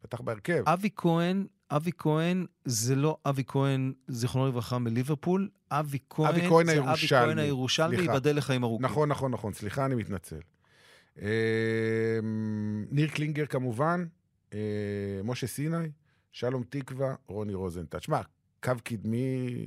פתח 0.00 0.20
בהרכב. 0.20 0.62
אבי 0.66 0.90
כהן, 0.96 1.46
אבי 1.70 1.90
כהן 1.98 2.46
זה 2.64 2.94
לא 2.94 3.16
אבי 3.24 3.44
כהן, 3.46 3.92
זיכרונו 4.08 4.48
לברכה, 4.48 4.78
מליברפול, 4.78 5.48
אבי 5.70 5.98
כהן 6.10 6.28
אבי 6.28 6.48
כהן 6.48 6.66
זה 6.66 6.72
אבי 6.72 6.80
הירושלמי. 6.80 7.26
כהן 7.26 7.38
הירושלמי. 7.38 7.96
ייבדל 7.96 8.36
לחיים 8.36 8.64
ארוכים. 8.64 8.84
נכון, 8.84 9.08
נכון, 9.08 9.32
נכון, 9.32 9.52
סליחה, 9.52 9.86
אני 9.86 9.94
מתנצל. 9.94 10.40
אה, 11.22 12.18
ניר 12.90 13.08
קלינגר 13.08 13.46
כמובן, 13.46 14.06
אה, 14.54 14.58
משה 15.24 15.46
סיני, 15.46 15.88
שלום 16.32 16.62
תקווה, 16.68 17.14
רוני 17.26 17.54
רוזנטל. 17.54 17.98
שמע, 17.98 18.20
קו 18.62 18.72
קדמי 18.84 19.66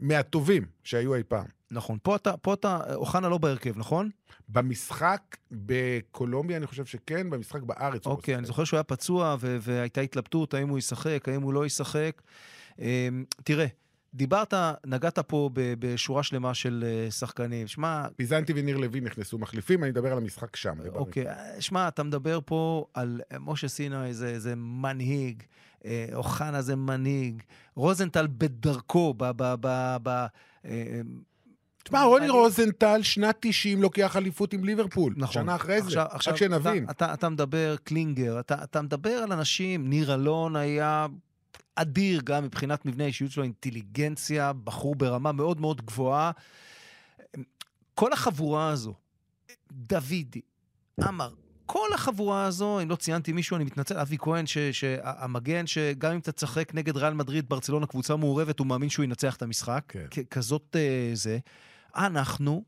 מהטובים 0.00 0.64
שהיו 0.84 1.14
אי 1.14 1.22
פעם. 1.28 1.46
נכון. 1.70 1.98
פה 2.02 2.16
אתה, 2.16 2.36
פה 2.36 2.54
אתה, 2.54 2.94
אוחנה 2.94 3.28
לא 3.28 3.38
בהרכב, 3.38 3.78
נכון? 3.78 4.10
במשחק 4.48 5.36
בקולומביה 5.52 6.56
אני 6.56 6.66
חושב 6.66 6.84
שכן, 6.84 7.30
במשחק 7.30 7.62
בארץ 7.62 8.06
הוא 8.06 8.12
אוקיי, 8.12 8.34
אני. 8.36 8.46
זוכר 8.46 8.64
שהוא 8.64 8.76
היה 8.76 8.84
פצוע 8.84 9.36
ו- 9.40 9.56
והייתה 9.60 10.00
התלבטות 10.00 10.54
האם 10.54 10.68
הוא 10.68 10.78
ישחק, 10.78 11.28
האם 11.28 11.42
הוא 11.42 11.52
לא 11.52 11.66
ישחק. 11.66 12.22
אמ, 12.78 13.24
תראה, 13.44 13.66
דיברת, 14.14 14.54
נגעת 14.86 15.18
פה 15.18 15.50
ב- 15.52 15.74
בשורה 15.78 16.22
שלמה 16.22 16.54
של 16.54 16.84
אה, 16.86 17.10
שחקנים. 17.10 17.66
שמע, 17.66 18.06
פיזנטי 18.16 18.52
וניר 18.56 18.76
לוי 18.76 19.00
נכנסו 19.00 19.38
מחליפים, 19.38 19.82
אני 19.84 19.90
מדבר 19.90 20.12
על 20.12 20.18
המשחק 20.18 20.56
שם. 20.56 20.74
אוקיי, 20.94 21.28
אה, 21.28 21.60
שמע, 21.60 21.88
אתה 21.88 22.02
מדבר 22.02 22.38
פה 22.44 22.86
על 22.94 23.20
משה 23.40 23.68
סיני, 23.68 24.14
זה, 24.14 24.38
זה 24.38 24.54
מנהיג, 24.56 25.42
אוחנה 26.14 26.62
זה 26.62 26.76
מנהיג, 26.76 27.42
רוזנטל 27.74 28.26
בדרכו, 28.26 29.14
ב... 29.16 29.24
ב, 29.36 29.54
ב, 29.60 29.96
ב 30.02 30.26
אה, 30.64 31.00
תשמע, 31.84 32.02
רוני 32.02 32.28
רוזנטל, 32.28 33.02
שנת 33.02 33.36
90, 33.40 33.82
לוקח 33.82 34.16
אליפות 34.16 34.52
עם 34.52 34.64
ליברפול. 34.64 35.14
נכון. 35.16 35.32
שנה 35.34 35.56
אחרי 35.56 35.82
זה, 35.82 35.86
עכשיו, 35.86 36.04
רק 36.04 36.14
עכשיו, 36.14 36.36
שנבין. 36.36 36.84
אתה, 36.84 36.92
אתה, 36.92 37.14
אתה 37.14 37.28
מדבר, 37.28 37.76
קלינגר, 37.84 38.40
אתה, 38.40 38.64
אתה 38.64 38.82
מדבר 38.82 39.10
על 39.10 39.32
אנשים, 39.32 39.88
ניר 39.88 40.14
אלון 40.14 40.56
היה 40.56 41.06
אדיר 41.74 42.20
גם 42.24 42.44
מבחינת 42.44 42.86
מבנה 42.86 43.04
האישיות 43.04 43.30
שלו, 43.30 43.42
אינטליגנציה, 43.42 44.52
בחור 44.52 44.94
ברמה 44.94 45.32
מאוד 45.32 45.60
מאוד 45.60 45.82
גבוהה. 45.82 46.30
כל 47.94 48.12
החבורה 48.12 48.68
הזו, 48.68 48.94
דוידי, 49.72 50.40
עמר, 51.02 51.30
כל 51.72 51.88
החבורה 51.94 52.44
הזו, 52.44 52.80
אם 52.82 52.90
לא 52.90 52.96
ציינתי 52.96 53.32
מישהו, 53.32 53.56
אני 53.56 53.64
מתנצל, 53.64 53.98
אבי 53.98 54.18
כהן, 54.18 54.44
שהמגן, 54.72 55.66
שגם 55.66 56.12
אם 56.12 56.18
אתה 56.18 56.32
תשחק 56.32 56.74
נגד 56.74 56.96
ריאל 56.96 57.14
מדריד, 57.14 57.48
ברצלונה, 57.48 57.86
קבוצה 57.86 58.16
מעורבת, 58.16 58.58
הוא 58.58 58.66
מאמין 58.66 58.88
שהוא 58.88 59.04
ינצח 59.04 59.36
את 59.36 59.42
המשחק. 59.42 59.84
כן. 60.10 60.22
כזאת 60.30 60.76
אה, 60.76 61.10
זה. 61.14 61.38
אנחנו 61.96 62.64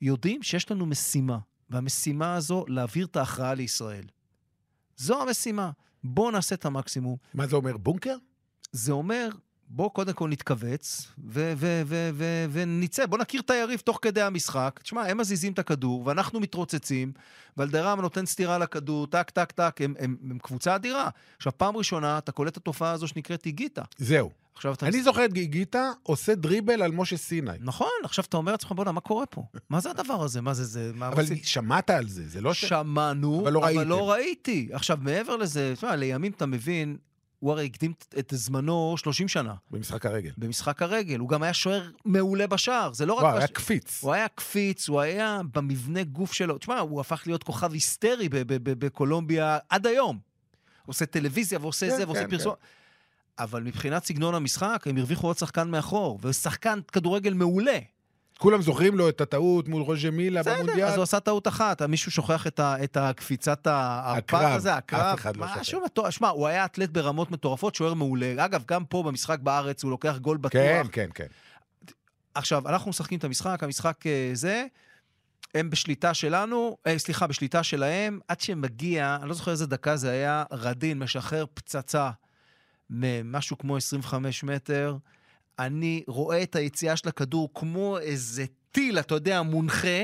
יודעים 0.00 0.42
שיש 0.42 0.70
לנו 0.70 0.86
משימה, 0.86 1.38
והמשימה 1.70 2.34
הזו, 2.34 2.64
להעביר 2.68 3.06
את 3.06 3.16
ההכרעה 3.16 3.54
לישראל. 3.54 4.04
זו 4.96 5.22
המשימה. 5.22 5.70
בואו 6.04 6.30
נעשה 6.30 6.54
את 6.54 6.64
המקסימום. 6.64 7.16
מה 7.34 7.46
זה 7.46 7.56
אומר, 7.56 7.76
בונקר? 7.76 8.16
זה 8.72 8.92
אומר, 8.92 9.28
בואו 9.68 9.90
קודם 9.90 10.12
כל 10.12 10.28
נתכווץ 10.28 11.06
ונצא, 12.50 13.06
בואו 13.06 13.20
נכיר 13.20 13.40
את 13.40 13.50
היריב 13.50 13.80
תוך 13.80 13.98
כדי 14.02 14.22
המשחק. 14.22 14.80
תשמע, 14.82 15.02
הם 15.02 15.18
מזיזים 15.18 15.52
את 15.52 15.58
הכדור, 15.58 16.02
ואנחנו 16.06 16.40
מתרוצצים, 16.40 17.12
ולדרם 17.56 18.00
נותן 18.00 18.26
סטירה 18.26 18.58
לכדור, 18.58 19.06
טק, 19.06 19.30
טק, 19.30 19.52
טק, 19.52 19.80
הם, 19.80 19.94
הם, 19.98 20.16
הם 20.30 20.38
קבוצה 20.38 20.74
אדירה. 20.74 21.08
עכשיו, 21.36 21.52
פעם 21.56 21.76
ראשונה 21.76 22.18
אתה 22.18 22.32
קולט 22.32 22.52
את 22.52 22.56
התופעה 22.56 22.92
הזו 22.92 23.08
שנקראת 23.08 23.46
איגיטה. 23.46 23.82
זהו. 23.98 24.30
עכשיו 24.54 24.74
אתה... 24.74 24.86
אני 24.86 25.02
זוכר 25.02 25.24
את 25.24 25.32
גיגיטה 25.32 25.90
עושה 26.02 26.34
דריבל 26.34 26.82
על 26.82 26.92
משה 26.92 27.16
סיני. 27.16 27.50
נכון, 27.60 27.88
עכשיו 28.04 28.24
אתה 28.28 28.36
אומר 28.36 28.52
לעצמך, 28.52 28.72
בוא'נה, 28.72 28.92
מה 28.92 29.00
קורה 29.00 29.26
פה? 29.26 29.42
מה 29.70 29.80
זה 29.80 29.90
הדבר 29.90 30.22
הזה? 30.22 30.40
מה 30.40 30.54
זה 30.54 30.64
זה? 30.64 30.90
מה 30.94 31.08
אבל 31.08 31.22
עושים? 31.22 31.36
שמעת 31.42 31.90
על 31.90 32.08
זה, 32.08 32.28
זה 32.28 32.40
לא. 32.40 32.54
שמענו, 32.54 33.40
אבל 33.42 33.52
לא 33.52 33.70
אבל. 33.70 33.86
לא 33.86 34.10
ראיתי. 34.10 34.68
עכשיו, 34.72 34.98
מעבר 35.00 35.36
לזה, 35.36 35.72
תשמע, 35.76 35.96
לימים 35.96 36.32
אתה 36.32 36.46
מבין, 36.46 36.96
הוא 37.38 37.52
הרי 37.52 37.64
הקדים 37.66 37.92
את 38.18 38.32
זמנו 38.36 38.94
30 38.98 39.28
שנה 39.28 39.54
במשחק 39.70 40.06
הרגל. 40.06 40.30
במשחק 40.38 40.82
הרגל. 40.82 41.18
הוא 41.18 41.28
גם 41.28 41.42
היה 41.42 41.54
שוער 41.54 41.90
מעולה 42.04 42.46
בשער. 42.46 42.92
זה 42.92 43.06
לא 43.06 43.14
רק... 43.14 43.22
וואו, 43.22 43.34
בש- 43.36 43.38
היה 43.42 43.48
קפיץ. 43.48 44.02
הוא 44.02 44.12
היה 44.12 44.28
קפיץ, 44.28 44.88
הוא 44.88 45.00
היה 45.00 45.40
במבנה 45.54 46.04
גוף 46.04 46.32
שלו. 46.32 46.58
תשמע, 46.58 46.78
הוא 46.78 47.00
הפך 47.00 47.22
להיות 47.26 47.42
כוכב 47.42 47.72
היסטרי 47.72 48.28
בקולומביה 48.62 49.58
עד 49.68 49.86
היום. 49.86 50.18
הוא 50.84 50.92
עושה 50.92 51.06
טלוויזיה 51.06 51.58
ועושה 51.62 51.90
כן, 51.90 51.96
זה 51.96 52.04
ועושה 52.06 52.24
כן, 52.24 52.30
פרסום. 52.30 52.54
אבל 53.38 53.62
מבחינת 53.62 54.04
סגנון 54.04 54.34
המשחק, 54.34 54.82
הם 54.86 54.96
הרוויחו 54.96 55.26
עוד 55.26 55.38
שחקן 55.38 55.70
מאחור, 55.70 56.18
ושחקן 56.22 56.78
כדורגל 56.92 57.34
מעולה. 57.34 57.78
כולם 58.38 58.62
זוכרים 58.62 58.98
לו 58.98 59.08
את 59.08 59.20
הטעות 59.20 59.68
מול 59.68 59.82
רוז'ה 59.82 60.10
מילה 60.10 60.40
בסדר, 60.40 60.54
במונדיאל. 60.62 60.86
אז 60.86 60.96
הוא 60.96 61.02
עשה 61.02 61.20
טעות 61.20 61.48
אחת, 61.48 61.82
מישהו 61.82 62.10
שוכח 62.10 62.46
את, 62.46 62.60
ה, 62.60 62.84
את 62.84 62.96
הקפיצת 62.96 63.66
הערפד 63.66 64.42
הזה, 64.42 64.74
הקרב. 64.74 65.00
אף 65.00 65.18
אחד 65.18 65.36
לא 65.36 65.46
שוכח. 65.62 66.10
שמע, 66.10 66.28
הוא 66.28 66.46
היה 66.46 66.64
אתלט 66.64 66.90
ברמות 66.90 67.30
מטורפות, 67.30 67.74
שוער 67.74 67.94
מעולה. 67.94 68.34
אגב, 68.44 68.64
גם 68.68 68.84
פה 68.84 69.02
במשחק 69.02 69.38
בארץ 69.38 69.82
הוא 69.82 69.90
לוקח 69.90 70.16
גול 70.16 70.36
בטוח. 70.36 70.52
כן, 70.52 70.86
כן, 70.92 71.10
כן. 71.14 71.26
עכשיו, 72.34 72.68
אנחנו 72.68 72.90
משחקים 72.90 73.18
את 73.18 73.24
המשחק, 73.24 73.62
המשחק 73.62 74.06
אה, 74.06 74.30
זה, 74.32 74.64
הם 75.54 75.70
בשליטה 75.70 76.14
שלנו, 76.14 76.76
אה, 76.86 76.98
סליחה, 76.98 77.26
בשליטה 77.26 77.62
שלהם, 77.62 78.20
עד 78.28 78.40
שמגיע, 78.40 79.16
אני 79.20 79.28
לא 79.28 79.34
זוכר 79.34 79.50
איזה 79.50 79.66
דקה 79.66 79.96
זה 79.96 80.10
היה, 80.10 80.44
רדין 80.52 80.98
משחרר 80.98 81.44
פצצה 81.54 82.10
ממשהו 82.90 83.58
כמו 83.58 83.76
25 83.76 84.44
מטר. 84.44 84.96
אני 85.58 86.02
רואה 86.06 86.42
את 86.42 86.56
היציאה 86.56 86.96
של 86.96 87.08
הכדור 87.08 87.50
כמו 87.54 87.98
איזה 87.98 88.44
טיל, 88.70 88.98
אתה 88.98 89.14
יודע, 89.14 89.42
מונחה, 89.42 90.02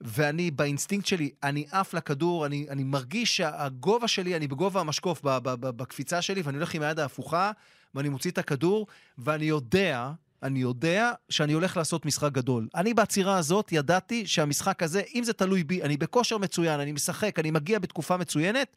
ואני, 0.00 0.50
באינסטינקט 0.50 1.06
שלי, 1.06 1.30
אני 1.42 1.66
עף 1.70 1.94
לכדור, 1.94 2.46
אני, 2.46 2.66
אני 2.70 2.84
מרגיש 2.84 3.36
שהגובה 3.36 4.08
שלי, 4.08 4.36
אני 4.36 4.48
בגובה 4.48 4.80
המשקוף 4.80 5.20
ב- 5.24 5.38
ב- 5.38 5.54
ב- 5.54 5.70
בקפיצה 5.70 6.22
שלי, 6.22 6.42
ואני 6.42 6.56
הולך 6.56 6.74
עם 6.74 6.82
היד 6.82 6.98
ההפוכה, 6.98 7.50
ואני 7.94 8.08
מוציא 8.08 8.30
את 8.30 8.38
הכדור, 8.38 8.86
ואני 9.18 9.44
יודע, 9.44 10.10
אני 10.42 10.60
יודע 10.60 11.12
שאני 11.28 11.52
הולך 11.52 11.76
לעשות 11.76 12.06
משחק 12.06 12.32
גדול. 12.32 12.68
אני 12.74 12.94
בעצירה 12.94 13.38
הזאת 13.38 13.72
ידעתי 13.72 14.26
שהמשחק 14.26 14.82
הזה, 14.82 15.02
אם 15.14 15.24
זה 15.24 15.32
תלוי 15.32 15.64
בי, 15.64 15.82
אני 15.82 15.96
בכושר 15.96 16.38
מצוין, 16.38 16.80
אני 16.80 16.92
משחק, 16.92 17.38
אני 17.38 17.50
מגיע 17.50 17.78
בתקופה 17.78 18.16
מצוינת. 18.16 18.76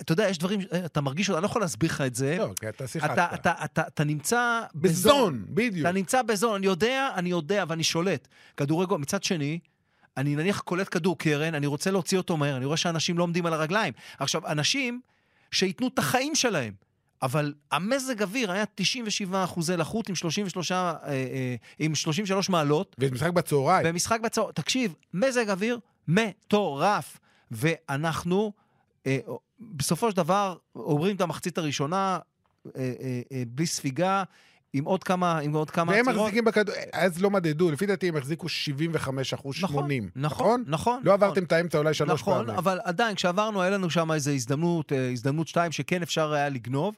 אתה 0.00 0.12
יודע, 0.12 0.28
יש 0.28 0.38
דברים, 0.38 0.60
אתה 0.84 1.00
מרגיש, 1.00 1.30
אני 1.30 1.42
לא 1.42 1.46
יכול 1.46 1.62
להסביר 1.62 1.90
לך 1.90 2.00
את 2.00 2.14
זה. 2.14 2.36
לא, 2.38 2.52
כי 2.60 2.68
אתה 2.68 2.86
שיחקת. 2.86 3.12
אתה, 3.12 3.34
אתה, 3.34 3.52
אתה, 3.64 3.82
אתה 3.86 4.04
נמצא 4.04 4.62
בזון, 4.74 5.44
בדיוק. 5.48 5.86
אתה 5.86 5.92
נמצא 5.92 6.22
בזון, 6.22 6.54
אני 6.54 6.66
יודע, 6.66 7.10
אני 7.14 7.30
יודע 7.30 7.64
ואני 7.68 7.84
שולט. 7.84 8.28
כדורגל, 8.56 8.96
מצד 8.96 9.22
שני, 9.22 9.58
אני 10.16 10.36
נניח 10.36 10.60
קולט 10.60 10.88
כדור 10.90 11.18
קרן, 11.18 11.54
אני 11.54 11.66
רוצה 11.66 11.90
להוציא 11.90 12.18
אותו 12.18 12.36
מהר, 12.36 12.56
אני 12.56 12.64
רואה 12.64 12.76
שאנשים 12.76 13.18
לא 13.18 13.22
עומדים 13.22 13.46
על 13.46 13.52
הרגליים. 13.52 13.92
עכשיו, 14.18 14.46
אנשים 14.46 15.00
שייתנו 15.50 15.88
את 15.88 15.98
החיים 15.98 16.34
שלהם, 16.34 16.72
אבל 17.22 17.54
המזג 17.72 18.22
אוויר 18.22 18.52
היה 18.52 18.64
97 18.74 19.44
אחוזי 19.44 19.76
לחות 19.76 20.08
עם 20.08 20.14
33, 20.14 20.72
אה, 20.72 20.94
אה, 21.06 21.54
עם 21.78 21.94
33 21.94 22.48
מעלות, 22.50 22.96
ומשחק 22.98 23.30
בצהריים. 23.30 23.86
במשחק 23.86 24.20
בצהר... 24.20 24.52
תקשיב, 24.52 24.94
מזג 25.14 25.50
אוויר 25.50 25.78
מטורף. 26.08 27.18
ואנחנו, 27.50 28.52
אה, 29.06 29.18
בסופו 29.60 30.10
של 30.10 30.16
דבר, 30.16 30.56
עוברים 30.72 31.16
את 31.16 31.20
המחצית 31.20 31.58
הראשונה, 31.58 32.18
אה, 32.66 32.92
אה, 33.00 33.20
אה, 33.32 33.42
בלי 33.48 33.66
ספיגה, 33.66 34.22
עם 34.72 34.84
עוד 34.84 35.04
כמה, 35.04 35.38
עם 35.38 35.52
עוד 35.52 35.70
כמה 35.70 35.92
והם 35.92 36.08
עצירות. 36.08 36.26
מחזיקים 36.26 36.44
בכדור, 36.44 36.74
אז 36.92 37.22
לא 37.22 37.30
מדדו, 37.30 37.70
לפי 37.70 37.86
דעתי 37.86 38.08
הם 38.08 38.16
החזיקו 38.16 38.48
75 38.48 39.34
אחוז, 39.34 39.54
80. 39.54 40.10
נכון, 40.16 40.64
נכון. 40.66 41.02
לא 41.04 41.12
עברתם 41.12 41.44
את 41.44 41.52
האמצע 41.52 41.78
אולי 41.78 41.94
שלוש 41.94 42.20
נכון, 42.20 42.44
פעמים. 42.44 42.58
אבל 42.58 42.80
עדיין, 42.84 43.14
כשעברנו, 43.14 43.62
היה 43.62 43.70
לנו 43.70 43.90
שם 43.90 44.12
איזו 44.12 44.30
הזדמנות, 44.30 44.92
הזדמנות 45.12 45.48
שתיים, 45.48 45.72
שכן 45.72 46.02
אפשר 46.02 46.32
היה 46.32 46.48
לגנוב. 46.48 46.94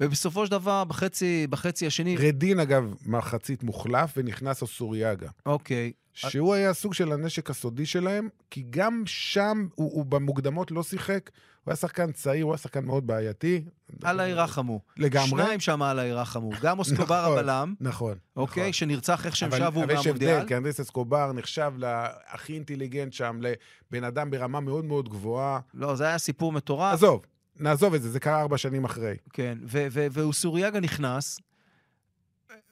ובסופו 0.00 0.46
של 0.46 0.52
דבר, 0.52 0.84
בחצי, 0.84 1.46
בחצי 1.50 1.86
השני, 1.86 2.16
רדין, 2.16 2.60
אגב, 2.60 2.94
מחצית 3.06 3.62
מוחלף, 3.62 4.12
ונכנס 4.16 4.62
אוסוריאגה. 4.62 5.28
אוקיי, 5.46 5.92
שהוא 6.12 6.54
היה 6.54 6.74
סוג 6.74 6.94
של 6.94 7.12
הנשק 7.12 7.50
הסודי 7.50 7.86
שלהם, 7.86 8.28
כי 8.50 8.64
גם 8.70 9.02
שם 9.06 9.66
הוא, 9.74 9.92
הוא 9.92 10.06
במוקדמות 10.06 10.70
לא 10.70 10.82
שיחק. 10.82 11.30
הוא 11.68 11.72
היה 11.72 11.76
שחקן 11.76 12.12
צעיר, 12.12 12.44
הוא 12.44 12.52
היה 12.52 12.58
שחקן 12.58 12.84
מאוד 12.84 13.06
בעייתי. 13.06 13.64
אללה 14.06 14.28
ירחמו. 14.28 14.80
לגמרי. 14.96 15.28
שניים 15.28 15.60
שם 15.60 15.82
אללה 15.82 16.06
ירחמו. 16.06 16.50
גם 16.62 16.78
אוסקובר 16.78 17.22
נכון, 17.22 17.38
הבלם, 17.38 17.74
נכון. 17.80 18.18
אוקיי, 18.36 18.62
נכון. 18.62 18.72
שנרצח 18.72 19.26
איך 19.26 19.36
שהם 19.36 19.50
שבו 19.50 19.82
אבל 19.84 19.94
יש. 19.94 20.06
הבדל, 20.06 20.44
כי 20.46 20.56
אנדרס 20.56 20.80
אסקובר 20.80 21.32
נחשב 21.32 21.72
להכי 21.76 22.54
אינטליגנט 22.54 23.12
שם, 23.12 23.40
לבן 23.40 24.04
אדם 24.04 24.30
ברמה 24.30 24.60
מאוד 24.60 24.84
מאוד 24.84 25.08
גבוהה. 25.08 25.60
לא, 25.74 25.94
זה 25.94 26.04
היה 26.04 26.18
סיפור 26.18 26.52
מטורף. 26.52 26.92
עזוב, 26.92 27.22
נעזוב 27.56 27.94
את 27.94 28.02
זה, 28.02 28.10
זה 28.10 28.20
קרה 28.20 28.40
ארבע 28.40 28.58
שנים 28.58 28.84
אחרי. 28.84 29.16
כן, 29.32 29.58
ו- 29.66 29.86
ו- 29.90 30.06
ואוסוריאגה 30.10 30.80
נכנס, 30.80 31.40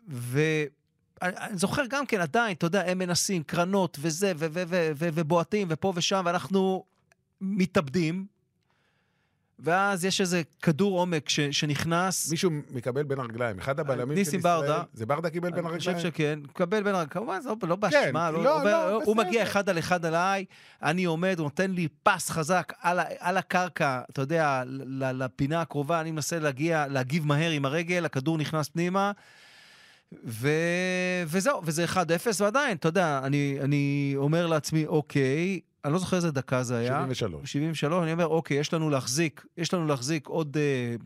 ואני 0.09 0.67
אני 1.23 1.59
זוכר 1.59 1.83
גם 1.89 2.07
כן, 2.07 2.21
עדיין, 2.21 2.53
אתה 2.57 2.67
יודע, 2.67 2.91
הם 2.91 2.99
מנסים, 2.99 3.43
קרנות 3.43 3.99
וזה, 4.01 4.33
ו- 4.37 4.47
ו- 4.51 4.63
ו- 4.67 4.91
ו- 4.97 5.09
ובועטים, 5.15 5.67
ופה 5.71 5.93
ושם, 5.97 6.23
ואנחנו 6.27 6.85
מתאבדים, 7.41 8.27
ואז 9.59 10.05
יש 10.05 10.21
איזה 10.21 10.43
כדור 10.63 10.99
עומק 11.01 11.29
ש- 11.29 11.41
שנכנס. 11.41 12.31
מישהו 12.31 12.51
מקבל 12.71 13.03
בין 13.03 13.19
הרגליים. 13.19 13.59
אחד 13.59 13.81
הבלמים 13.81 14.17
של 14.17 14.21
ישראל... 14.23 14.43
ברדה. 14.43 14.83
זה 14.93 15.07
ברדה 15.07 15.31
קיבל 15.31 15.51
בין 15.51 15.67
אני 15.67 15.79
חושב 15.79 15.91
הרגליים? 15.91 16.13
שכן, 16.13 16.39
מקבל 16.43 16.77
בין 16.83 16.95
הרגליים, 16.95 17.09
כמובן, 17.09 17.41
זה 17.41 17.49
לא, 17.49 17.57
לא 17.69 17.77
באשמה, 17.77 18.31
לא, 18.31 18.45
לא, 18.45 18.57
עובר- 18.61 18.91
לא, 18.91 19.03
הוא. 19.05 19.17
מגיע 19.17 19.43
אחד 19.43 19.69
על 19.69 19.79
אחד 19.79 20.05
עליי, 20.05 20.45
אני 20.83 21.05
עומד, 21.05 21.35
הוא 21.39 21.45
נותן 21.45 21.71
לי 21.71 21.89
פס 22.03 22.31
חזק 22.31 22.73
על, 22.81 22.99
על 23.19 23.37
הקרקע, 23.37 24.01
אתה 24.11 24.23
יודע, 24.23 24.63
לפינה 25.15 25.61
הקרובה, 25.61 26.01
אני 26.01 26.11
מנסה 26.11 26.39
להגיע, 26.39 26.87
להגיב 26.87 27.27
מהר 27.27 27.51
עם 27.51 27.65
הרגל, 27.65 28.05
הכדור 28.05 28.39
נכנס 28.39 28.69
פנימה, 28.69 29.13
ו... 30.27 30.49
וזהו, 31.27 31.61
וזה 31.65 31.85
1-0, 31.85 31.97
ועדיין, 32.41 32.77
אתה 32.77 32.89
יודע, 32.89 33.21
אני, 33.25 33.59
אני 33.61 34.13
אומר 34.17 34.47
לעצמי, 34.47 34.87
אוקיי, 34.87 35.61
אני 35.87 35.93
לא 35.93 35.99
זוכר 35.99 36.17
איזה 36.17 36.31
דקה 36.31 36.63
זה 36.63 36.77
היה. 36.77 37.03
73. 37.03 37.53
73, 37.53 38.03
אני 38.03 38.13
אומר, 38.13 38.27
אוקיי, 38.27 38.57
יש 38.57 38.75
לנו 38.75 38.91
להחזיק, 38.91 39.47
יש 39.57 39.75
לנו 39.75 39.87
להחזיק 39.87 40.27
עוד 40.27 40.57
אה, 40.57 40.97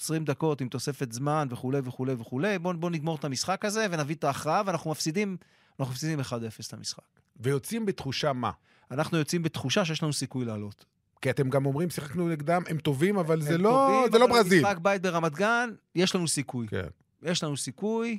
20 0.00 0.24
דקות 0.24 0.60
עם 0.60 0.68
תוספת 0.68 1.12
זמן 1.12 1.48
וכולי 1.50 1.80
וכולי 1.84 2.12
וכולי, 2.18 2.58
בואו 2.58 2.76
בוא 2.76 2.90
נגמור 2.90 3.16
את 3.16 3.24
המשחק 3.24 3.64
הזה 3.64 3.86
ונביא 3.90 4.14
את 4.14 4.24
ההכרעה, 4.24 4.62
ואנחנו 4.66 4.90
מפסידים, 4.90 5.36
אנחנו 5.80 5.92
מפסידים 5.92 6.20
1-0 6.20 6.24
את 6.68 6.72
המשחק. 6.72 7.02
ויוצאים 7.36 7.86
בתחושה 7.86 8.32
מה? 8.32 8.50
אנחנו 8.90 9.18
יוצאים 9.18 9.42
בתחושה 9.42 9.84
שיש 9.84 10.02
לנו 10.02 10.12
סיכוי 10.12 10.44
לעלות. 10.44 10.84
כי 11.22 11.30
אתם 11.30 11.50
גם 11.50 11.66
אומרים, 11.66 11.90
שיחקנו 11.90 12.28
נגדם, 12.28 12.62
הם 12.68 12.78
טובים, 12.78 13.18
אבל 13.18 13.40
זה 13.40 13.54
הם 13.54 13.60
לא, 13.60 13.88
טובים, 13.88 14.12
זה 14.12 14.18
לא 14.18 14.24
אבל 14.24 14.32
ברזיל. 14.34 14.62
במשחק 14.62 14.78
בית 14.78 15.02
ברמת 15.02 15.32
גן, 15.32 15.70
יש 15.94 16.14
לנו 16.14 16.28
סיכוי. 16.28 16.68
כן. 16.68 16.86
יש 17.22 17.44
לנו 17.44 17.56
סיכוי. 17.56 18.18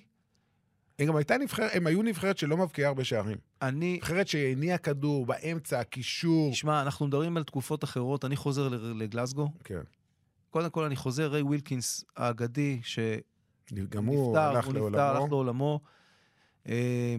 הם 1.00 1.08
גם 1.08 1.16
הייתה 1.16 1.38
נבחרת, 1.38 1.72
הם 1.74 1.88
היו 1.88 2.02
נבחרת 2.02 2.38
שלא 2.38 2.58
מבקיעה 2.58 2.88
הרבה 2.88 3.04
שערים. 3.04 3.38
אני... 3.62 3.96
נבחרת 3.96 4.28
שהניעה 4.28 4.78
כדור 4.78 5.26
באמצע, 5.26 5.84
קישור. 5.84 6.52
תשמע, 6.52 6.82
אנחנו 6.82 7.08
מדברים 7.08 7.38
על 7.38 7.44
תקופות 7.44 7.84
אחרות, 7.84 8.26
אני 8.26 8.36
חוזר 8.36 8.68
לגלסגו. 8.70 9.50
כן. 9.64 9.82
קודם 10.50 10.70
כל, 10.70 10.84
אני 10.84 10.96
חוזר, 10.96 11.32
ריי 11.32 11.42
ווילקינס 11.42 12.06
האגדי, 12.18 12.80
ש... 12.84 13.00
גם 13.90 14.06
הוא 14.06 14.38
הלך 14.38 14.66
הוא 14.66 14.74
נפטר, 14.74 14.80
לעולמו. 14.80 15.00
הלך 15.00 15.32
לעולמו. 15.32 15.80
אה, 16.70 17.16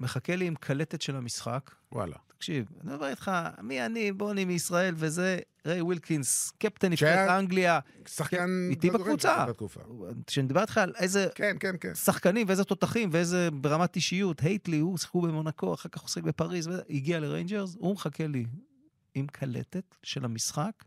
מחכה 0.00 0.36
לי 0.36 0.46
עם 0.46 0.54
קלטת 0.54 1.02
של 1.02 1.16
המשחק. 1.16 1.70
וואלה. 1.92 2.16
תקשיב, 2.42 2.66
אני 2.80 2.92
מדבר 2.92 3.06
איתך, 3.06 3.30
מי 3.62 3.86
אני, 3.86 4.12
בוא 4.12 4.32
אני 4.32 4.44
מישראל 4.44 4.94
וזה, 4.96 5.38
ריי 5.66 5.80
ווילקינס, 5.82 6.52
קפטן 6.58 6.90
נבחרת 6.90 7.30
אנגליה. 7.30 7.80
שחקן... 8.06 8.68
איתי 8.70 8.86
לא 8.86 8.92
זוכר 8.92 9.04
בקבוצה. 9.04 9.44
כשאני 10.26 10.44
מדבר 10.44 10.60
איתך 10.60 10.78
על 10.78 10.92
איזה 10.98 11.28
כן, 11.34 11.56
כן, 11.60 11.74
כן. 11.80 11.94
שחקנים 11.94 12.46
ואיזה 12.48 12.64
תותחים 12.64 13.08
ואיזה 13.12 13.50
ברמת 13.50 13.96
אישיות, 13.96 14.40
הייטלי, 14.40 14.78
הוא 14.78 14.98
שיחקו 14.98 15.20
במונקו, 15.20 15.74
אחר 15.74 15.88
כך 15.88 16.00
הוא 16.00 16.08
שיחק 16.08 16.22
בפריז, 16.22 16.70
הגיע 16.90 17.20
לריינג'רס, 17.20 17.76
הוא 17.78 17.94
מחכה 17.94 18.26
לי 18.26 18.46
עם 19.14 19.26
קלטת 19.26 19.96
של 20.02 20.24
המשחק. 20.24 20.84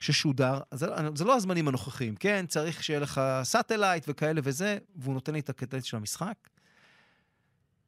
ששודר, 0.00 0.60
זה, 0.74 0.86
לא- 0.86 0.96
זה 1.14 1.24
לא 1.24 1.36
הזמנים 1.36 1.68
הנוכחיים, 1.68 2.16
כן? 2.16 2.44
צריך 2.48 2.82
שיהיה 2.82 3.00
לך 3.00 3.20
satellite 3.42 4.04
וכאלה 4.08 4.40
וזה, 4.44 4.78
והוא 4.96 5.14
נותן 5.14 5.32
לי 5.32 5.40
את 5.40 5.50
הקטע 5.50 5.80
של 5.80 5.96
המשחק. 5.96 6.34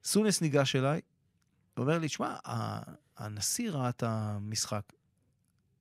סונס 0.05 0.41
ניגש 0.41 0.77
אליי, 0.77 1.01
ואומר 1.79 1.99
לי, 1.99 2.09
שמע, 2.09 2.35
הנשיא 3.19 3.71
ראה 3.71 3.89
את 3.89 4.03
המשחק. 4.07 4.83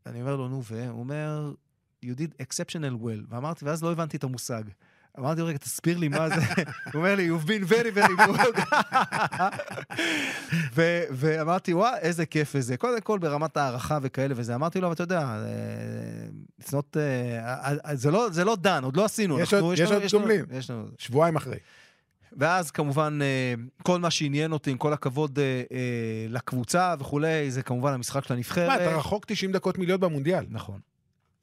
אני 0.06 0.22
אומר 0.22 0.36
לו, 0.36 0.48
נו, 0.48 0.64
והוא 0.64 1.00
אומר, 1.00 1.54
you 2.06 2.10
did 2.10 2.44
exceptional 2.44 3.04
well. 3.04 3.26
ואמרתי, 3.30 3.66
ואז 3.66 3.84
לא 3.84 3.92
הבנתי 3.92 4.18
את 4.18 4.24
המושג. 4.24 4.64
אמרתי 5.20 5.42
לו, 5.42 5.48
רגע, 5.48 5.58
תסביר 5.58 5.98
לי 5.98 6.08
מה 6.08 6.30
זה. 6.30 6.36
הוא 6.94 6.96
אומר 6.96 7.16
לי, 7.16 7.30
you've 7.30 7.44
been 7.46 7.70
very 7.70 7.98
very 7.98 8.28
good. 8.28 8.60
ואמרתי, 11.12 11.74
וואה, 11.74 11.98
איזה 11.98 12.26
כיף 12.26 12.60
זה. 12.60 12.78
קודם 12.78 13.02
כל, 13.02 13.20
ברמת 13.20 13.58
הערכה 13.58 13.98
וכאלה 14.02 14.34
וזה. 14.38 14.56
אמרתי 14.56 14.80
לו, 14.82 14.88
אבל 14.88 14.94
אתה 14.94 15.04
יודע, 15.04 15.20
אה, 15.22 15.38
אה, 16.98 17.74
אה, 17.86 17.96
זה 17.96 18.12
לא- 18.12 18.30
זה 18.32 18.44
לא 18.46 18.56
דן, 18.56 18.84
עוד 18.84 18.98
לא 18.98 19.06
עשינו. 19.06 19.40
יש 19.40 19.54
עוד- 19.54 19.64
לנו... 20.70 20.88
שבועיים 20.98 21.36
אחרי. 21.36 21.58
ואז 22.34 22.72
כמובן, 22.72 23.20
אה, 23.22 23.54
כל 23.84 24.00
מה 24.00 24.12
שעניין 24.12 24.52
אותי, 24.52 24.72
עם 24.72 24.78
כל 24.78 24.94
הכבוד 24.94 25.40
אה, 25.40 25.64
אה, 25.72 26.26
לקבוצה 26.30 26.96
וכולי, 27.00 27.52
זה 27.52 27.64
כמובן 27.64 27.94
המשחק 27.94 28.24
של 28.24 28.34
מה, 28.34 28.36
הנבחרת. 28.36 28.82
אתה 28.82 28.98
רחוק 28.98 29.26
90 29.26 29.52
דקות 29.52 29.78
מלהיות 29.78 30.00
במונדיאל. 30.00 30.46
נכון. 30.50 30.80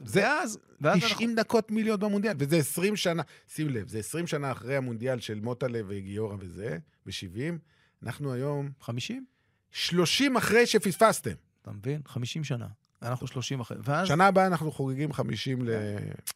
זה 0.04 0.42
אנחנו... 0.84 1.08
90 1.08 1.34
דקות 1.34 1.70
מלהיות 1.70 2.00
במונדיאל, 2.00 2.34
וזה 2.38 2.56
20 2.56 2.96
שנה, 2.96 3.22
שים 3.48 3.68
לב, 3.68 3.88
זה 3.88 3.98
20 3.98 4.26
שנה 4.26 4.52
אחרי 4.52 4.76
המונדיאל 4.76 5.20
של 5.20 5.40
מוטלה 5.40 5.80
וגיורא 5.86 6.36
וזה, 6.40 6.78
ב-70. 7.06 7.54
אנחנו 8.02 8.32
היום 8.32 8.70
50? 8.80 9.24
30 9.70 10.36
אחרי 10.36 10.66
שפספסתם. 10.66 11.34
אתה 11.62 11.72
מבין? 11.72 12.00
50 12.06 12.44
שנה. 12.44 12.66
אנחנו 13.02 13.26
30 13.26 13.60
אחרי. 13.60 13.76
ואז... 13.84 14.08
שנה 14.08 14.26
הבאה 14.26 14.46
אנחנו 14.46 14.72
חוגגים 14.72 15.12
50 15.12 15.68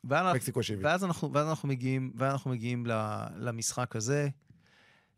ואז, 0.04 0.26
למקסיקו 0.26 0.62
70. 0.62 0.84
ואז, 0.84 1.04
אנחנו, 1.04 1.32
ואז 1.32 1.48
אנחנו 1.48 1.68
מגיעים, 1.68 2.12
ואז 2.16 2.32
אנחנו 2.32 2.50
מגיעים 2.50 2.86
ל- 2.86 3.26
למשחק 3.36 3.96
הזה. 3.96 4.28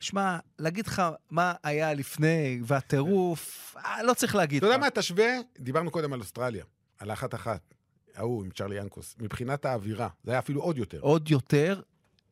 שמע, 0.01 0.39
להגיד 0.59 0.87
לך 0.87 1.03
מה 1.31 1.55
היה 1.63 1.95
לפני, 1.95 2.61
והטירוף, 2.65 3.75
אה, 3.77 4.03
לא 4.03 4.15
צריך 4.15 4.35
להגיד 4.35 4.57
אתה 4.65 4.67
יודע. 4.67 4.79
מה, 4.79 4.91
תשווה, 4.91 5.27
דיברנו 5.59 5.91
קודם 5.91 6.13
על 6.13 6.21
אוסטרליה, 6.21 6.65
על 6.99 7.11
האחת-אחת, 7.11 7.75
ההוא 8.15 8.45
עם 8.45 8.51
צ'רלי 8.51 8.77
ינקוס. 8.77 9.17
מבחינת 9.19 9.65
האווירה, 9.65 10.09
זה 10.25 10.31
היה 10.31 10.39
אפילו 10.39 10.61
עוד 10.61 10.79
יותר. 10.79 11.01
עוד 11.01 11.31
יותר, 11.31 11.81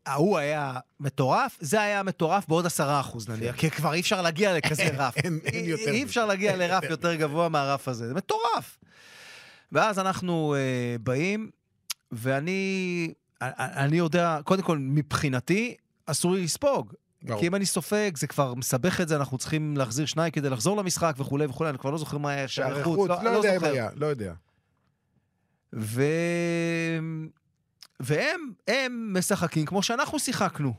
ההוא 0.09 0.39
היה 0.39 0.73
מטורף, 1.01 1.57
זה 1.61 1.81
היה 1.81 2.03
מטורף 2.03 2.49
בעוד 2.49 2.67
עשרה 2.67 3.01
אחוז 3.01 3.29
נניח, 3.29 3.57
כי 3.57 3.71
כבר 3.71 3.93
אי 3.95 4.01
אפשר 4.01 4.23
להגיע 4.23 4.57
לכזה 4.57 4.83
רף. 4.99 5.17
אין- 5.17 5.41
אין 5.45 5.65
יותר 5.65 5.91
אי. 5.91 6.03
אפשר 6.05 6.27
להגיע 6.27 6.57
לרף 6.57 6.85
יותר 6.85 7.15
גבוה 7.15 7.49
מהרף 7.49 7.89
הזה, 7.89 8.09
זה 8.09 8.15
מטורף. 8.15 8.79
ואז 9.73 9.99
אנחנו 9.99 10.55
אה, 10.55 10.97
באים, 11.03 11.51
ואני 12.13 13.13
אני 13.43 13.97
יודע, 13.97 14.39
קודם 14.45 14.63
כל, 14.63 14.79
מבחינתי, 14.79 15.75
אסור 16.07 16.33
לי 16.33 16.45
לספוג. 16.45 16.93
ברור. 17.23 17.41
כי 17.41 17.47
אם 17.47 17.55
אני 17.55 17.67
סופג, 17.67 18.11
זה 18.17 18.27
כבר 18.27 18.55
מסבך 18.55 19.01
את 19.01 19.09
זה, 19.09 19.17
אנחנו 19.17 19.39
צריכים 19.39 19.77
להחזיר 19.77 20.07
שניים 20.07 20.31
כדי 20.31 20.51
לחזור 20.51 20.77
למשחק 20.77 21.15
וכולי 21.19 21.47
וכולי, 21.47 21.71
אני 21.71 21.79
כבר 21.79 21.91
לא 21.91 21.99
זוכר 21.99 22.19
מה 22.19 22.31
היה 22.31 22.49
שערי 22.49 22.85
חוץ, 22.85 23.11
לא 23.23 23.29
יודע 23.31 23.57
אם 23.57 23.65
היה, 23.65 23.89
לא 23.97 24.07
יודע. 24.07 24.33
ו... 25.73 26.03
והם, 28.01 28.41
הם 28.69 29.17
משחקים 29.19 29.67
כמו 29.67 29.83
שאנחנו 29.83 30.19
שיחקנו. 30.19 30.75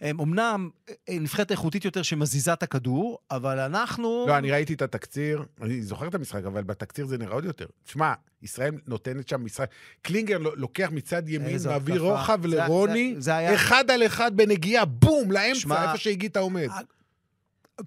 הם 0.00 0.20
אמנם 0.20 0.70
אה, 0.88 0.94
נבחרת 1.20 1.50
איכותית 1.50 1.84
יותר 1.84 2.02
שמזיזה 2.02 2.52
את 2.52 2.62
הכדור, 2.62 3.18
אבל 3.30 3.58
אנחנו... 3.58 4.24
לא, 4.28 4.38
אני 4.38 4.50
ראיתי 4.50 4.74
את 4.74 4.82
התקציר, 4.82 5.44
אני 5.62 5.82
זוכר 5.82 6.08
את 6.08 6.14
המשחק, 6.14 6.44
אבל 6.44 6.62
בתקציר 6.62 7.06
זה 7.06 7.18
נראה 7.18 7.34
עוד 7.34 7.44
יותר. 7.44 7.66
תשמע, 7.84 8.12
ישראל 8.42 8.74
נותנת 8.86 9.28
שם 9.28 9.44
משחק. 9.44 9.70
קלינגר 10.02 10.38
לוקח 10.38 10.88
מצד 10.92 11.28
ימין, 11.28 11.56
מעביר. 11.66 12.00
רוחב 12.02 12.46
לרוני, 12.46 13.12
זה- 13.14 13.20
זה 13.20 13.36
היה- 13.36 13.54
אחד 13.54 13.90
על 13.90 14.06
אחד 14.06 14.36
בנגיעה, 14.36 14.84
בום, 14.84 15.32
לאמצע, 15.32 15.60
שמע, 15.60 15.84
איפה 15.86 15.98
שהיגיטה 15.98 16.40
עומד. 16.40 16.68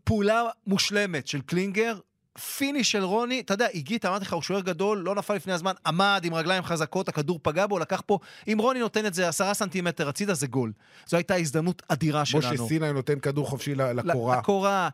פעולה 0.03 0.43
מושלמת 0.67 1.27
של 1.27 1.41
קלינגר, 1.41 1.99
finish 2.57 2.91
של 2.91 3.03
רוני, 3.03 3.39
אתה 3.39 3.53
יודע, 3.53 3.67
היגיטה, 3.73 4.05
אמרתי 4.05 4.25
לך, 4.25 4.33
הוא 4.33 4.41
שוער 4.41 4.61
גדול, 4.61 4.97
לא 4.97 5.15
נפל 5.15 5.33
לפני 5.33 5.53
הזמן, 5.53 5.73
עמד 5.86 6.21
עם 6.23 6.33
רגליים 6.33 6.63
חזקות, 6.63 7.09
הכדור 7.09 7.39
פגע 7.43 7.67
בו, 7.67 7.79
לקח 7.79 8.01
פה, 8.05 8.19
אם 8.47 8.57
רוני 8.59 8.79
נותן 8.79 9.05
את 9.05 9.13
זה 9.13 9.27
עשרה 9.27 9.53
סנטימטר 9.53 10.09
הצידה, 10.09 10.33
זה 10.33 10.47
גול. 10.47 10.71
זו 11.07 11.17
הייתה 11.17 11.36
הזדמנות 11.36 11.81
אדירה 11.88 12.25
שלנו. 12.25 12.53
משה 12.53 12.63
סיני 12.67 12.93
נותן 12.93 13.19
כדור 13.19 13.47
חופשי 13.47 13.75
לקורה. 13.75 14.38
לקורה. 14.38 14.89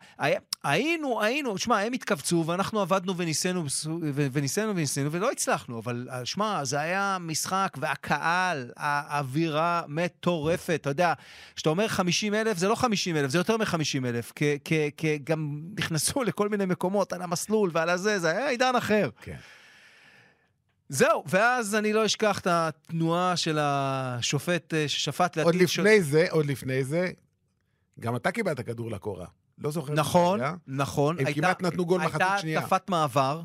היינו, 0.64 1.22
היינו, 1.22 1.58
שמע, 1.58 1.80
הם 1.80 1.94
התכווצו, 1.94 2.44
ואנחנו 2.48 2.82
עבדנו 2.82 3.18
וניסינו, 3.18 3.64
וניסינו 4.14 4.70
וניסינו, 4.76 5.12
ולא 5.12 5.32
הצלחנו, 5.32 5.80
אבל 5.80 6.08
אה, 6.12 6.26
שמע, 6.26 6.66
זה 6.66 6.80
היה 6.80 7.18
משחק, 7.20 7.78
והקהל, 7.80 8.72
האווירה 8.78 9.82
מטורפת, 9.88 10.80
אתה 10.82 10.90
יודע, 10.90 11.14
כשאתה 11.56 11.70
אומר 11.70 11.88
50 11.88 12.34
אלף, 12.34 12.58
זה 12.58 12.68
לא 12.68 12.76
50 12.76 13.16
אלף, 13.16 13.30
זה 13.32 13.38
יותר 13.38 13.58
מ-50 13.58 14.06
אלף, 14.06 14.32
כי 14.98 15.20
גם 15.24 15.62
נכנסו 15.80 16.24
לכל 16.24 16.50
מיני 16.50 16.66
מקומות 16.66 17.14
על 17.14 17.22
המסלול 17.32 17.70
ועל 17.74 17.90
הזה, 17.90 18.20
זה 18.20 18.30
היה 18.30 18.50
עידן 18.50 18.76
אחר. 18.76 19.10
כן. 19.22 19.36
זהו, 20.90 21.24
ואז 21.28 21.76
אני 21.76 21.94
לא 21.94 22.06
אשכח 22.06 22.40
את 22.40 22.48
התנועה 22.50 23.38
של 23.38 23.58
השופט 23.62 24.74
אה, 24.74 24.88
ששפט 24.88 25.38
עוד 25.38 25.56
לעתיד. 25.56 25.62
לפני 25.70 26.02
זה, 26.02 26.26
עוד 26.30 26.46
לפני 26.46 26.84
זה, 26.84 27.08
גם 28.00 28.16
אתה 28.16 28.32
קיבלת 28.32 28.60
כדור 28.60 28.92
לקורה. 28.92 29.26
לא 29.58 29.72
זוכר. 29.72 29.94
נכון, 29.94 30.42
היה. 30.42 30.54
נכון. 30.68 31.20
הם 31.20 31.26
הייתה- 31.26 31.42
כמעט 31.42 31.62
נתנו 31.62 31.86
גול 31.86 32.02
מחצית 32.02 32.28
שנייה. 32.40 32.60
הייתה 32.60 32.76
התקפת 32.76 32.90
מעבר, 32.90 33.42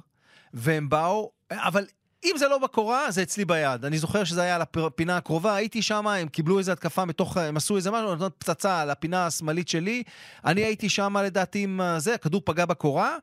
והם 0.55 0.89
באו, 0.89 1.31
אבל 1.51 1.87
אם 2.25 2.35
זה 2.39 2.49
לא 2.49 2.59
בקורה, 2.59 3.11
זה 3.11 3.23
אצלי 3.23 3.45
ביד. 3.45 3.85
אני 3.85 3.99
זוכר 3.99 4.25
שזה 4.25 4.43
היה 4.43 4.55
על 4.57 4.63
הפינה 4.63 5.17
הקרובה, 5.17 5.55
הייתי 5.55 5.83
שם, 5.83 6.07
הם 6.07 6.29
קיבלו 6.29 6.59
איזו 6.59 6.73
התקפה 6.73 7.05
מתוך, 7.05 7.37
הם 7.37 7.57
עשו 7.57 7.77
איזה 7.77 7.91
משהו, 7.91 8.15
נתנו 8.15 8.39
פצצה 8.39 8.81
על 8.81 8.91
הפינה 8.91 9.27
השמאלית 9.27 9.69
שלי. 9.69 10.03
אני 10.45 10.65
הייתי 10.65 10.89
שם 10.89 11.17
לדעתי 11.17 11.63
עם 11.63 11.81
אה, 11.81 11.99
זה, 12.01 12.15
הכדור 12.15 12.43
פגע 12.45 12.65
בקורה. 12.65 13.17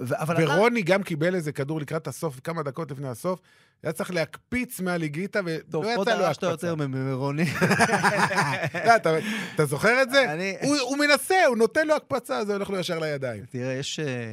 ו- 0.00 0.20
אבל 0.20 0.44
אתה- 0.44 0.52
ורוני 0.52 0.82
גם 0.82 1.02
קיבל 1.02 1.34
איזה 1.34 1.52
כדור 1.52 1.80
לקראת 1.80 2.06
הסוף, 2.06 2.40
כמה 2.44 2.62
דקות 2.62 2.90
לפני 2.90 3.08
הסוף. 3.08 3.40
היה 3.82 3.92
צריך 3.92 4.10
להקפיץ 4.10 4.80
מהליגיטה, 4.80 5.40
טוב, 5.70 5.84
ולא 5.84 5.94
פה 5.96 6.02
יצא 6.02 6.14
לו 6.14 6.18
דרשת 6.18 6.42
הקפצה. 6.44 6.66
יותר 6.66 6.86
מ- 6.86 7.10
מרוני. 7.10 7.44
לא, 8.86 8.96
אתה- 8.96 9.18
אתה 9.54 9.64
זוכר 9.66 10.02
את 10.02 10.10
זה? 10.10 10.32
אני- 10.32 10.56
הוא 10.62 10.76
הוא 10.78 10.96
מנסה, 10.98 11.46
הוא 11.46 11.56
נותן 11.56 11.86
לו 11.86 11.94
הקפצה, 11.96 12.44
זה 12.44 12.52
הולך 12.52 12.70
לו 12.70 12.78
ישר 12.78 12.98
לידיים. 12.98 13.44
תראה, 13.50 13.72
יש... 13.72 14.00
אה, 14.00 14.32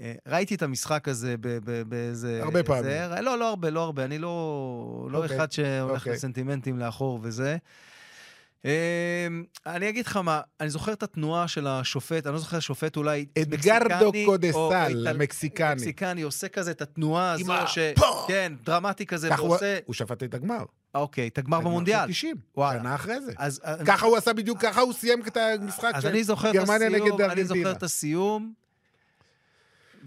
אה, 0.00 0.12
ראיתי 0.26 0.54
את 0.54 0.62
המשחק 0.62 1.08
הזה 1.08 1.34
באיזה... 1.88 2.40
הרבה 2.42 2.62
פעמים. 2.62 2.84
זה- 2.84 3.20
לא, 3.22 3.38
לא 3.38 3.48
הרבה, 3.48 3.70
לא 3.70 3.80
הרבה. 3.80 4.04
אני 4.04 4.18
לא, 4.18 4.28
לא 5.10 5.22
אוקיי, 5.22 5.36
אחד 5.36 5.52
שהולך 5.52 6.00
אוקיי. 6.00 6.12
לסנטימנטים 6.12 6.78
לאחור 6.78 7.20
וזה. 7.22 7.56
אה, 8.64 9.26
אני 9.66 9.88
אגיד 9.88 10.06
לך 10.06 10.16
מה, 10.16 10.40
אני 10.60 10.70
זוכר 10.70 10.92
את 10.92 11.02
התנועה 11.02 11.48
של 11.48 11.66
השופט, 11.66 12.26
אני 12.26 12.34
לא 12.34 12.40
זוכר 12.40 12.60
שופט 12.60 12.96
אולי 12.96 13.26
אדגרדו 13.38 14.08
מקסיקני 14.08 14.24
קודסל, 14.24 15.06
המקסיקני. 15.10 15.74
מקסיקני, 15.74 16.22
עושה 16.22 16.48
כזה 16.48 16.70
את 16.70 16.82
התנועה 16.82 17.32
הזו, 17.32 17.52
ש... 17.66 17.78
כן, 18.28 18.52
דרמטי 18.64 19.06
כזה, 19.06 19.30
ועושה... 19.30 19.78
הוא 19.86 19.94
שפט 19.94 20.22
את 20.22 20.34
הגמר. 20.34 20.64
אוקיי, 20.94 21.28
את 21.28 21.38
הגמר 21.38 21.60
במונדיאל. 21.60 22.06
של 22.06 22.12
90, 22.12 22.36
וואלה. 22.56 22.80
שנה 22.80 22.94
אחרי 22.94 23.20
זה. 23.20 23.32
ככה 23.86 24.06
הוא 24.06 24.16
עשה 24.16 24.32
בדיוק, 24.32 24.60
ככה 24.60 24.80
הוא 24.80 24.92
סיים 24.92 25.22
את 25.26 25.36
המשחק 25.36 25.92
של 26.00 26.22
גרמניה 26.52 26.88
נגד 26.88 27.20
אני 27.20 27.44
זוכר 27.44 27.58
ארגנטינה. 27.60 27.70
את 27.70 27.82
הסיום, 27.82 28.52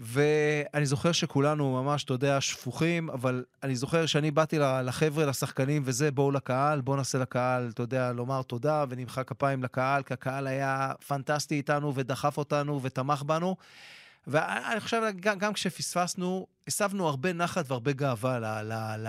ואני 0.02 0.86
זוכר 0.86 1.12
שכולנו 1.12 1.82
ממש, 1.82 2.04
אתה 2.04 2.14
יודע, 2.14 2.40
שפוכים, 2.40 3.10
אבל 3.10 3.44
אני 3.62 3.76
זוכר 3.76 4.06
שאני 4.06 4.30
באתי 4.30 4.58
לחבר'ה, 4.58 5.26
לשחקנים 5.26 5.82
וזה, 5.84 6.10
בואו 6.10 6.30
לקהל, 6.30 6.80
בואו 6.80 6.96
נעשה 6.96 7.18
לקהל, 7.18 7.70
אתה 7.74 7.82
יודע, 7.82 8.12
לומר 8.12 8.42
תודה 8.42 8.84
ונמחא 8.88 9.22
כפיים 9.22 9.62
לקהל, 9.62 10.02
כי 10.02 10.14
הקהל 10.14 10.46
היה 10.46 10.92
פנטסטי 11.06 11.54
איתנו 11.54 11.94
ודחף 11.94 12.38
אותנו 12.38 12.82
ותמך 12.82 13.22
בנו. 13.22 13.56
ואני 14.26 14.80
חושב, 14.80 15.02
גם, 15.20 15.38
גם 15.38 15.52
כשפספסנו, 15.52 16.46
הסבנו 16.68 17.08
הרבה 17.08 17.32
נחת 17.32 17.64
והרבה 17.68 17.92
גאווה 17.92 18.38
ל, 18.38 18.44
ל, 18.44 18.72
ל, 18.98 19.08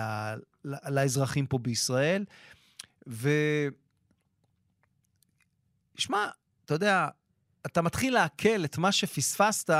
ל, 0.64 0.74
לאזרחים 0.88 1.46
פה 1.46 1.58
בישראל. 1.58 2.24
ו... 3.08 3.30
שמע, 5.96 6.26
אתה 6.64 6.74
יודע, 6.74 7.08
אתה 7.66 7.82
מתחיל 7.82 8.14
לעכל 8.14 8.64
את 8.64 8.78
מה 8.78 8.92
שפספסת, 8.92 9.74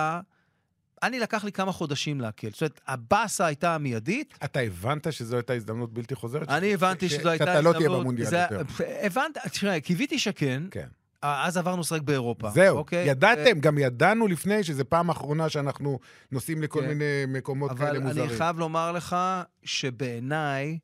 אני 1.02 1.18
לקח 1.20 1.44
לי 1.44 1.52
כמה 1.52 1.72
חודשים 1.72 2.20
לעכל. 2.20 2.50
זאת 2.50 2.60
אומרת, 2.60 2.80
הבאסה 2.86 3.46
הייתה 3.46 3.74
המיידית, 3.74 4.34
אתה 4.44 4.60
הבנת 4.60 5.12
שזו 5.12 5.36
הייתה 5.36 5.52
הזדמנות 5.52 5.92
בלתי 5.92 6.14
חוזרת? 6.14 6.48
אני 6.48 6.74
הבנתי 6.74 7.08
שזו 7.08 7.28
הייתה 7.28 7.44
שאתה 7.44 7.52
הזדמנות. 7.58 7.74
לא 7.74 7.80
תהיה 7.80 7.98
במונדיאל 7.98 8.26
יותר. 8.32 8.62
הבנת, 9.02 9.38
תראה, 9.60 9.80
קיוויתי 9.80 10.18
שכן, 10.18 10.62
כן. 10.70 10.88
אז 11.22 11.56
עברנו 11.56 11.80
לשחק 11.80 12.00
באירופה. 12.02 12.50
זהו, 12.50 12.76
אוקיי? 12.76 13.08
ידעתם, 13.08 13.60
גם 13.60 13.78
ידענו 13.78 14.26
לפני 14.26 14.64
שזו 14.64 14.84
פעם 14.88 15.10
אחרונה 15.10 15.48
שאנחנו 15.48 15.98
נוסעים 16.32 16.62
לכל 16.62 16.80
כן. 16.80 16.88
מיני 16.88 17.24
מקומות 17.28 17.70
כאלה 17.78 17.90
אבל 17.90 17.98
מוזרים. 17.98 18.28
אני 18.28 18.36
חייב 18.36 18.58
לומר 18.58 18.92
לך 18.92 19.16
שבעיניי, 19.64 20.78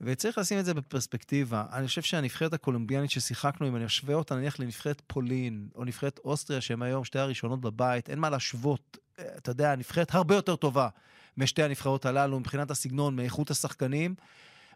וצריך 0.00 0.38
לשים 0.38 0.58
את 0.58 0.64
זה 0.64 0.74
בפרספקטיבה, 0.74 1.64
אני 1.72 1.86
חושב 1.86 2.02
שהנבחרת 2.02 2.52
הקולומביאנית 2.52 3.10
ששיחקנו, 3.10 3.68
אם 3.68 3.76
אני 3.76 3.86
אשווה 3.86 4.14
אותה 4.14 4.34
נניח 4.34 4.60
לנבחרת 4.60 5.02
פולין, 5.06 5.68
או 5.74 5.84
נבחרת 5.84 6.20
אוסטריה, 6.24 6.60
שהן 6.60 6.82
היום 6.82 7.04
שתי 7.04 7.18
הראשונות 7.18 7.60
בבית, 7.60 8.10
אין 8.10 8.18
מה 8.18 8.30
להשוות. 8.30 8.98
אה, 9.18 9.24
אתה 9.36 9.50
יודע, 9.50 9.76
נבחרת 9.76 10.14
הרבה 10.14 10.34
יותר 10.34 10.56
טובה 10.56 10.88
משתי 11.36 11.62
הנבחרות 11.62 12.06
הללו, 12.06 12.40
מבחינת 12.40 12.70
הסגנון, 12.70 13.16
מאיכות 13.16 13.50
השחקנים. 13.50 14.14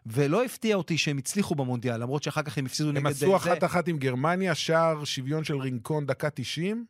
ולא 0.05 0.43
הפתיע 0.43 0.75
אותי 0.75 0.97
שהם 0.97 1.17
הצליחו 1.17 1.55
במונדיאל, 1.55 1.97
למרות 1.97 2.23
שאחר 2.23 2.41
כך 2.41 2.57
הם 2.57 2.65
הפסידו 2.65 2.89
נגד... 2.91 2.97
הם 2.97 3.05
אה, 3.05 3.11
עשו. 3.11 3.35
אחת-אחת 3.35 3.87
עם 3.87 3.97
גרמניה, 3.97 4.55
שער 4.55 5.03
שוויון 5.03 5.43
של 5.43 5.57
רינקון 5.57 6.05
דקה 6.05 6.29
90, 6.29 6.85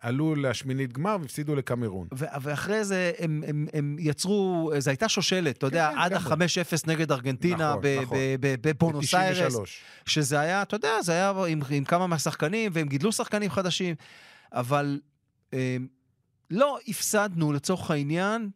עלו 0.00 0.34
לשמינית 0.34 0.92
גמר 0.92 1.16
והפסידו 1.20 1.56
לקמרון. 1.56 2.08
ואחרי 2.12 2.84
זה 2.84 3.12
הם, 3.18 3.42
הם, 3.46 3.66
הם 3.72 3.96
יצרו, 3.98 4.72
זו 4.78 4.90
הייתה 4.90 5.08
שושלת, 5.08 5.58
אתה 5.58 5.66
יודע, 5.66 5.90
כן, 5.92 5.98
עד 5.98 6.12
גם 6.12 6.42
ה-5-0 6.42 6.86
נגד 6.86 7.12
ארגנטינה 7.12 7.70
נכון, 7.70 7.80
ב- 7.82 7.98
נכון. 8.02 8.18
ב- 8.18 8.36
ב- 8.40 8.68
בבונוס 8.68 9.14
איירס, 9.14 9.54
ב-93. 9.54 9.66
שזה 10.06 10.40
היה, 10.40 10.62
אתה 10.62 10.76
יודע, 10.76 11.02
זה 11.02 11.12
היה 11.12 11.32
עם, 11.48 11.60
עם 11.70 11.84
כמה 11.84 12.06
מהשחקנים, 12.06 12.72
והם 12.74 12.88
גידלו 12.88 13.12
שחקנים 13.12 13.50
חדשים, 13.50 13.94
אבל 14.52 15.00
אה, 15.54 15.76
לא 16.50 16.78
הפסדנו 16.88 17.52
לצורך 17.52 17.90
העניין 17.90 18.50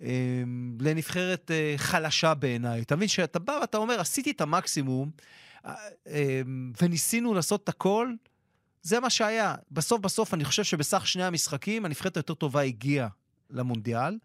אה, 0.00 0.42
לנבחרת 0.80 1.50
אה, 1.50 1.74
חלשה 1.76 2.34
בעיניי. 2.34 2.82
אתה 2.82 2.96
מבין 2.96 3.08
שאתה 3.08 3.38
בא 3.38 3.58
ואתה 3.60 3.78
אומר, 3.78 4.00
עשיתי 4.00 4.30
את 4.30 4.40
המקסימום, 4.40 5.10
אה, 5.64 5.74
אה, 6.06 6.40
וניסינו 6.82 7.34
לעשות 7.34 7.64
את 7.64 7.68
הכל, 7.68 8.12
זה 8.82 9.00
מה 9.00 9.10
שהיה. 9.10 9.54
בסוף 9.70 10.00
בסוף 10.00 10.34
אני 10.34 10.44
חושב 10.44 10.64
שבסך 10.64 11.06
שני 11.06 11.24
המשחקים 11.24 11.84
הנבחרת 11.84 12.16
היותר 12.16 12.34
טובה 12.34 12.60
הגיעה 12.60 13.08
למונדיאל, 13.50 14.18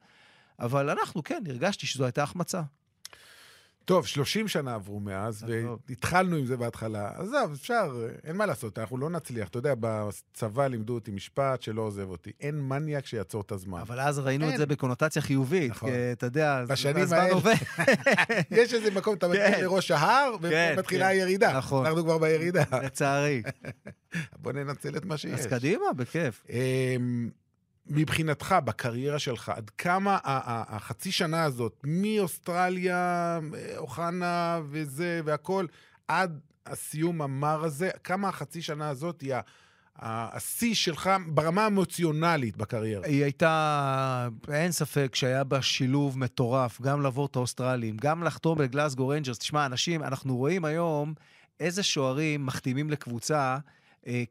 אבל 0.59 0.89
אנחנו, 0.89 1.23
כן, 1.23 1.43
הרגשתי 1.49 1.87
שזו 1.87 2.05
הייתה 2.05 2.23
החמצה. 2.23 2.61
טוב, 3.85 4.07
30 4.07 4.47
שנה 4.47 4.75
עברו 4.75 4.99
מאז. 4.99 5.45
והתחלנו 5.89 6.35
עם 6.35 6.45
זה 6.45 6.57
בהתחלה. 6.57 7.11
עזוב, 7.15 7.51
אפשר, 7.53 8.07
אין 8.23 8.35
מה 8.35 8.45
לעשות, 8.45 8.79
אנחנו 8.79 8.97
לא 8.97 9.09
נצליח. 9.09 9.47
אתה 9.47 9.57
יודע, 9.57 9.73
בצבא 9.79 10.67
לימדו 10.67 10.93
אותי 10.93 11.11
משפט 11.11 11.61
שלא 11.61 11.81
עוזב 11.81 12.09
אותי. 12.09 12.31
אין 12.39 12.61
מניאק 12.61 13.05
שיעצור 13.05 13.41
את 13.41 13.51
הזמן. 13.51 13.79
אבל 13.79 13.99
אז 13.99 14.19
ראינו 14.19 14.45
את 14.45 14.49
אין. 14.49 14.57
זה 14.57 14.65
בקונוטציה 14.65 15.21
חיובית, 15.21 15.71
נכון. 15.71 15.89
כי 15.89 15.95
אתה 16.11 16.25
יודע, 16.25 16.63
הזמן. 16.95 17.27
עובר. 17.31 17.51
יש 18.51 18.73
איזה 18.73 18.91
מקום, 18.91 19.13
אתה 19.13 19.27
מגיע 19.27 19.51
כן. 19.51 19.61
לראש 19.61 19.91
ההר, 19.91 20.35
כן, 20.49 20.73
ומתחילה 20.77 21.05
כן. 21.05 21.11
הירידה. 21.11 21.57
נכון. 21.57 21.85
אנחנו 21.85 22.03
כבר 22.03 22.17
בירידה. 22.17 22.63
לצערי. 22.83 23.41
בוא 24.41 24.51
ננצל 24.51 24.97
את 24.97 25.05
מה 25.05 25.17
שיש. 25.17 25.39
אז 25.39 25.47
קדימה, 25.47 25.85
בכיף. 25.95 26.43
מבחינתך, 27.87 28.55
בקריירה 28.65 29.19
שלך, 29.19 29.49
עד 29.49 29.69
כמה 29.69 30.17
החצי 30.23 31.11
שנה 31.11 31.43
הזאת, 31.43 31.81
מאוסטרליה, 31.83 33.39
אוחנה 33.77 34.59
וזה 34.69 35.21
והכול, 35.25 35.67
עד 36.07 36.39
הסיום 36.65 37.21
המר 37.21 37.63
הזה, 37.63 37.89
כמה 38.03 38.29
החצי 38.29 38.61
שנה 38.61 38.89
הזאת 38.89 39.21
היא 39.21 39.33
השיא 39.95 40.75
שלך 40.75 41.09
ברמה 41.27 41.63
האמוציונלית 41.63 42.57
בקריירה? 42.57 43.05
היא 43.05 43.23
הייתה, 43.23 44.27
אין 44.51 44.71
ספק 44.71 45.15
שהיה 45.15 45.43
בה 45.43 45.61
שילוב 45.61 46.17
מטורף, 46.17 46.81
גם 46.81 47.01
לעבור 47.01 47.25
את 47.25 47.35
האוסטרלים, 47.35 47.97
גם 47.97 48.23
לחתום 48.23 48.57
בגלאסגו 48.57 49.07
ריינג'רס. 49.07 49.39
תשמע, 49.39 49.65
אנשים, 49.65 50.03
אנחנו 50.03 50.37
רואים 50.37 50.65
היום 50.65 51.13
איזה 51.59 51.83
שוערים 51.83 52.45
מחתימים 52.45 52.89
לקבוצה. 52.89 53.57
אה, 54.07 54.23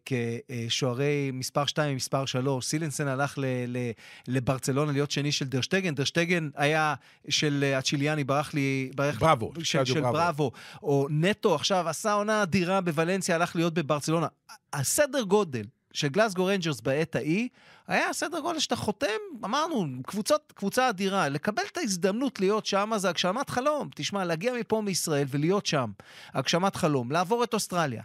כשוערי 0.69 1.31
מספר 1.33 1.67
2 1.67 1.93
ומספר 1.93 2.27
3. 2.27 2.67
סילסן 2.67 3.09
הלך 3.09 3.39
ל, 3.39 3.45
ל, 3.67 3.91
לברצלונה 4.29 4.93
להיות 4.93 5.11
שני 5.11 5.33
של 5.33 5.45
טר 5.45 5.57
שטגן, 5.57 5.95
טר 5.95 6.11
שטגן 6.11 6.51
היה 6.57 6.95
של 7.29 7.65
אה, 7.67 7.79
הצ'יליאני, 7.79 8.25
ברח 8.25 8.55
לי... 8.55 8.91
ברח 8.95 9.21
בראבו, 9.21 9.53
של, 9.55 9.65
קלאודיו 9.65 10.01
בראבו. 10.01 10.13
בראבו. 10.13 10.53
או 10.83 11.07
נטו 11.11 11.55
עכשיו 11.55 11.89
עשה 11.89 12.13
עונה 12.13 12.43
אדירה 12.43 12.81
בוולנסיה, 12.81 13.35
הלך 13.35 13.57
להיות 13.57 13.75
בברצלונה. 13.75 14.27
הסדר 14.73 15.23
גודל 15.23 15.65
של 15.93 16.09
גלסגו 16.09 16.47
רנג'רס 16.47 16.81
בעת 16.81 17.17
ההיא, 17.17 17.49
היה 17.89 18.13
סדר 18.13 18.41
גודל 18.41 18.59
שאתה 18.59 18.77
חותם, 18.77 19.07
אמרנו, 19.45 19.87
קבוצות, 20.07 20.53
קבוצה 20.57 20.89
אדירה. 20.89 21.29
לקבל 21.29 21.63
את 21.73 21.77
ההזדמנות 21.77 22.41
להיות 22.41 22.67
שם 22.67 22.91
זה 22.97 23.09
הגשמת 23.09 23.51
חלום. 23.51 23.89
תשמע, 23.95 24.25
להגיע 24.25 24.53
מפה 24.61 24.81
מישראל 24.81 25.27
ולהיות 25.31 25.67
שם, 25.67 25.91
הגשמת 26.35 26.77
חלום. 26.77 27.13
לעבור 27.13 27.45
את 27.45 27.55
אוסטרליה, 27.55 28.03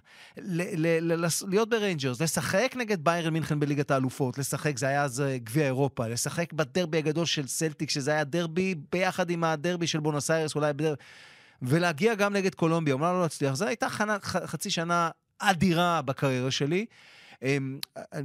להיות 1.48 1.70
בריינג'רס, 1.70 2.22
לשחק 2.22 2.74
נגד 2.78 3.04
ביירן 3.04 3.34
מינכן 3.34 3.60
בליגת 3.60 3.92
האלופות, 3.92 4.38
לשחק, 4.38 4.78
זה 4.78 4.88
היה 4.88 5.04
אז 5.04 5.22
אה, 5.22 5.38
גביע 5.38 5.66
אירופה, 5.66 6.08
לשחק 6.08 6.54
בדרבי 6.54 6.98
הגדול 6.98 7.26
של 7.26 7.48
סלטיק, 7.48 7.90
שזה 7.90 8.12
היה 8.12 8.24
דרבי 8.24 8.76
ביחד 8.92 9.30
עם 9.30 9.44
הדרבי 9.44 9.88
של 9.88 10.00
בואנוס 10.00 10.32
איירס, 10.32 10.56
אולי 10.56 10.74
בדרבי... 10.74 11.02
ולהגיע 11.62 12.16
גם 12.16 12.34
נגד 12.34 12.56
קולומביה, 12.56 12.94
אומנם 12.94 13.14
לא 13.14 13.26
הצליח. 13.26 13.54
זו 13.54 13.66
הייתה 13.66 13.90
חנה, 13.90 14.18
ח, 14.24 14.36
חצי 14.36 14.70
שנה 14.70 15.10
אדירה 15.40 16.02
בקריירה 16.02 16.52
שלי. 16.52 16.86
אמ, 17.44 17.80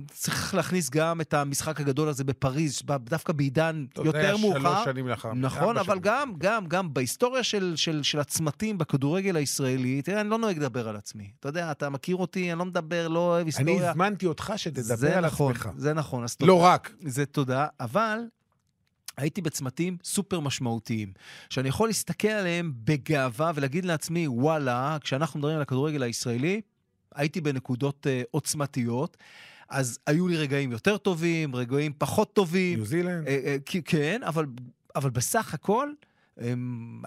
צריך 0.06 0.54
להכניס 0.54 0.90
גם 0.90 1.20
את 1.20 1.34
המשחק 1.34 1.80
הגדול 1.80 2.08
הזה 2.08 2.24
בפריז, 2.24 2.82
דווקא 3.00 3.32
בעידן 3.32 3.86
טוב, 3.92 4.04
זה 4.04 4.08
יותר 4.08 4.18
היה 4.18 4.36
מאוחר. 4.36 4.60
שלוש 4.60 4.84
שנים 4.84 5.08
לאחר 5.08 5.34
נכון, 5.34 5.76
אבל 5.76 5.86
שנים. 5.86 6.00
גם, 6.02 6.32
גם, 6.38 6.66
גם 6.66 6.94
בהיסטוריה 6.94 7.42
של, 7.42 7.72
של, 7.76 8.02
של 8.02 8.20
הצמתים 8.20 8.78
בכדורגל 8.78 9.36
הישראלי, 9.36 10.02
תראה, 10.02 10.20
אני 10.20 10.30
לא 10.30 10.38
נוהג 10.38 10.58
לדבר 10.58 10.88
על 10.88 10.96
עצמי. 10.96 11.30
אתה 11.40 11.48
יודע, 11.48 11.70
אתה 11.70 11.88
מכיר 11.90 12.16
אותי, 12.16 12.52
אני 12.52 12.58
לא 12.58 12.64
מדבר, 12.64 13.08
לא 13.08 13.18
אוהב 13.18 13.40
אני 13.40 13.48
היסטוריה. 13.48 13.90
הזמנתי 13.90 14.26
אותך 14.26 14.52
שתדבר 14.56 14.96
זה 14.96 15.18
על 15.18 15.26
נכון, 15.26 15.52
עצמך. 15.52 15.68
זה 15.76 15.94
נכון. 15.94 16.24
אז 16.24 16.36
לא 16.40 16.62
רק. 16.62 16.92
זה 17.06 17.26
תודה, 17.26 17.66
אבל 17.80 18.18
הייתי 19.16 19.40
בצמתים 19.40 19.96
סופר 20.04 20.40
משמעותיים, 20.40 21.12
שאני 21.50 21.68
יכול 21.68 21.88
להסתכל 21.88 22.28
עליהם 22.28 22.72
בגאווה 22.84 23.52
ולהגיד 23.54 23.84
לעצמי, 23.84 24.28
וואלה, 24.28 24.96
כשאנחנו 25.00 25.38
מדברים 25.38 25.56
על 25.56 25.62
הכדורגל 25.62 26.02
הישראלי, 26.02 26.60
הייתי 27.14 27.40
בנקודות 27.40 28.06
uh, 28.06 28.26
עוצמתיות, 28.30 29.16
אז 29.68 29.98
היו 30.06 30.28
לי 30.28 30.36
רגעים 30.36 30.72
יותר 30.72 30.96
טובים, 30.96 31.56
רגעים 31.56 31.92
פחות 31.98 32.32
טובים, 32.34 32.78
ניו 32.78 32.86
זילנד. 32.86 33.26
אה, 33.26 33.40
אה, 33.44 33.56
כי- 33.66 33.82
כן, 33.82 34.20
אבל, 34.26 34.46
אבל 34.96 35.10
בסך 35.10 35.54
הכל, 35.54 35.88
אה, 36.40 36.52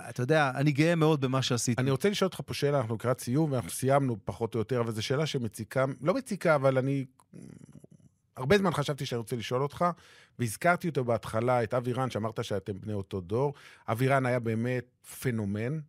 אתה 0.09 0.23
יודע, 0.23 0.51
אני 0.55 0.71
גאה 0.71 0.95
מאוד 0.95 1.21
במה 1.21 1.41
שעשיתי. 1.41 1.81
אני 1.81 1.91
רוצה 1.91 2.09
לשאול 2.09 2.27
אותך 2.27 2.41
פה 2.45 2.53
שאלה, 2.53 2.79
אנחנו 2.79 2.95
לקראת 2.95 3.19
סיום, 3.19 3.51
ואנחנו 3.51 3.69
סיימנו 3.69 4.17
פחות 4.25 4.55
או 4.55 4.59
יותר, 4.59 4.81
אבל 4.81 4.91
זו 4.91 5.01
שאלה 5.01 5.25
שמציקה, 5.25 5.85
לא 6.01 6.13
מציקה, 6.13 6.55
אבל 6.55 6.77
אני... 6.77 7.05
הרבה 8.37 8.57
זמן 8.57 8.71
חשבתי 8.73 9.05
שאני 9.05 9.17
רוצה 9.17 9.35
לשאול 9.35 9.61
אותך, 9.63 9.85
והזכרתי 10.39 10.87
אותו 10.89 11.03
בהתחלה, 11.03 11.63
את 11.63 11.73
אבירן, 11.73 12.09
שאמרת 12.09 12.43
שאתם 12.43 12.73
בני 12.81 12.93
אותו 12.93 13.21
דור. 13.21 13.53
אבירן 13.87 14.25
היה 14.25 14.39
באמת 14.39 14.85
פנומן. 15.21 15.79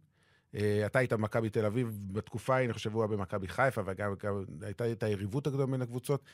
אה, 0.54 0.86
אתה 0.86 0.98
היית 0.98 1.12
במכבי 1.12 1.50
תל 1.50 1.66
אביב, 1.66 1.98
בתקופה 2.12 2.64
אני 2.64 2.72
חושב, 2.72 2.92
הוא 2.94 3.02
היה 3.02 3.08
במכבי 3.08 3.48
חיפה, 3.48 3.82
וגם 3.86 4.14
גם 4.22 4.44
הייתה 4.62 4.92
את 4.92 5.02
היריבות 5.02 5.46
הגדולה 5.46 5.66
בין 5.66 5.82
הקבוצות, 5.82 6.24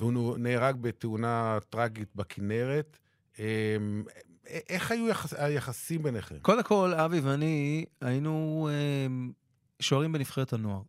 והוא 0.00 0.38
נהרג 0.38 0.76
בתאונה 0.80 1.58
טרגית 1.70 2.08
בכנרת. 2.16 2.98
אה, 3.38 3.76
איך 4.68 4.90
היו 4.90 5.08
יחס, 5.08 5.34
היחסים 5.34 6.02
ביניכם? 6.02 6.38
קודם 6.42 6.62
כל, 6.62 6.94
אבי 6.94 7.20
ואני 7.20 7.84
היינו 8.00 8.68
אה, 8.70 9.06
שוערים 9.80 10.12
בנבחרת 10.12 10.52
הנוער. 10.52 10.82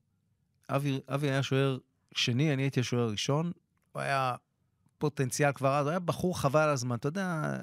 אבי, 0.69 0.99
היה 1.21 1.43
שוער 1.43 1.77
שני, 2.11 2.53
אני 2.53 2.61
הייתי 2.61 2.79
השוער 2.79 3.03
הראשון. 3.03 3.51
הוא 3.91 4.01
היה 4.01 4.35
פוטנציאל 4.97 5.51
כבר 5.51 5.75
אז, 5.75 5.85
הוא 5.85 5.89
היה 5.89 5.99
בחור 5.99 6.39
חבל 6.39 6.69
הזמן. 6.69 6.95
אתה 6.95 7.07
יודע, 7.07 7.59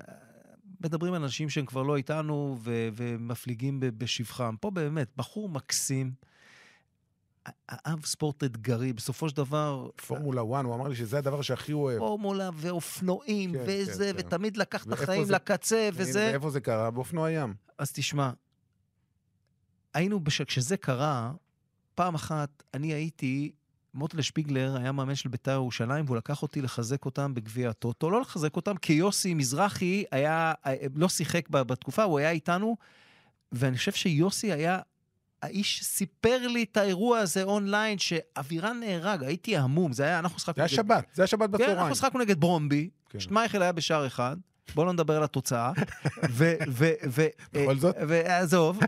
מדברים 0.84 1.14
על 1.14 1.22
אנשים 1.22 1.50
שהם 1.50 1.66
כבר 1.66 1.82
לא 1.82 1.96
איתנו 1.96 2.56
ו- 2.60 2.88
ומפליגים 2.96 3.76
בשבחם. 3.80 4.54
פה 4.60 4.70
באמת, 4.70 5.08
בחור 5.16 5.48
מקסים, 5.48 6.12
אהב 7.70 8.04
ספורט 8.04 8.44
אתגרי, 8.44 8.92
בסופו 8.92 9.28
של 9.28 9.36
דבר... 9.36 9.88
פורמולה 10.06 10.40
1, 10.40 10.64
הוא 10.64 10.74
אמר 10.74 10.88
לי 10.88 10.96
שזה 10.96 11.18
הדבר 11.18 11.42
שהכי 11.42 11.72
הוא 11.72 11.82
אוהב. 11.82 11.98
פורמולה 11.98 12.50
ואופנועים 12.54 13.52
כן, 13.52 13.64
וזה, 13.66 14.10
כן, 14.16 14.22
כן. 14.22 14.26
ותמיד 14.26 14.56
לקח 14.56 14.82
את 14.82 14.88
ואיפה 14.88 15.02
החיים 15.02 15.24
זה- 15.24 15.32
לקצה 15.34 15.88
וזה. 15.92 16.30
איפה 16.34 16.50
זה 16.50 16.60
קרה? 16.60 16.90
באופנוע 16.90 17.30
ים. 17.30 17.54
אז 17.78 17.92
תשמע, 17.92 18.30
היינו, 19.94 20.20
בש... 20.20 20.42
כשזה 20.42 20.76
קרה, 20.76 21.32
פעם 21.94 22.14
אחת 22.14 22.62
אני 22.74 22.92
הייתי, 22.94 23.52
מוטלה 23.94 24.22
שפיגלר 24.22 24.76
היה 24.76 24.92
מאמן 24.92 25.14
של 25.14 25.28
בית"ר 25.28 25.50
ירושלים, 25.50 26.04
והוא 26.04 26.16
לקח 26.16 26.42
אותי 26.42 26.62
לחזק 26.62 27.04
אותם 27.04 27.34
בגביע 27.34 27.70
הטוטו. 27.70 28.10
לא 28.10 28.20
לחזק 28.20 28.56
אותם, 28.56 28.76
כי 28.76 28.92
יוסי 28.92 29.34
מזרחי 29.34 30.04
היה, 30.10 30.52
לא 30.94 31.08
שיחק 31.08 31.48
בתקופה, 31.48 32.02
הוא 32.02 32.18
היה 32.18 32.30
איתנו, 32.30 32.76
ואני 33.52 33.76
חושב 33.76 33.92
שיוסי 33.92 34.52
היה 34.52 34.78
האיש 35.42 35.78
שסיפר 35.78 36.46
לי 36.48 36.62
את 36.62 36.76
האירוע 36.76 37.18
הזה 37.18 37.42
אונליין, 37.42 37.98
שאבירן 37.98 38.80
נהרג, 38.80 39.22
הייתי 39.24 39.56
המום, 39.56 39.92
זה 39.92 40.04
היה, 40.04 40.18
אנחנו 40.18 40.38
שחקנו... 40.38 40.54
זה 40.54 40.62
היה 40.62 40.66
נגד- 40.66 40.76
שבת, 40.76 41.14
זה 41.14 41.22
היה 41.22 41.26
שבת 41.26 41.40
כן, 41.50 41.52
בצהריים. 41.52 41.78
אנחנו 41.78 41.94
שחקנו 41.94 42.20
נגד 42.20 42.40
ברומבי, 42.40 42.90
כן. 43.10 43.20
שטמייכל 43.20 43.62
היה 43.62 43.72
בשער 43.72 44.06
אחד, 44.06 44.36
בואו 44.74 44.86
לא 44.86 44.92
נדבר 44.92 45.16
על 45.16 45.22
התוצאה, 45.24 45.72
ו... 46.30 46.54
ו... 46.68 46.90
ו... 47.10 47.26
בכל 47.52 47.76
זאת? 47.78 47.96
ועזוב, 48.08 48.78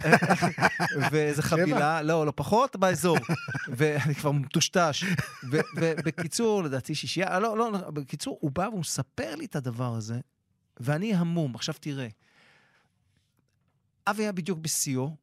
ואיזה 1.11 1.43
חבילה, 1.43 2.03
לא, 2.03 2.27
לא 2.27 2.33
פחות, 2.37 2.77
באזור. 2.77 3.19
ואני 3.77 4.15
כבר 4.15 4.33
מטושטש. 4.33 5.05
ו- 5.51 5.61
ובקיצור, 5.77 6.63
לדעתי 6.65 6.95
שישייה, 6.95 7.39
לא, 7.39 7.59
לא, 7.59 7.73
לא, 7.73 7.91
בקיצור, 7.91 8.39
הוא 8.41 8.51
בא 8.51 8.63
והוא 8.71 8.81
מספר 8.81 9.35
לי 9.35 9.45
את 9.45 9.57
הדבר 9.57 9.95
הזה, 9.95 10.21
ואני 10.81 11.15
המום. 11.15 11.55
עכשיו 11.55 11.75
תראה, 11.81 12.09
אבי 14.07 14.23
היה 14.23 14.33
בדיוק 14.33 14.59
בשיאו, 14.59 15.17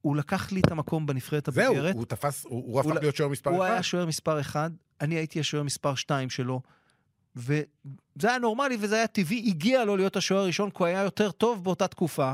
הוא 0.00 0.16
לקח 0.16 0.52
לי 0.52 0.60
את 0.60 0.70
המקום 0.70 1.06
בנבחרת 1.06 1.48
זהו, 1.52 1.64
הבוגרת. 1.74 1.94
הוא 1.94 2.04
תפס, 2.04 2.44
הוא 2.44 2.62
הוא 2.66 2.80
הפך 2.80 2.90
הוא- 2.90 2.98
להיות 3.00 3.16
שוער 3.16 3.28
מספר 3.28 3.50
הוא 3.50 3.58
אחד. 3.64 3.72
היה 3.72 3.82
שוער 3.82 4.06
מספר 4.06 4.40
אחד, 4.40 4.70
אני 5.00 5.14
הייתי 5.14 5.40
השוער 5.40 5.62
מספר 5.62 5.94
שתיים 5.94 6.30
שלו, 6.30 6.60
וזה 7.36 8.28
היה 8.28 8.38
נורמלי 8.38 8.76
וזה 8.80 8.94
היה 8.94 9.06
טבעי, 9.06 9.44
הגיע 9.46 9.84
לו 9.84 9.96
להיות 9.96 10.16
השוער 10.16 10.40
הראשון, 10.40 10.70
כי 10.70 10.76
הוא 10.78 10.86
היה 10.86 11.02
יותר 11.02 11.30
טוב 11.30 11.64
באותה 11.64 11.88
תקופה. 11.88 12.32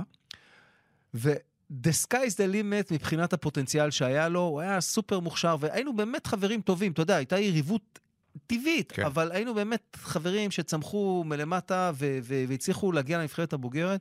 ו-the 1.14 1.90
sky 2.04 2.16
is 2.16 2.34
the 2.34 2.52
limit 2.52 2.94
מבחינת 2.94 3.32
הפוטנציאל 3.32 3.90
שהיה 3.90 4.28
לו, 4.28 4.40
הוא 4.40 4.60
היה 4.60 4.80
סופר 4.80 5.20
מוכשר, 5.20 5.56
והיינו 5.60 5.96
באמת 5.96 6.26
חברים 6.26 6.60
טובים, 6.60 6.92
אתה 6.92 7.02
יודע, 7.02 7.16
הייתה 7.16 7.38
יריבות 7.38 7.98
טבעית, 8.46 8.92
כן. 8.92 9.04
אבל 9.04 9.32
היינו 9.32 9.54
באמת 9.54 9.96
חברים 10.00 10.50
שצמחו 10.50 11.24
מלמטה 11.26 11.90
ו- 11.94 12.18
ו- 12.22 12.44
והצליחו 12.48 12.92
להגיע 12.92 13.18
לנבחרת 13.18 13.52
הבוגרת, 13.52 14.00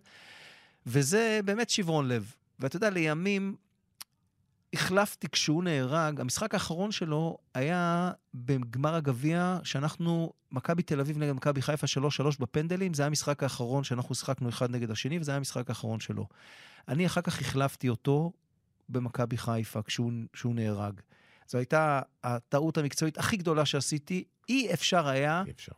וזה 0.86 1.40
באמת 1.46 1.70
שברון 1.70 2.08
לב. 2.08 2.34
ואתה 2.60 2.76
יודע, 2.76 2.90
לימים 2.90 3.56
החלפתי 4.74 5.28
כשהוא 5.30 5.64
נהרג, 5.64 6.22
המשחק 6.22 6.54
האחרון 6.54 6.92
שלו 6.92 7.38
היה 7.54 8.12
בגמר 8.34 8.96
הגביע, 8.96 9.60
שאנחנו, 9.64 10.32
מכבי 10.52 10.84
תל 10.84 11.00
אביב 11.00 11.18
נגד 11.18 11.32
מכבי 11.32 11.62
חיפה 11.62 11.88
3-3 12.24 12.24
בפנדלים, 12.40 12.94
זה 12.94 13.04
היה 13.04 13.08
המשחק 13.08 13.44
האחרון 13.44 13.84
שאנחנו 13.84 14.16
שיחקנו 14.16 14.50
אחד 14.50 14.72
נגד 14.72 14.92
השני, 14.92 15.20
וזה 15.20 15.32
היה 15.32 15.38
המשחק 15.38 15.70
האחרון 15.70 16.00
שלו. 16.00 16.28
אני 16.88 17.06
אחר 17.06 17.22
כך 17.22 17.42
החלפתי 17.42 17.90
אותו 17.90 18.32
במכבי 18.90 19.38
חיפה 19.38 19.82
כשהוא, 19.82 20.12
כשהוא 20.34 20.56
נהרג. 20.56 21.02
זו 21.48 21.58
הייתה 21.58 22.02
הטעות 22.24 22.78
המקצועית 22.78 23.18
הכי 23.18 23.38
גדולה 23.38 23.66
שעשיתי. 23.66 24.24
אי 24.50 24.74
אפשר 24.74 25.08
היה 25.08 25.44
אי 25.46 25.52
אפשר. 25.52 25.72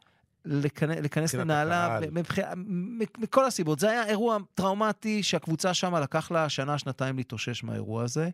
לכנ... 0.45 0.89
להיכנס 0.89 1.35
מבחינת 1.35 1.47
לנעליו, 1.47 1.89
הקהל. 1.91 2.11
מבח... 2.11 2.39
מ- 2.55 2.99
מכל 3.17 3.45
הסיבות. 3.45 3.79
זה 3.79 3.89
היה 3.89 4.05
אירוע 4.05 4.37
טראומטי 4.53 5.23
שהקבוצה 5.23 5.73
שם 5.73 5.95
לקח 5.95 6.31
לה 6.31 6.49
שנה, 6.49 6.77
שנתיים 6.77 7.17
להתאושש 7.17 7.63
מהאירוע 7.63 8.03
הזה. 8.03 8.29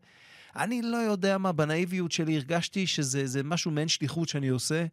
אני 0.55 0.81
לא 0.81 0.97
יודע 0.97 1.37
מה, 1.37 1.51
בנאיביות 1.51 2.11
שלי 2.11 2.35
הרגשתי 2.35 2.87
שזה 2.87 3.27
זה 3.27 3.43
משהו 3.43 3.71
מעין 3.71 3.87
שליחות 3.87 4.29
שאני 4.29 4.47
עושה, 4.47 4.85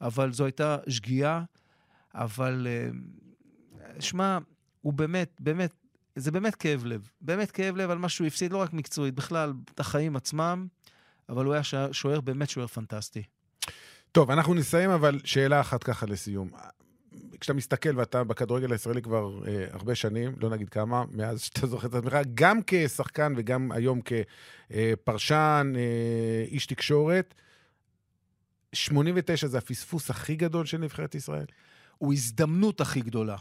אבל 0.00 0.32
זו 0.32 0.44
הייתה 0.44 0.76
שגיאה. 0.88 1.42
אבל, 2.14 2.66
אה, 2.70 2.90
שמע, 4.00 4.38
הוא 4.80 4.92
באמת, 4.92 5.36
באמת, 5.40 5.72
זה 6.16 6.30
באמת 6.30 6.54
כאב 6.54 6.84
לב. 6.84 7.10
באמת 7.20 7.50
כאב 7.50 7.76
לב 7.76 7.90
על 7.90 7.98
מה 7.98 8.08
שהוא 8.08 8.26
הפסיד, 8.26 8.52
לא 8.52 8.58
רק 8.58 8.72
מקצועית, 8.72 9.14
בכלל, 9.14 9.52
את 9.74 9.80
החיים 9.80 10.16
עצמם, 10.16 10.66
אבל 11.28 11.44
הוא 11.44 11.54
היה 11.54 11.62
שוער, 11.92 12.20
באמת 12.20 12.50
שוער 12.50 12.66
פנטסטי. 12.66 13.22
טוב, 14.12 14.30
אנחנו 14.30 14.54
נסיים, 14.54 14.90
אבל 14.90 15.20
שאלה 15.24 15.60
אחת 15.60 15.84
ככה 15.84 16.06
לסיום. 16.06 16.50
כשאתה 17.40 17.54
מסתכל, 17.54 17.98
ואתה 17.98 18.24
בכדורגל 18.24 18.72
הישראלי 18.72 19.02
כבר 19.02 19.40
אה, 19.46 19.66
הרבה 19.70 19.94
שנים, 19.94 20.34
לא 20.40 20.50
נגיד 20.50 20.68
כמה, 20.68 21.04
מאז 21.10 21.40
שאתה 21.40 21.66
זוכר 21.66 21.88
את 21.88 21.94
עצמך, 21.94 22.16
גם 22.34 22.60
כשחקן 22.66 23.32
וגם 23.36 23.72
היום 23.72 24.00
כפרשן, 24.00 25.72
אה, 25.76 26.44
איש 26.48 26.66
תקשורת, 26.66 27.34
89 28.72 29.46
זה 29.46 29.58
הפספוס 29.58 30.10
הכי 30.10 30.36
גדול 30.36 30.66
של 30.66 30.78
נבחרת 30.78 31.14
ישראל? 31.14 31.46
הוא 31.98 32.12
הזדמנות 32.12 32.80
הכי 32.80 33.00
גדולה. 33.00 33.36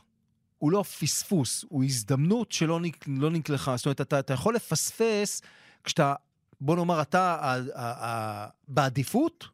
הוא 0.57 0.71
לא 0.71 0.83
פספוס, 0.83 1.65
הוא 1.69 1.83
הזדמנות 1.83 2.51
שלא 2.51 2.79
נק, 2.79 3.05
לא 3.07 3.29
נקלחה. 3.29 3.77
זאת 3.77 3.85
אומרת, 3.85 4.01
אתה, 4.01 4.19
אתה 4.19 4.33
יכול 4.33 4.55
לפספס 4.55 5.41
כשאתה, 5.83 6.13
בוא 6.61 6.75
נאמר, 6.75 7.01
אתה 7.01 7.19
ה, 7.19 7.55
ה, 7.55 8.05
ה, 8.05 8.47
בעדיפות, 8.67 9.47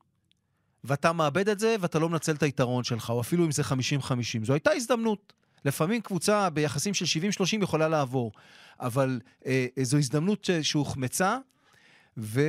ואתה 0.83 1.13
מאבד 1.13 1.49
את 1.49 1.59
זה, 1.59 1.75
ואתה 1.79 1.99
לא 1.99 2.09
מנצל 2.09 2.31
את 2.31 2.43
היתרון 2.43 2.83
שלך, 2.83 3.09
או 3.09 3.21
אפילו 3.21 3.45
אם 3.45 3.51
זה 3.51 3.61
50-50. 3.63 3.65
זו 4.43 4.53
הייתה 4.53 4.71
הזדמנות. 4.71 5.33
לפעמים 5.65 6.01
קבוצה 6.01 6.49
ביחסים 6.49 6.93
של 6.93 7.05
70-30 7.59 7.63
יכולה 7.63 7.87
לעבור, 7.87 8.31
אבל 8.79 9.19
אה, 9.45 9.65
זו 9.81 9.97
הזדמנות 9.97 10.43
ש- 10.43 10.51
שהוחמצה, 10.51 11.37
ו... 12.17 12.41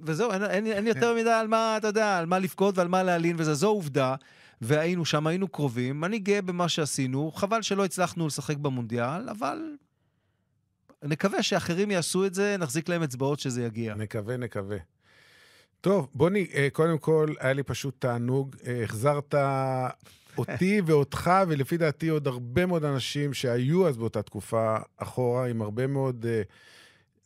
וזהו, 0.00 0.32
אין, 0.32 0.44
אין, 0.44 0.66
אין 0.66 0.86
יותר 0.86 1.14
מדי 1.14 1.30
על 1.30 1.48
מה, 1.48 1.76
אתה 1.76 1.86
יודע, 1.86 2.18
על 2.18 2.26
מה 2.26 2.38
לבכות 2.38 2.78
ועל 2.78 2.88
מה 2.88 3.02
להלין 3.02 3.36
וזה, 3.38 3.54
זו 3.54 3.68
עובדה. 3.68 4.14
והיינו 4.60 5.04
שם, 5.04 5.26
היינו 5.26 5.48
קרובים. 5.48 6.04
אני 6.04 6.18
גאה 6.18 6.42
במה 6.42 6.68
שעשינו. 6.68 7.32
חבל 7.32 7.62
שלא 7.62 7.84
הצלחנו 7.84 8.26
לשחק 8.26 8.56
במונדיאל, 8.56 9.28
אבל 9.28 9.58
נקווה 11.02 11.42
שאחרים 11.42 11.90
יעשו 11.90 12.26
את 12.26 12.34
זה, 12.34 12.56
נחזיק 12.58 12.88
להם 12.88 13.02
אצבעות 13.02 13.40
שזה 13.40 13.64
יגיע. 13.64 13.94
נקווה, 13.94 14.36
נקווה. 14.36 14.76
טוב, 15.82 16.08
בוני, 16.14 16.46
אה, 16.54 16.68
קודם 16.72 16.98
כל, 16.98 17.34
היה 17.40 17.52
לי 17.52 17.62
פשוט 17.62 17.94
תענוג. 17.98 18.56
אה, 18.66 18.82
החזרת 18.84 19.34
אותי 20.38 20.80
ואותך, 20.86 21.30
ולפי 21.48 21.76
דעתי 21.76 22.08
עוד 22.08 22.26
הרבה 22.26 22.66
מאוד 22.66 22.84
אנשים 22.84 23.34
שהיו 23.34 23.88
אז 23.88 23.96
באותה 23.96 24.22
תקופה 24.22 24.76
אחורה, 24.96 25.46
עם 25.46 25.62
הרבה 25.62 25.86
מאוד 25.86 26.26
אה, 26.28 26.42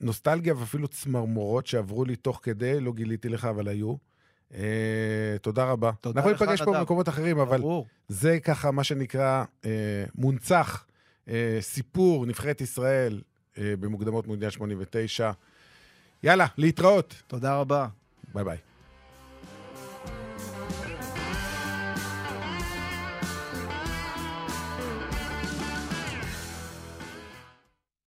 נוסטלגיה 0.00 0.54
ואפילו 0.56 0.88
צמרמורות 0.88 1.66
שעברו 1.66 2.04
לי 2.04 2.16
תוך 2.16 2.40
כדי, 2.42 2.80
לא 2.80 2.92
גיליתי 2.92 3.28
לך, 3.28 3.44
אבל 3.44 3.68
היו. 3.68 3.94
תודה 5.42 5.64
רבה. 5.64 5.90
תודה 6.00 6.20
אנחנו 6.20 6.32
ניפגש 6.32 6.62
פה. 6.62 6.78
במקומות 6.78 7.08
אחרים, 7.08 7.38
אבל. 7.38 7.62
זה 8.08 8.38
ככה 8.40 8.70
מה 8.70 8.84
שנקרא 8.84 9.44
מונצח, 10.14 10.86
סיפור 11.60 12.26
נבחרת 12.26 12.60
ישראל 12.60 13.20
במוקדמות 13.58 14.26
מונדיאל 14.26 14.50
89. 14.50 15.30
יאללה, 16.22 16.46
להתראות. 16.58 17.22
תודה 17.26 17.56
רבה. 17.56 17.86
Bye 18.36 18.44
bye. 18.44 18.75